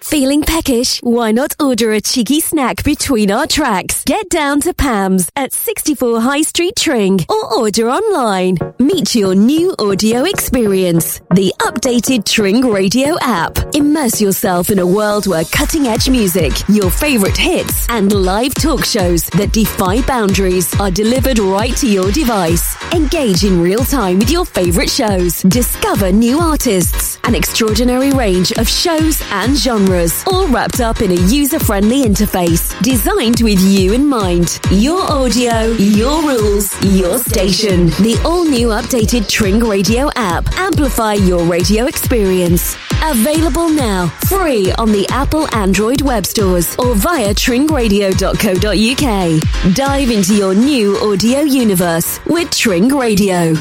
Feeling 0.03 0.41
peckish? 0.41 0.99
Why 1.03 1.31
not 1.31 1.55
order 1.59 1.91
a 1.91 2.01
cheeky 2.01 2.39
snack 2.39 2.83
between 2.83 3.29
our 3.29 3.45
tracks? 3.45 4.03
Get 4.03 4.29
down 4.29 4.59
to 4.61 4.73
Pam's 4.73 5.29
at 5.35 5.53
64 5.53 6.19
High 6.19 6.41
Street 6.41 6.75
Tring 6.75 7.19
or 7.29 7.59
order 7.59 7.87
online. 7.89 8.57
Meet 8.79 9.13
your 9.13 9.35
new 9.35 9.75
audio 9.77 10.23
experience. 10.23 11.19
The 11.35 11.53
updated 11.59 12.25
Tring 12.25 12.65
Radio 12.71 13.15
app. 13.21 13.57
Immerse 13.75 14.19
yourself 14.19 14.71
in 14.71 14.79
a 14.79 14.87
world 14.87 15.27
where 15.27 15.45
cutting 15.45 15.85
edge 15.85 16.09
music, 16.09 16.51
your 16.67 16.89
favorite 16.89 17.37
hits, 17.37 17.85
and 17.89 18.11
live 18.11 18.55
talk 18.55 18.83
shows 18.83 19.27
that 19.27 19.53
defy 19.53 20.01
boundaries 20.01 20.77
are 20.79 20.91
delivered 20.91 21.37
right 21.37 21.77
to 21.77 21.87
your 21.87 22.11
device. 22.11 22.75
Engage 22.91 23.45
in 23.45 23.61
real 23.61 23.85
time 23.85 24.17
with 24.17 24.31
your 24.31 24.45
favorite 24.45 24.89
shows. 24.89 25.43
Discover 25.43 26.11
new 26.11 26.39
artists, 26.39 27.19
an 27.23 27.35
extraordinary 27.35 28.11
range 28.11 28.51
of 28.53 28.67
shows 28.67 29.21
and 29.31 29.55
genres, 29.55 29.90
all 30.27 30.47
wrapped 30.47 30.79
up 30.79 31.01
in 31.01 31.11
a 31.11 31.21
user 31.27 31.59
friendly 31.59 32.03
interface 32.03 32.79
designed 32.81 33.41
with 33.41 33.59
you 33.59 33.91
in 33.93 34.07
mind. 34.07 34.57
Your 34.71 35.01
audio, 35.01 35.71
your 35.71 36.21
rules, 36.21 36.81
your 36.81 37.17
station. 37.17 37.87
The 38.01 38.17
all 38.23 38.45
new 38.45 38.69
updated 38.69 39.27
Tring 39.27 39.59
Radio 39.59 40.09
app. 40.15 40.47
Amplify 40.57 41.15
your 41.15 41.43
radio 41.43 41.87
experience. 41.87 42.77
Available 43.03 43.67
now, 43.67 44.07
free 44.29 44.71
on 44.73 44.93
the 44.93 45.05
Apple 45.09 45.53
Android 45.53 46.01
web 46.01 46.25
stores 46.25 46.73
or 46.77 46.95
via 46.95 47.33
tringradio.co.uk. 47.33 49.75
Dive 49.75 50.09
into 50.09 50.35
your 50.35 50.55
new 50.55 50.97
audio 50.99 51.41
universe 51.41 52.21
with 52.27 52.49
Tring 52.51 52.87
Radio. 52.95 53.55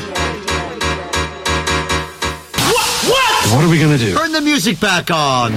What 3.50 3.64
are 3.64 3.68
we 3.68 3.80
gonna 3.80 3.98
do? 3.98 4.14
Turn 4.14 4.30
the 4.30 4.40
music 4.40 4.78
back 4.78 5.10
on. 5.10 5.52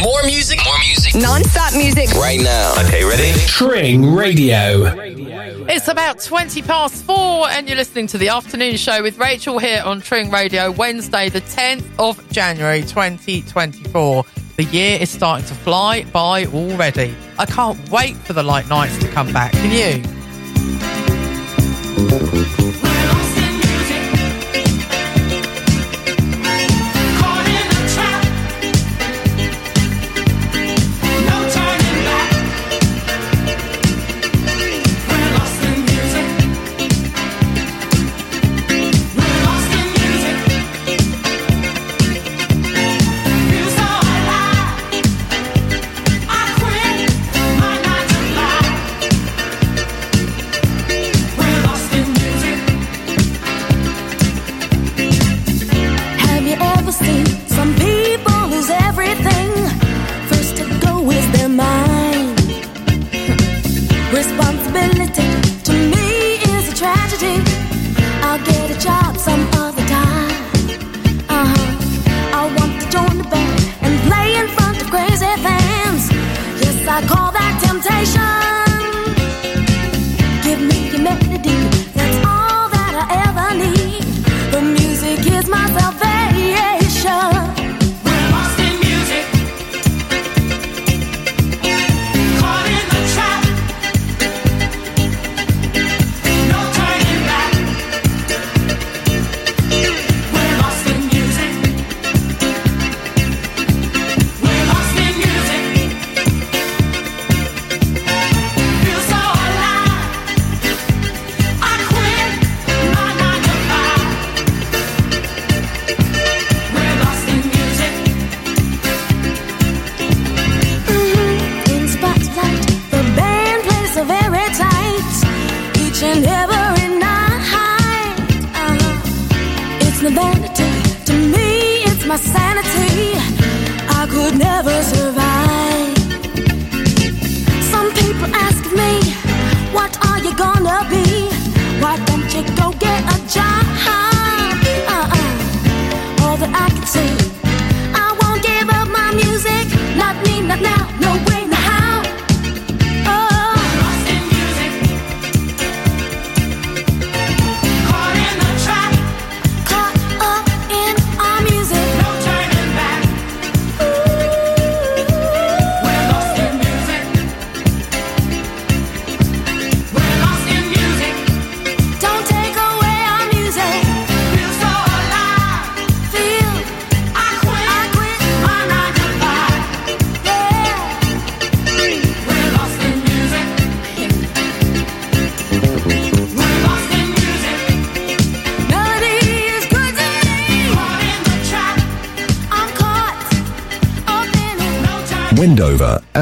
More 0.00 0.22
music, 0.22 0.60
more 0.64 0.78
music. 0.78 1.16
Non-stop 1.16 1.72
music. 1.72 2.10
Right 2.14 2.40
now. 2.40 2.74
Okay, 2.84 3.04
ready? 3.04 3.32
Tring 3.48 4.14
Radio. 4.14 4.84
It's 5.68 5.88
about 5.88 6.20
20 6.20 6.62
past 6.62 7.04
four, 7.04 7.48
and 7.48 7.66
you're 7.66 7.76
listening 7.76 8.06
to 8.08 8.18
the 8.18 8.28
afternoon 8.28 8.76
show 8.76 9.02
with 9.02 9.18
Rachel 9.18 9.58
here 9.58 9.82
on 9.84 10.00
Tring 10.00 10.30
Radio, 10.30 10.70
Wednesday, 10.70 11.28
the 11.28 11.40
10th 11.40 11.84
of 11.98 12.26
January 12.30 12.82
2024. 12.82 14.24
The 14.56 14.64
year 14.64 14.98
is 15.00 15.10
starting 15.10 15.46
to 15.48 15.54
fly 15.54 16.04
by 16.04 16.46
already. 16.46 17.16
I 17.36 17.46
can't 17.46 17.90
wait 17.90 18.16
for 18.16 18.32
the 18.32 18.44
light 18.44 18.68
nights 18.68 18.96
to 18.98 19.08
come 19.08 19.32
back. 19.32 19.50
Can 19.52 19.72
you? 19.72 20.04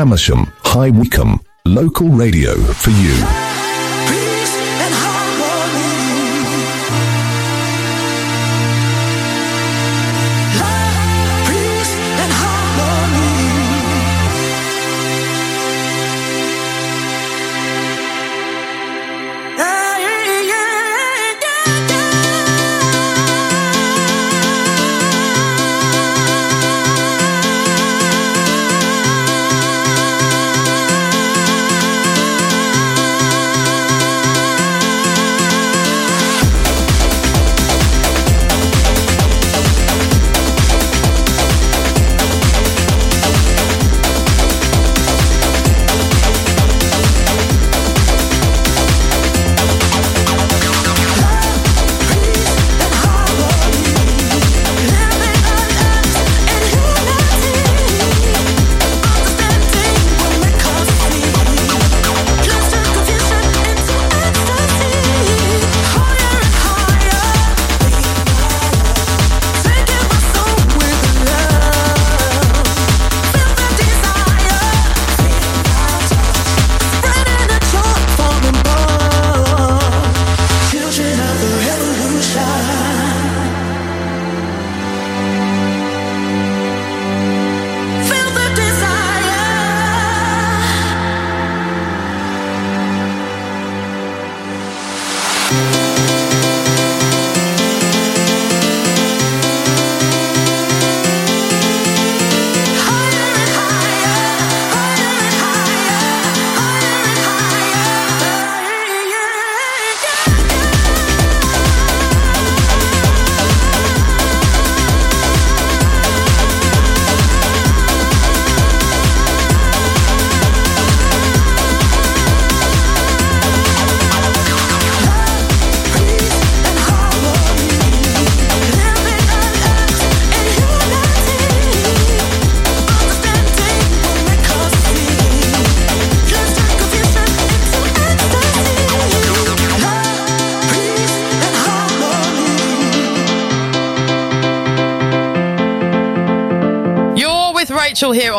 Amersham, 0.06 0.46
High 0.62 0.90
Wycombe, 0.90 1.40
local 1.64 2.08
radio 2.10 2.54
for 2.54 2.90
you. 2.90 3.45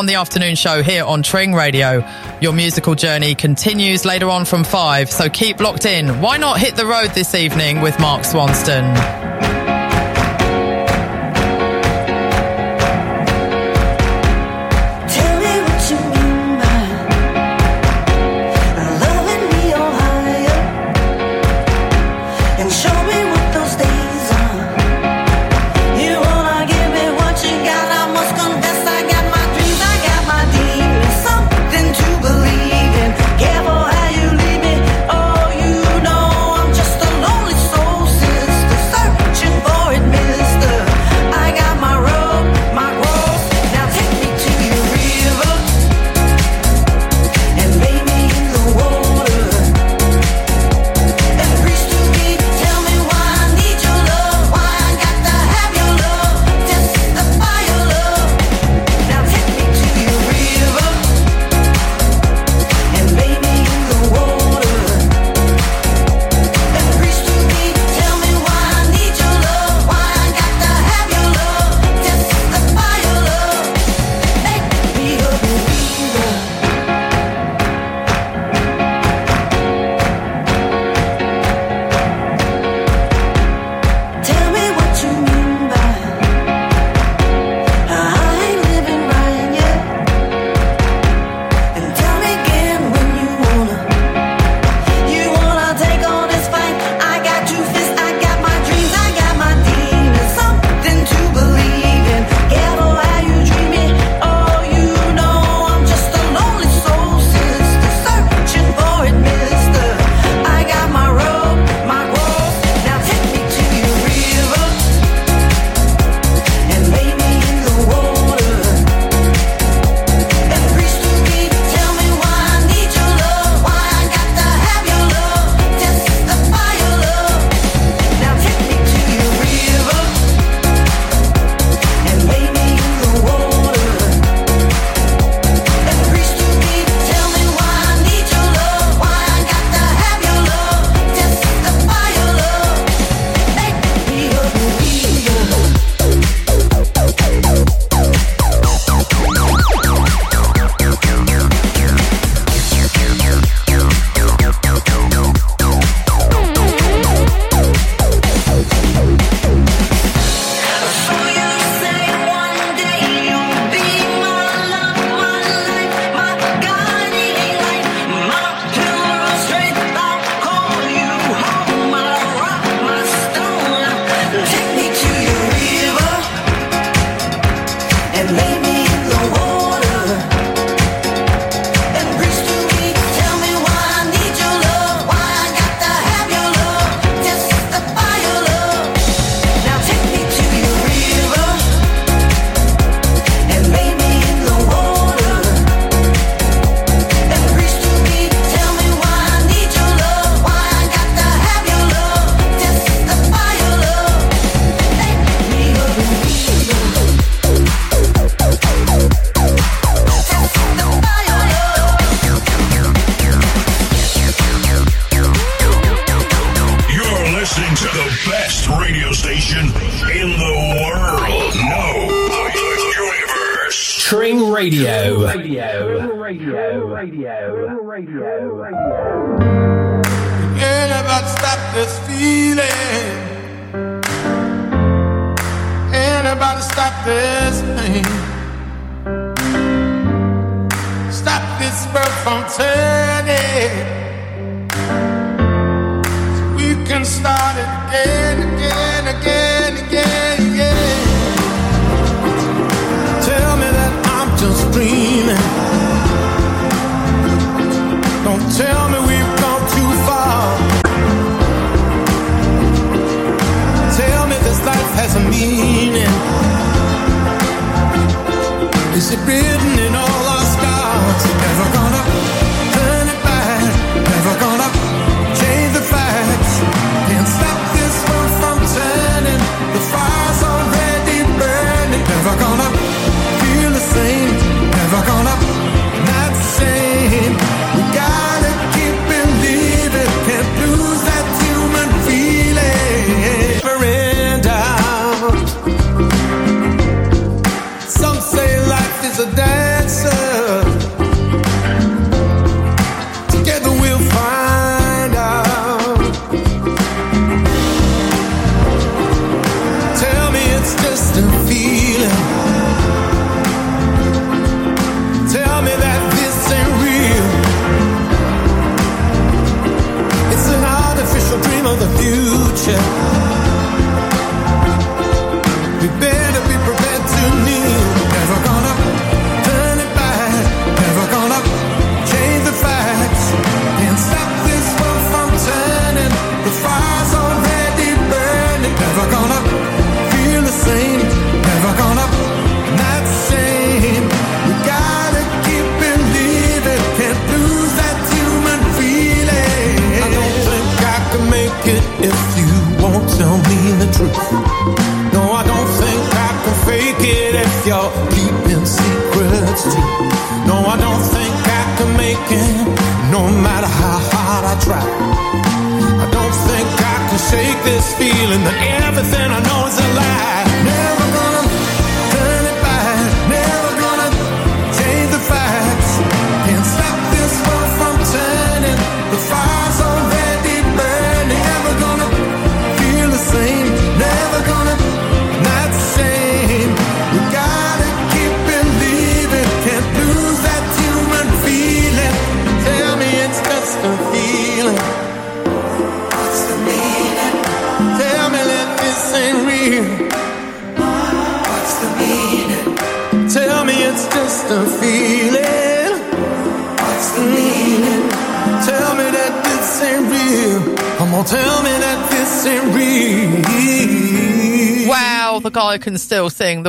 the 0.07 0.15
afternoon 0.15 0.55
show 0.55 0.81
here 0.81 1.03
on 1.03 1.21
Tring 1.21 1.53
Radio. 1.53 2.03
Your 2.41 2.53
musical 2.53 2.95
journey 2.95 3.35
continues 3.35 4.05
later 4.05 4.29
on 4.29 4.45
from 4.45 4.63
five, 4.63 5.11
so 5.11 5.29
keep 5.29 5.59
locked 5.59 5.85
in. 5.85 6.21
Why 6.21 6.37
not 6.37 6.59
hit 6.59 6.75
the 6.75 6.85
road 6.85 7.11
this 7.11 7.35
evening 7.35 7.81
with 7.81 7.99
Mark 7.99 8.23
Swanston? 8.23 9.16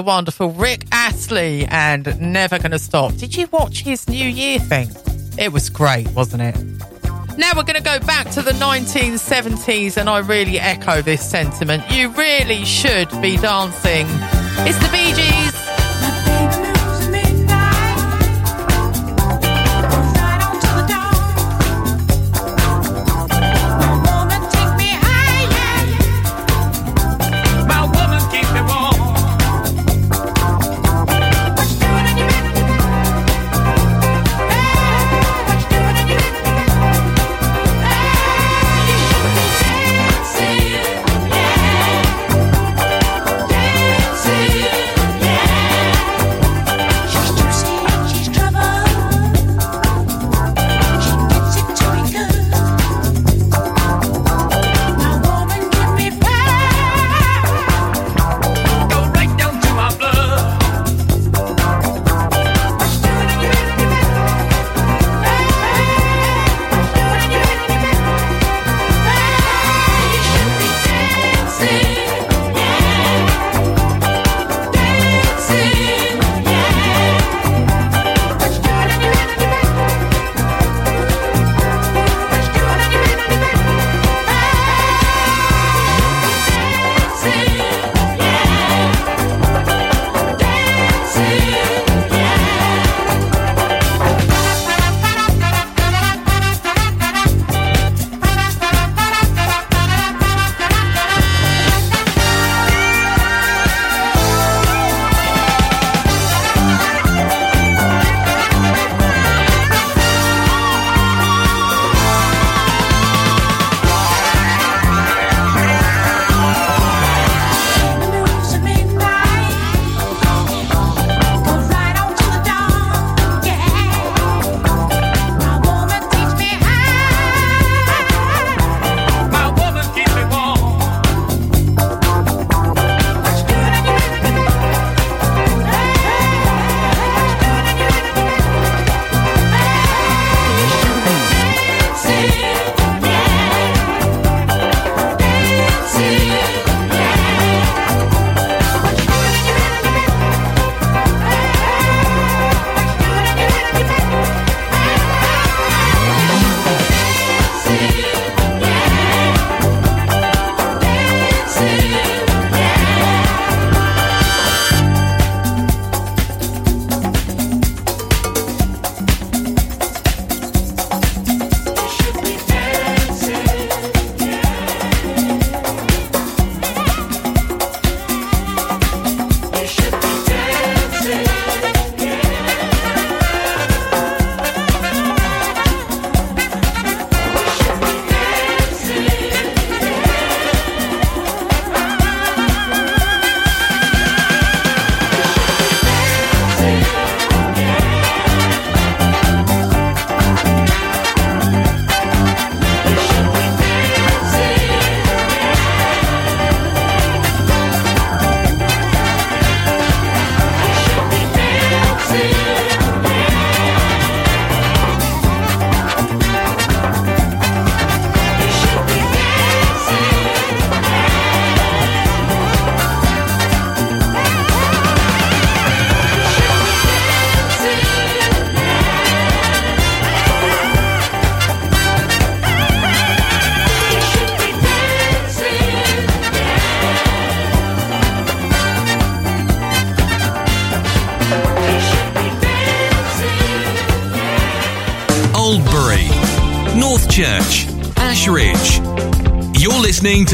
wonderful 0.09 0.51
Rick 0.53 0.87
Astley 0.91 1.67
and 1.67 2.19
Never 2.19 2.59
Gonna 2.59 2.78
Stop. 2.78 3.15
Did 3.17 3.37
you 3.37 3.47
watch 3.53 3.83
his 3.83 4.09
New 4.09 4.27
Year 4.27 4.59
thing? 4.59 4.89
It 5.37 5.53
was 5.53 5.69
great, 5.69 6.09
wasn't 6.12 6.45
it? 6.45 6.57
Now 7.37 7.53
we're 7.55 7.62
going 7.62 7.77
to 7.77 7.83
go 7.83 8.01
back 8.01 8.31
to 8.31 8.41
the 8.41 8.53
1970s, 8.53 9.99
and 9.99 10.09
I 10.09 10.20
really 10.20 10.59
echo 10.59 11.03
this 11.03 11.28
sentiment. 11.28 11.91
You 11.91 12.09
really 12.12 12.65
should 12.65 13.11
be 13.20 13.37
dancing. 13.37 14.07
It's 14.67 14.78
the 14.78 14.89
Bee 14.91 15.12
Gees. 15.12 15.58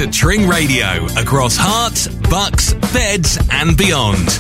To 0.05 0.11
Tring 0.11 0.47
Radio 0.47 1.07
across 1.17 1.57
Herts, 1.57 2.09
Bucks, 2.29 2.75
Beds, 2.93 3.39
and 3.51 3.75
beyond. 3.75 4.39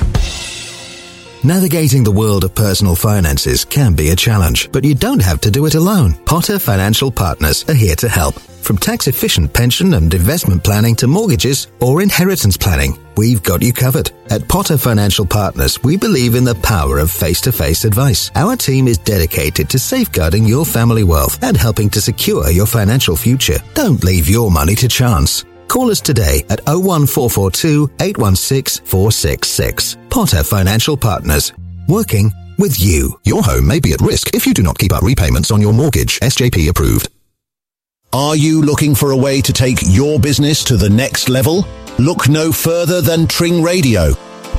Navigating 1.42 2.04
the 2.04 2.12
world 2.12 2.44
of 2.44 2.54
personal 2.54 2.94
finances 2.94 3.64
can 3.64 3.94
be 3.94 4.10
a 4.10 4.16
challenge, 4.16 4.70
but 4.72 4.84
you 4.84 4.94
don't 4.94 5.22
have 5.22 5.40
to 5.40 5.50
do 5.50 5.64
it 5.64 5.74
alone. 5.74 6.22
Potter 6.26 6.58
Financial 6.58 7.10
Partners 7.10 7.64
are 7.66 7.72
here 7.72 7.96
to 7.96 8.10
help. 8.10 8.34
From 8.34 8.76
tax 8.76 9.06
efficient 9.06 9.54
pension 9.54 9.94
and 9.94 10.12
investment 10.12 10.62
planning 10.62 10.94
to 10.96 11.06
mortgages 11.06 11.68
or 11.80 12.02
inheritance 12.02 12.58
planning, 12.58 12.98
we've 13.16 13.42
got 13.42 13.62
you 13.62 13.72
covered. 13.72 14.10
At 14.28 14.46
Potter 14.46 14.76
Financial 14.76 15.24
Partners, 15.24 15.82
we 15.82 15.96
believe 15.96 16.34
in 16.34 16.44
the 16.44 16.56
power 16.56 16.98
of 16.98 17.10
face 17.10 17.40
to 17.40 17.52
face 17.52 17.86
advice. 17.86 18.30
Our 18.34 18.54
team 18.56 18.86
is 18.86 18.98
dedicated 18.98 19.70
to 19.70 19.78
safeguarding 19.78 20.44
your 20.44 20.66
family 20.66 21.04
wealth 21.04 21.42
and 21.42 21.56
helping 21.56 21.88
to 21.90 22.02
secure 22.02 22.50
your 22.50 22.66
financial 22.66 23.16
future. 23.16 23.60
Don't 23.72 24.04
leave 24.04 24.28
your 24.28 24.50
money 24.50 24.74
to 24.74 24.88
chance. 24.88 25.42
Call 25.74 25.90
us 25.90 26.00
today 26.00 26.44
at 26.50 26.60
01442 26.68 27.90
816 27.98 28.86
466. 28.86 29.96
Potter 30.08 30.44
Financial 30.44 30.96
Partners. 30.96 31.52
Working 31.88 32.30
with 32.60 32.78
you. 32.78 33.18
Your 33.24 33.42
home 33.42 33.66
may 33.66 33.80
be 33.80 33.92
at 33.92 34.00
risk 34.00 34.36
if 34.36 34.46
you 34.46 34.54
do 34.54 34.62
not 34.62 34.78
keep 34.78 34.92
up 34.92 35.02
repayments 35.02 35.50
on 35.50 35.60
your 35.60 35.72
mortgage. 35.72 36.20
SJP 36.20 36.68
approved. 36.68 37.08
Are 38.12 38.36
you 38.36 38.62
looking 38.62 38.94
for 38.94 39.10
a 39.10 39.16
way 39.16 39.40
to 39.40 39.52
take 39.52 39.78
your 39.82 40.20
business 40.20 40.62
to 40.62 40.76
the 40.76 40.88
next 40.88 41.28
level? 41.28 41.66
Look 41.98 42.28
no 42.28 42.52
further 42.52 43.00
than 43.00 43.26
Tring 43.26 43.60
Radio, 43.60 44.12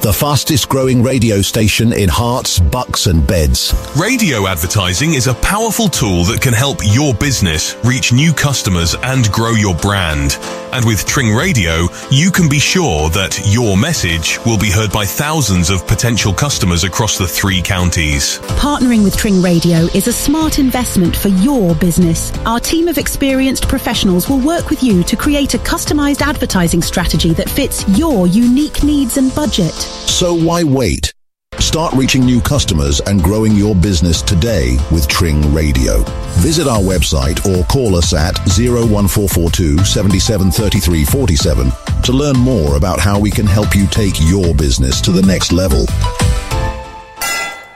the 0.06 0.14
fastest 0.14 0.70
growing 0.70 1.02
radio 1.02 1.42
station 1.42 1.92
in 1.92 2.08
Herts, 2.08 2.60
Bucks 2.70 3.08
and 3.08 3.26
Beds. 3.26 3.74
Radio 4.00 4.46
advertising 4.46 5.16
is 5.16 5.26
a 5.26 5.34
powerful 5.34 5.88
tool 5.88 6.24
that 6.26 6.42
can 6.42 6.54
help 6.54 6.78
your 6.84 7.16
business 7.16 7.76
reach 7.84 8.14
new 8.14 8.32
customers 8.32 8.96
and 9.02 9.32
grow 9.32 9.54
your 9.54 9.74
brand. 9.74 10.38
And 10.74 10.86
with 10.86 11.08
Tring 11.08 11.34
Radio, 11.34 11.88
you 12.12 12.30
can 12.30 12.48
be 12.48 12.60
sure 12.60 13.10
that 13.12 13.42
your 13.48 13.78
message 13.78 14.38
will 14.46 14.60
be 14.60 14.70
heard 14.70 14.92
by 14.92 15.06
thousands 15.06 15.72
of 15.72 15.88
potential 15.88 16.34
customers 16.34 16.84
across 16.84 17.18
the 17.18 17.28
three 17.28 17.62
counties. 17.64 18.38
Partnering 18.60 19.04
with 19.04 19.18
Tring 19.18 19.42
Radio 19.42 19.88
is 19.96 20.08
a 20.08 20.14
smart 20.14 20.60
investment 20.60 21.16
for 21.16 21.30
your 21.30 21.74
business. 21.76 22.32
Our 22.46 22.60
team 22.60 22.88
of 22.90 23.00
experienced 23.00 23.68
professionals 23.68 24.30
will 24.30 24.40
work 24.40 24.70
with 24.70 24.84
you 24.84 25.02
to 25.04 25.16
create 25.16 25.56
a 25.56 25.60
customized 25.60 26.22
advertising 26.22 26.84
strategy 26.84 27.34
that 27.34 27.50
fits 27.50 27.88
your 27.98 28.28
unique 28.28 28.84
needs 28.84 29.18
and 29.18 29.34
budget. 29.34 29.95
So 30.08 30.34
why 30.34 30.64
wait? 30.64 31.14
Start 31.60 31.94
reaching 31.94 32.26
new 32.26 32.42
customers 32.42 33.00
and 33.02 33.24
growing 33.24 33.54
your 33.54 33.76
business 33.76 34.22
today 34.22 34.78
with 34.92 35.08
Tring 35.08 35.54
Radio. 35.54 36.04
Visit 36.40 36.68
our 36.68 36.82
website 36.82 37.46
or 37.46 37.66
call 37.66 37.96
us 37.96 38.14
at 38.14 38.38
01442 38.48 39.80
773347 39.80 41.72
to 42.04 42.12
learn 42.12 42.38
more 42.38 42.76
about 42.76 43.00
how 43.00 43.20
we 43.20 43.32
can 43.32 43.46
help 43.46 43.76
you 43.76 43.88
take 43.88 44.16
your 44.22 44.54
business 44.54 45.02
to 45.02 45.12
the 45.12 45.22
next 45.22 45.52
level. 45.52 45.86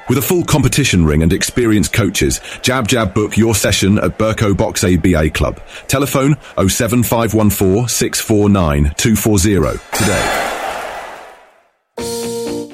With 0.09 0.17
a 0.17 0.23
full 0.23 0.43
competition 0.43 1.05
ring 1.05 1.21
and 1.21 1.31
experienced 1.31 1.93
coaches, 1.93 2.41
Jab 2.61 2.87
Jab 2.87 3.13
book 3.13 3.37
your 3.37 3.53
session 3.53 3.97
at 3.99 4.17
Berko 4.17 4.57
Box 4.57 4.83
ABA 4.83 5.29
Club. 5.29 5.61
Telephone 5.87 6.35
07514 6.57 7.87
649 7.87 8.93
240 8.97 9.79
today. 9.97 10.58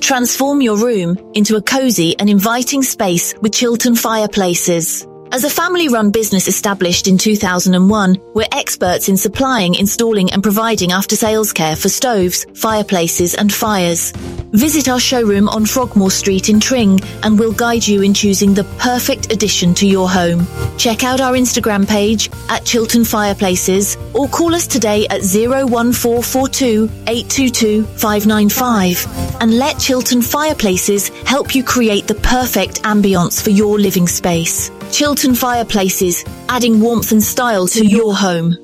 Transform 0.05 0.61
your 0.61 0.77
room 0.77 1.17
into 1.33 1.55
a 1.55 1.63
cozy 1.63 2.15
and 2.19 2.29
inviting 2.29 2.83
space 2.83 3.33
with 3.41 3.53
Chiltern 3.53 3.95
Fireplaces. 3.95 5.07
As 5.31 5.43
a 5.43 5.49
family 5.49 5.89
run 5.89 6.11
business 6.11 6.47
established 6.47 7.07
in 7.07 7.17
2001, 7.17 8.17
we're 8.33 8.45
experts 8.53 9.09
in 9.09 9.17
supplying, 9.17 9.75
installing 9.75 10.31
and 10.31 10.41
providing 10.41 10.91
after 10.91 11.15
sales 11.15 11.51
care 11.51 11.75
for 11.75 11.89
stoves, 11.89 12.45
fireplaces 12.53 13.33
and 13.33 13.51
fires. 13.51 14.11
Visit 14.51 14.87
our 14.87 14.99
showroom 14.99 15.49
on 15.49 15.65
Frogmore 15.65 16.11
Street 16.11 16.47
in 16.47 16.59
Tring 16.61 17.01
and 17.23 17.37
we'll 17.37 17.51
guide 17.51 17.85
you 17.85 18.01
in 18.03 18.13
choosing 18.13 18.53
the 18.53 18.63
perfect 18.77 19.33
addition 19.33 19.73
to 19.73 19.87
your 19.87 20.07
home. 20.07 20.47
Check 20.77 21.03
out 21.03 21.19
our 21.19 21.33
Instagram 21.33 21.87
page 21.87 22.29
at 22.49 22.63
Chiltern 22.63 23.03
Fireplaces 23.03 23.97
or 24.13 24.29
call 24.29 24.55
us 24.55 24.67
today 24.67 25.05
at 25.07 25.21
01442 25.21 26.85
822 27.07 27.83
595 27.83 29.41
and 29.41 29.57
let 29.57 29.79
Chiltern 29.79 30.21
Fireplaces 30.21 31.09
help 31.25 31.53
you 31.53 31.63
create 31.63 32.07
the 32.07 32.15
perfect 32.15 32.83
ambience 32.83 33.43
for 33.43 33.49
your 33.49 33.77
living 33.77 34.07
space. 34.07 34.71
Chiltern 34.91 35.35
Fireplaces, 35.35 36.23
adding 36.49 36.79
warmth 36.79 37.11
and 37.11 37.23
style 37.23 37.67
to 37.67 37.85
your 37.85 38.15
home. 38.15 38.55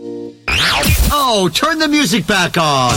Oh, 1.14 1.50
turn 1.54 1.80
the 1.80 1.88
music 1.88 2.26
back 2.26 2.58
on. 2.58 2.96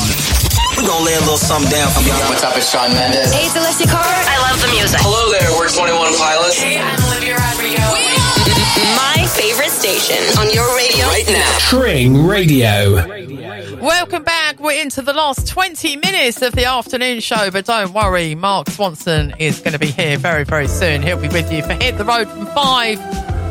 We're 0.77 0.86
gonna 0.86 1.05
lay 1.05 1.15
a 1.15 1.20
little 1.20 1.39
something 1.39 1.70
down 1.70 1.91
for 1.93 2.01
y'all. 2.03 2.19
What's 2.31 2.43
up, 2.43 2.57
it's 2.57 2.70
Shawn 2.70 2.91
Mendes. 2.93 3.33
Hey, 3.33 3.47
it's 3.47 3.55
Alessia 3.55 3.86
Cara. 3.86 4.03
I 4.07 4.39
love 4.51 4.61
the 4.61 4.69
music. 4.75 5.01
Hello 5.03 5.31
there, 5.31 5.51
we're 5.59 5.70
21 5.70 6.15
Pilots. 6.19 6.59
Hey, 6.59 6.78
I'm 6.78 7.03
station 9.85 10.39
on 10.39 10.51
your 10.51 10.65
radio 10.77 11.05
right 11.05 11.27
now. 11.29 11.59
Tring 11.59 12.27
Radio. 12.27 12.95
Welcome 13.83 14.25
back. 14.25 14.59
We're 14.59 14.81
into 14.81 15.03
the 15.03 15.13
last 15.13 15.47
20 15.47 15.97
minutes 15.97 16.41
of 16.41 16.55
the 16.55 16.65
afternoon 16.65 17.21
show, 17.21 17.51
but 17.51 17.67
don't 17.67 17.93
worry, 17.93 18.35
Mark 18.35 18.71
Swanson 18.71 19.35
is 19.39 19.59
going 19.61 19.75
to 19.75 19.79
be 19.79 19.89
here 19.89 20.17
very, 20.17 20.45
very 20.45 20.69
soon. 20.69 21.03
He'll 21.03 21.21
be 21.21 21.29
with 21.29 21.53
you 21.53 21.63
for 21.63 21.75
Hit 21.75 21.99
the 21.99 22.05
Road 22.07 22.31
from 22.31 22.47
5. 22.47 22.99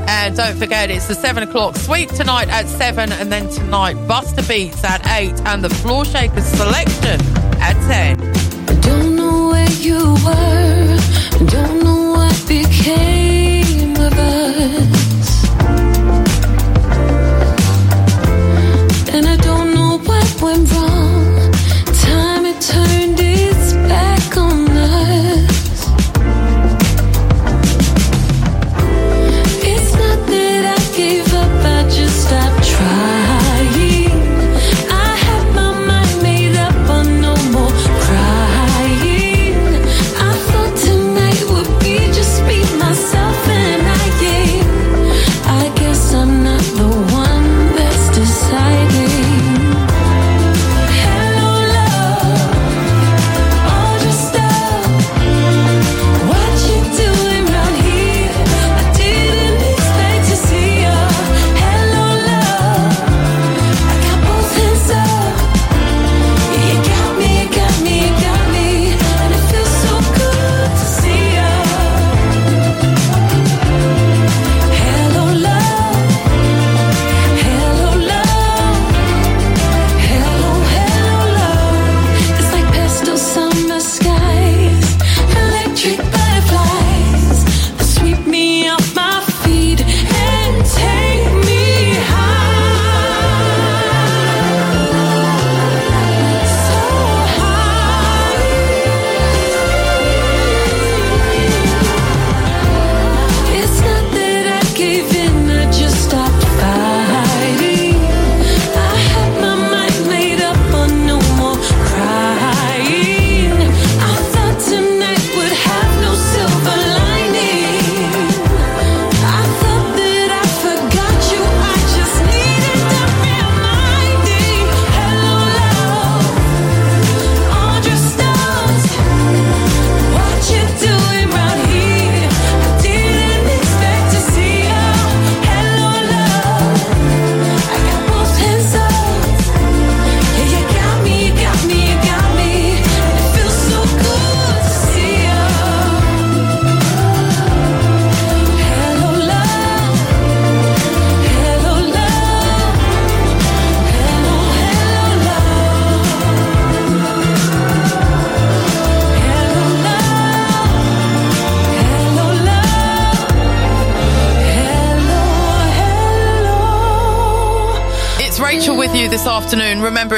And 0.10 0.36
don't 0.36 0.58
forget, 0.58 0.90
it's 0.90 1.08
the 1.08 1.14
7 1.14 1.44
o'clock 1.44 1.76
sweep 1.76 2.10
tonight 2.10 2.50
at 2.50 2.68
7, 2.68 3.12
and 3.12 3.32
then 3.32 3.48
tonight, 3.50 3.94
Buster 4.08 4.42
Beats 4.42 4.84
at 4.84 5.06
8, 5.06 5.40
and 5.46 5.64
the 5.64 5.70
Floor 5.70 6.04
Shakers 6.04 6.46
selection 6.46 7.22
at 7.62 7.76
10. 7.88 8.20
I 8.20 8.80
Don't 8.82 9.16
know 9.16 9.50
where 9.50 9.70
you 9.70 10.16
were. 10.26 10.98
I 10.98 11.46
Don't 11.48 11.84
know 11.84 12.14
what 12.14 12.48
became 12.48 13.23
know 20.44 20.83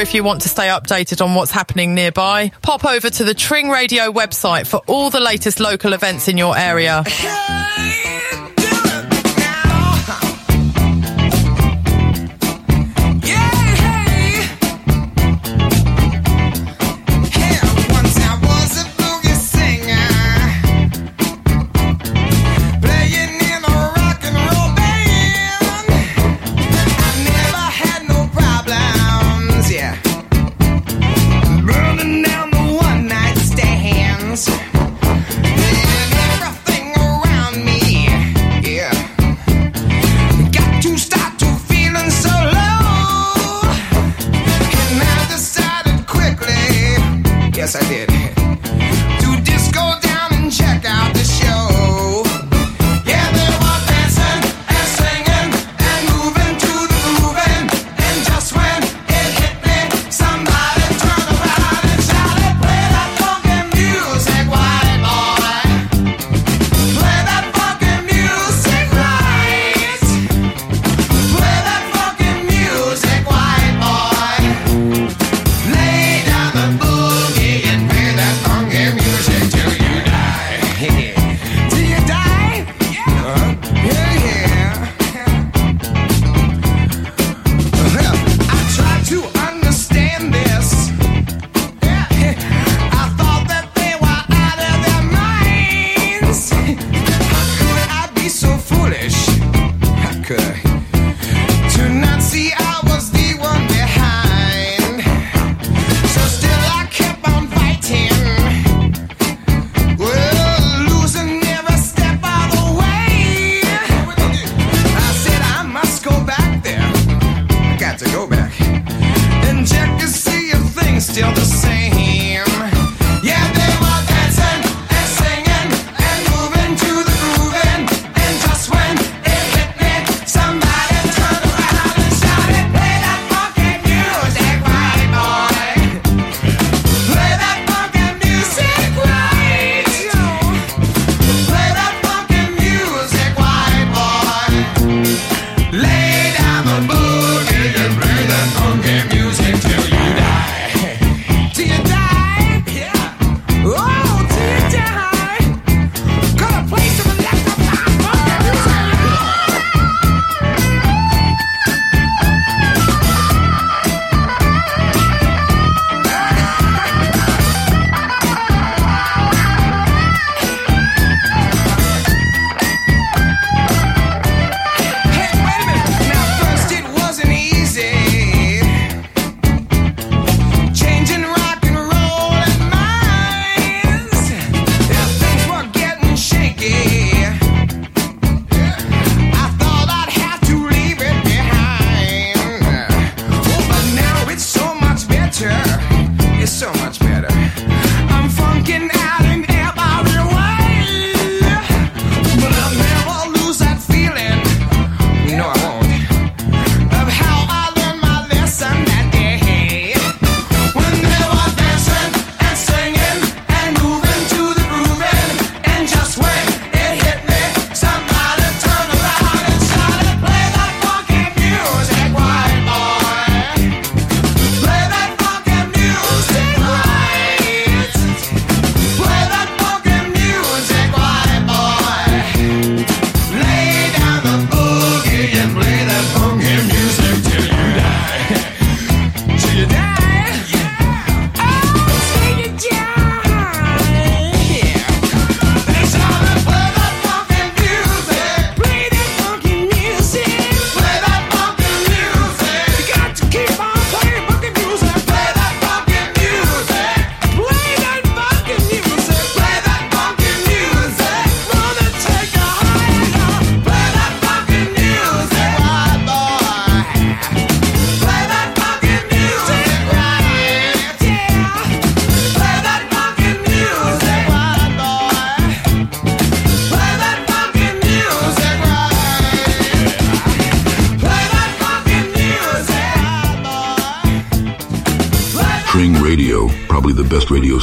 if 0.05 0.13
you 0.13 0.23
want 0.23 0.39
to 0.43 0.49
stay 0.49 0.67
updated 0.67 1.19
on 1.25 1.33
what's 1.33 1.49
happening 1.49 1.95
nearby, 1.95 2.51
pop 2.61 2.85
over 2.85 3.09
to 3.09 3.23
the 3.23 3.33
Tring 3.33 3.69
Radio 3.71 4.11
website 4.11 4.67
for 4.67 4.77
all 4.85 5.09
the 5.09 5.19
latest 5.19 5.59
local 5.59 5.93
events 5.93 6.27
in 6.27 6.37
your 6.37 6.55
area. 6.55 7.03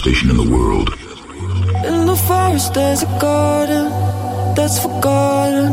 station 0.03 0.31
in 0.31 0.37
the 0.37 0.51
world. 0.57 0.89
In 1.87 2.07
the 2.07 2.17
forest, 2.17 2.75
there's 2.75 3.05
a 3.05 3.13
garden 3.21 3.87
that's 4.57 4.79
forgotten 4.83 5.71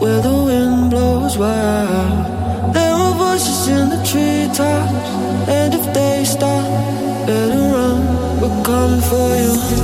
where 0.00 0.20
the 0.20 0.36
wind 0.48 0.90
blows 0.90 1.38
wild. 1.38 2.74
There 2.74 2.94
are 3.04 3.14
voices 3.14 3.68
in 3.68 3.88
the 3.88 4.00
treetops, 4.10 5.08
and 5.48 5.72
if 5.72 5.84
they 5.94 6.24
stop, 6.26 6.64
better 7.26 7.64
run. 7.74 8.00
We're 8.40 8.64
coming 8.64 9.00
for 9.10 9.30
you. 9.42 9.83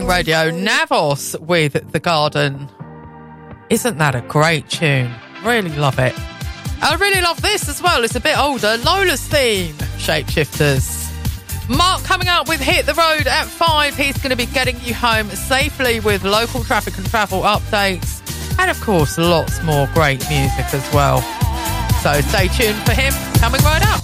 Radio, 0.00 0.50
Navos 0.50 1.38
with 1.38 1.92
The 1.92 2.00
Garden. 2.00 2.70
Isn't 3.68 3.98
that 3.98 4.14
a 4.14 4.22
great 4.22 4.70
tune? 4.70 5.12
Really 5.44 5.68
love 5.76 5.98
it. 5.98 6.14
I 6.80 6.96
really 6.98 7.20
love 7.20 7.42
this 7.42 7.68
as 7.68 7.82
well. 7.82 8.02
It's 8.02 8.16
a 8.16 8.20
bit 8.20 8.38
older. 8.38 8.78
Lola's 8.78 9.20
theme, 9.20 9.74
Shapeshifters. 9.98 11.10
Mark 11.68 12.02
coming 12.04 12.28
up 12.28 12.48
with 12.48 12.58
Hit 12.60 12.86
the 12.86 12.94
Road 12.94 13.26
at 13.26 13.44
five. 13.44 13.94
He's 13.94 14.16
going 14.16 14.30
to 14.30 14.36
be 14.36 14.46
getting 14.46 14.80
you 14.80 14.94
home 14.94 15.28
safely 15.28 16.00
with 16.00 16.24
local 16.24 16.64
traffic 16.64 16.96
and 16.96 17.06
travel 17.06 17.42
updates. 17.42 18.22
And 18.58 18.70
of 18.70 18.80
course, 18.80 19.18
lots 19.18 19.62
more 19.62 19.90
great 19.92 20.26
music 20.30 20.72
as 20.72 20.94
well. 20.94 21.20
So 22.00 22.18
stay 22.22 22.48
tuned 22.48 22.82
for 22.86 22.92
him 22.92 23.12
coming 23.40 23.60
right 23.60 23.86
up. 23.88 24.01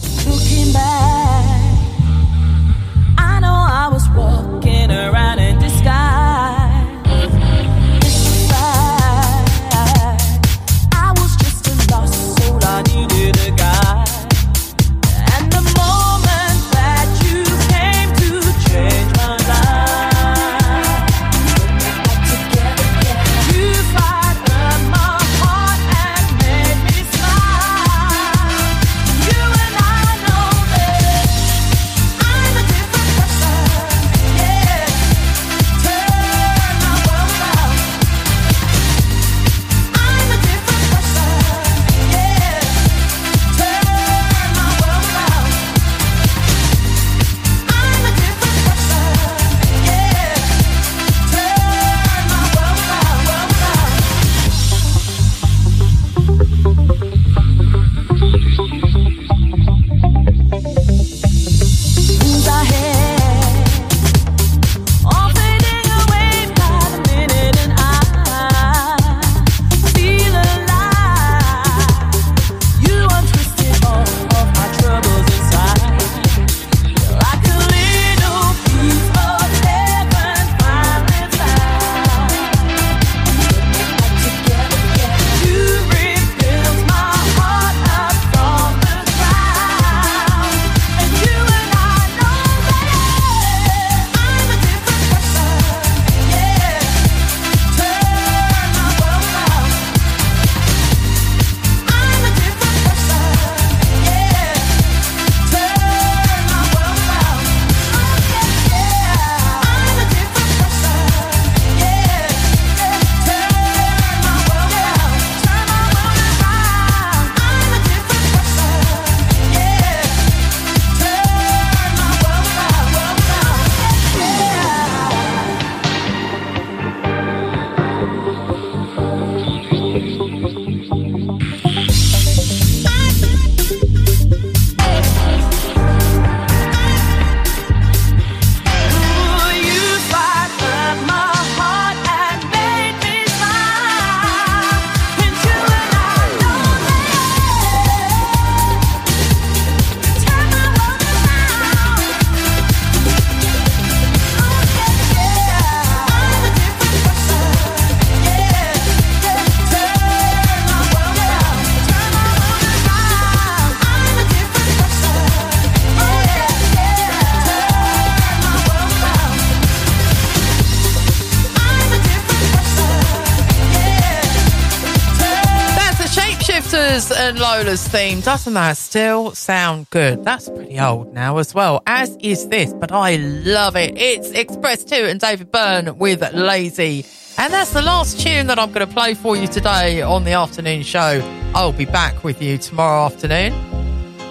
and 177.39 177.43
Lola's 177.43 177.87
theme. 177.89 178.21
Doesn't 178.21 178.55
that 178.55 178.77
still 178.77 179.33
sound 179.33 179.89
good? 179.91 180.25
That's 180.25 180.49
pretty 180.49 180.79
old 180.81 181.13
now 181.13 181.39
as 181.39 181.55
well, 181.55 181.83
as 181.87 182.17
is 182.21 182.49
this, 182.49 182.73
but 182.73 182.91
I 182.93 183.17
love 183.17 183.77
it. 183.77 183.97
It's 183.97 184.33
X-Press 184.33 184.85
2 184.85 184.95
and 184.95 185.21
David 185.21 185.51
Byrne 185.51 185.99
with 185.99 186.23
Lazy. 186.35 187.05
And 187.37 187.53
that's 187.53 187.73
the 187.73 187.83
last 187.83 188.21
tune 188.21 188.47
that 188.49 188.59
I'm 188.59 188.73
going 188.73 188.87
to 188.87 188.93
play 188.93 189.15
for 189.15 189.37
you 189.37 189.47
today 189.47 190.03
on 190.03 190.25
the 190.25 190.33
afternoon 190.33 190.83
show. 190.83 191.23
I'll 191.55 191.73
be 191.73 191.85
back 191.85 192.25
with 192.25 192.43
you 192.43 192.59
tomorrow 192.59 193.05
afternoon. 193.05 193.55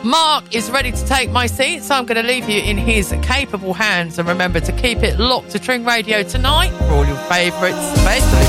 Mark 0.03 0.53
is 0.53 0.69
ready 0.69 0.91
to 0.91 1.05
take 1.05 1.31
my 1.31 1.47
seat, 1.47 1.83
so 1.83 1.95
I'm 1.95 2.05
going 2.05 2.21
to 2.21 2.27
leave 2.27 2.49
you 2.49 2.61
in 2.61 2.77
his 2.77 3.13
capable 3.21 3.73
hands. 3.73 4.19
And 4.19 4.27
remember 4.27 4.59
to 4.59 4.71
keep 4.73 4.99
it 4.99 5.17
locked 5.19 5.51
to 5.51 5.59
Tring 5.59 5.85
Radio 5.85 6.23
tonight 6.23 6.71
for 6.71 6.91
all 6.91 7.05
your 7.05 7.17
favourites, 7.17 7.77
especially. 7.97 8.47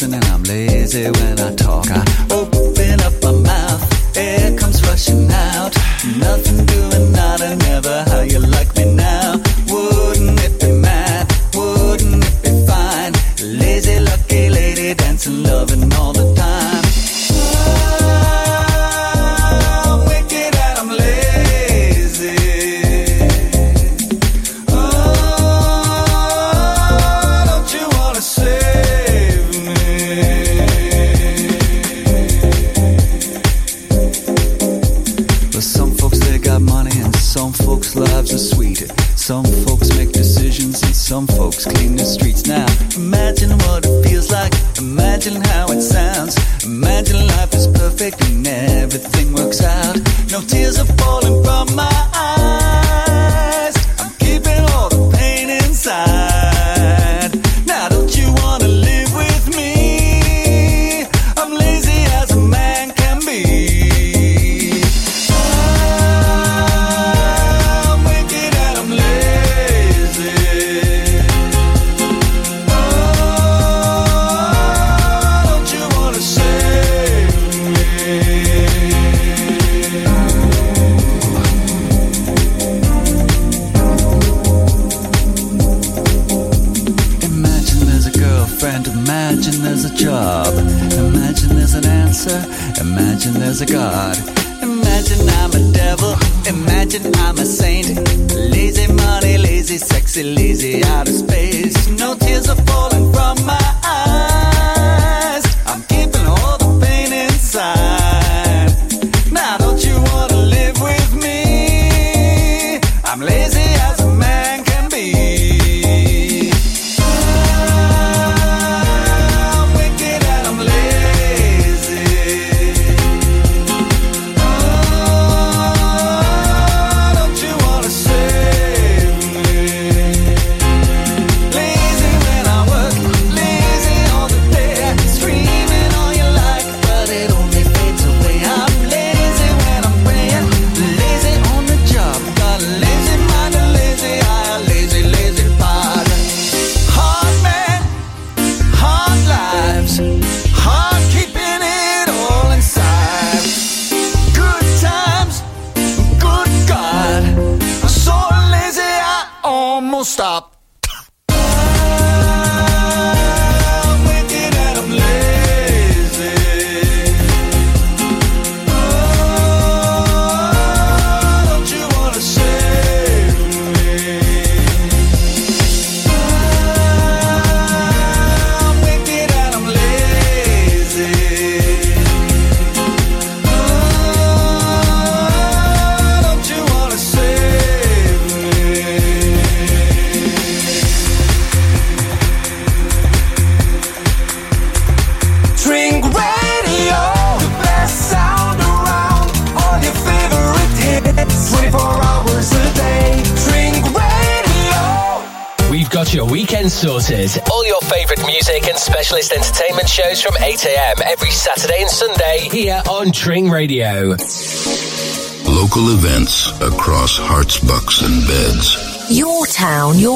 dancing 0.00 0.14
and 0.14 0.24
I'm 0.26 0.42
lazy 0.44 1.04
when 1.04 1.40
I 1.40 1.54
talk. 1.54 1.86
I 1.90 2.04
open 2.30 3.00
up 3.00 3.12
my 3.22 3.32
mouth, 3.32 4.16
air 4.16 4.56
comes 4.56 4.82
rushing 4.86 5.30
out. 5.30 5.74
Nothing 6.16 6.64
doing, 6.66 7.12
not 7.12 7.40
a 7.40 7.56
never 7.56 8.04
how 8.08 8.20
you 8.20 8.38
like 8.38 8.74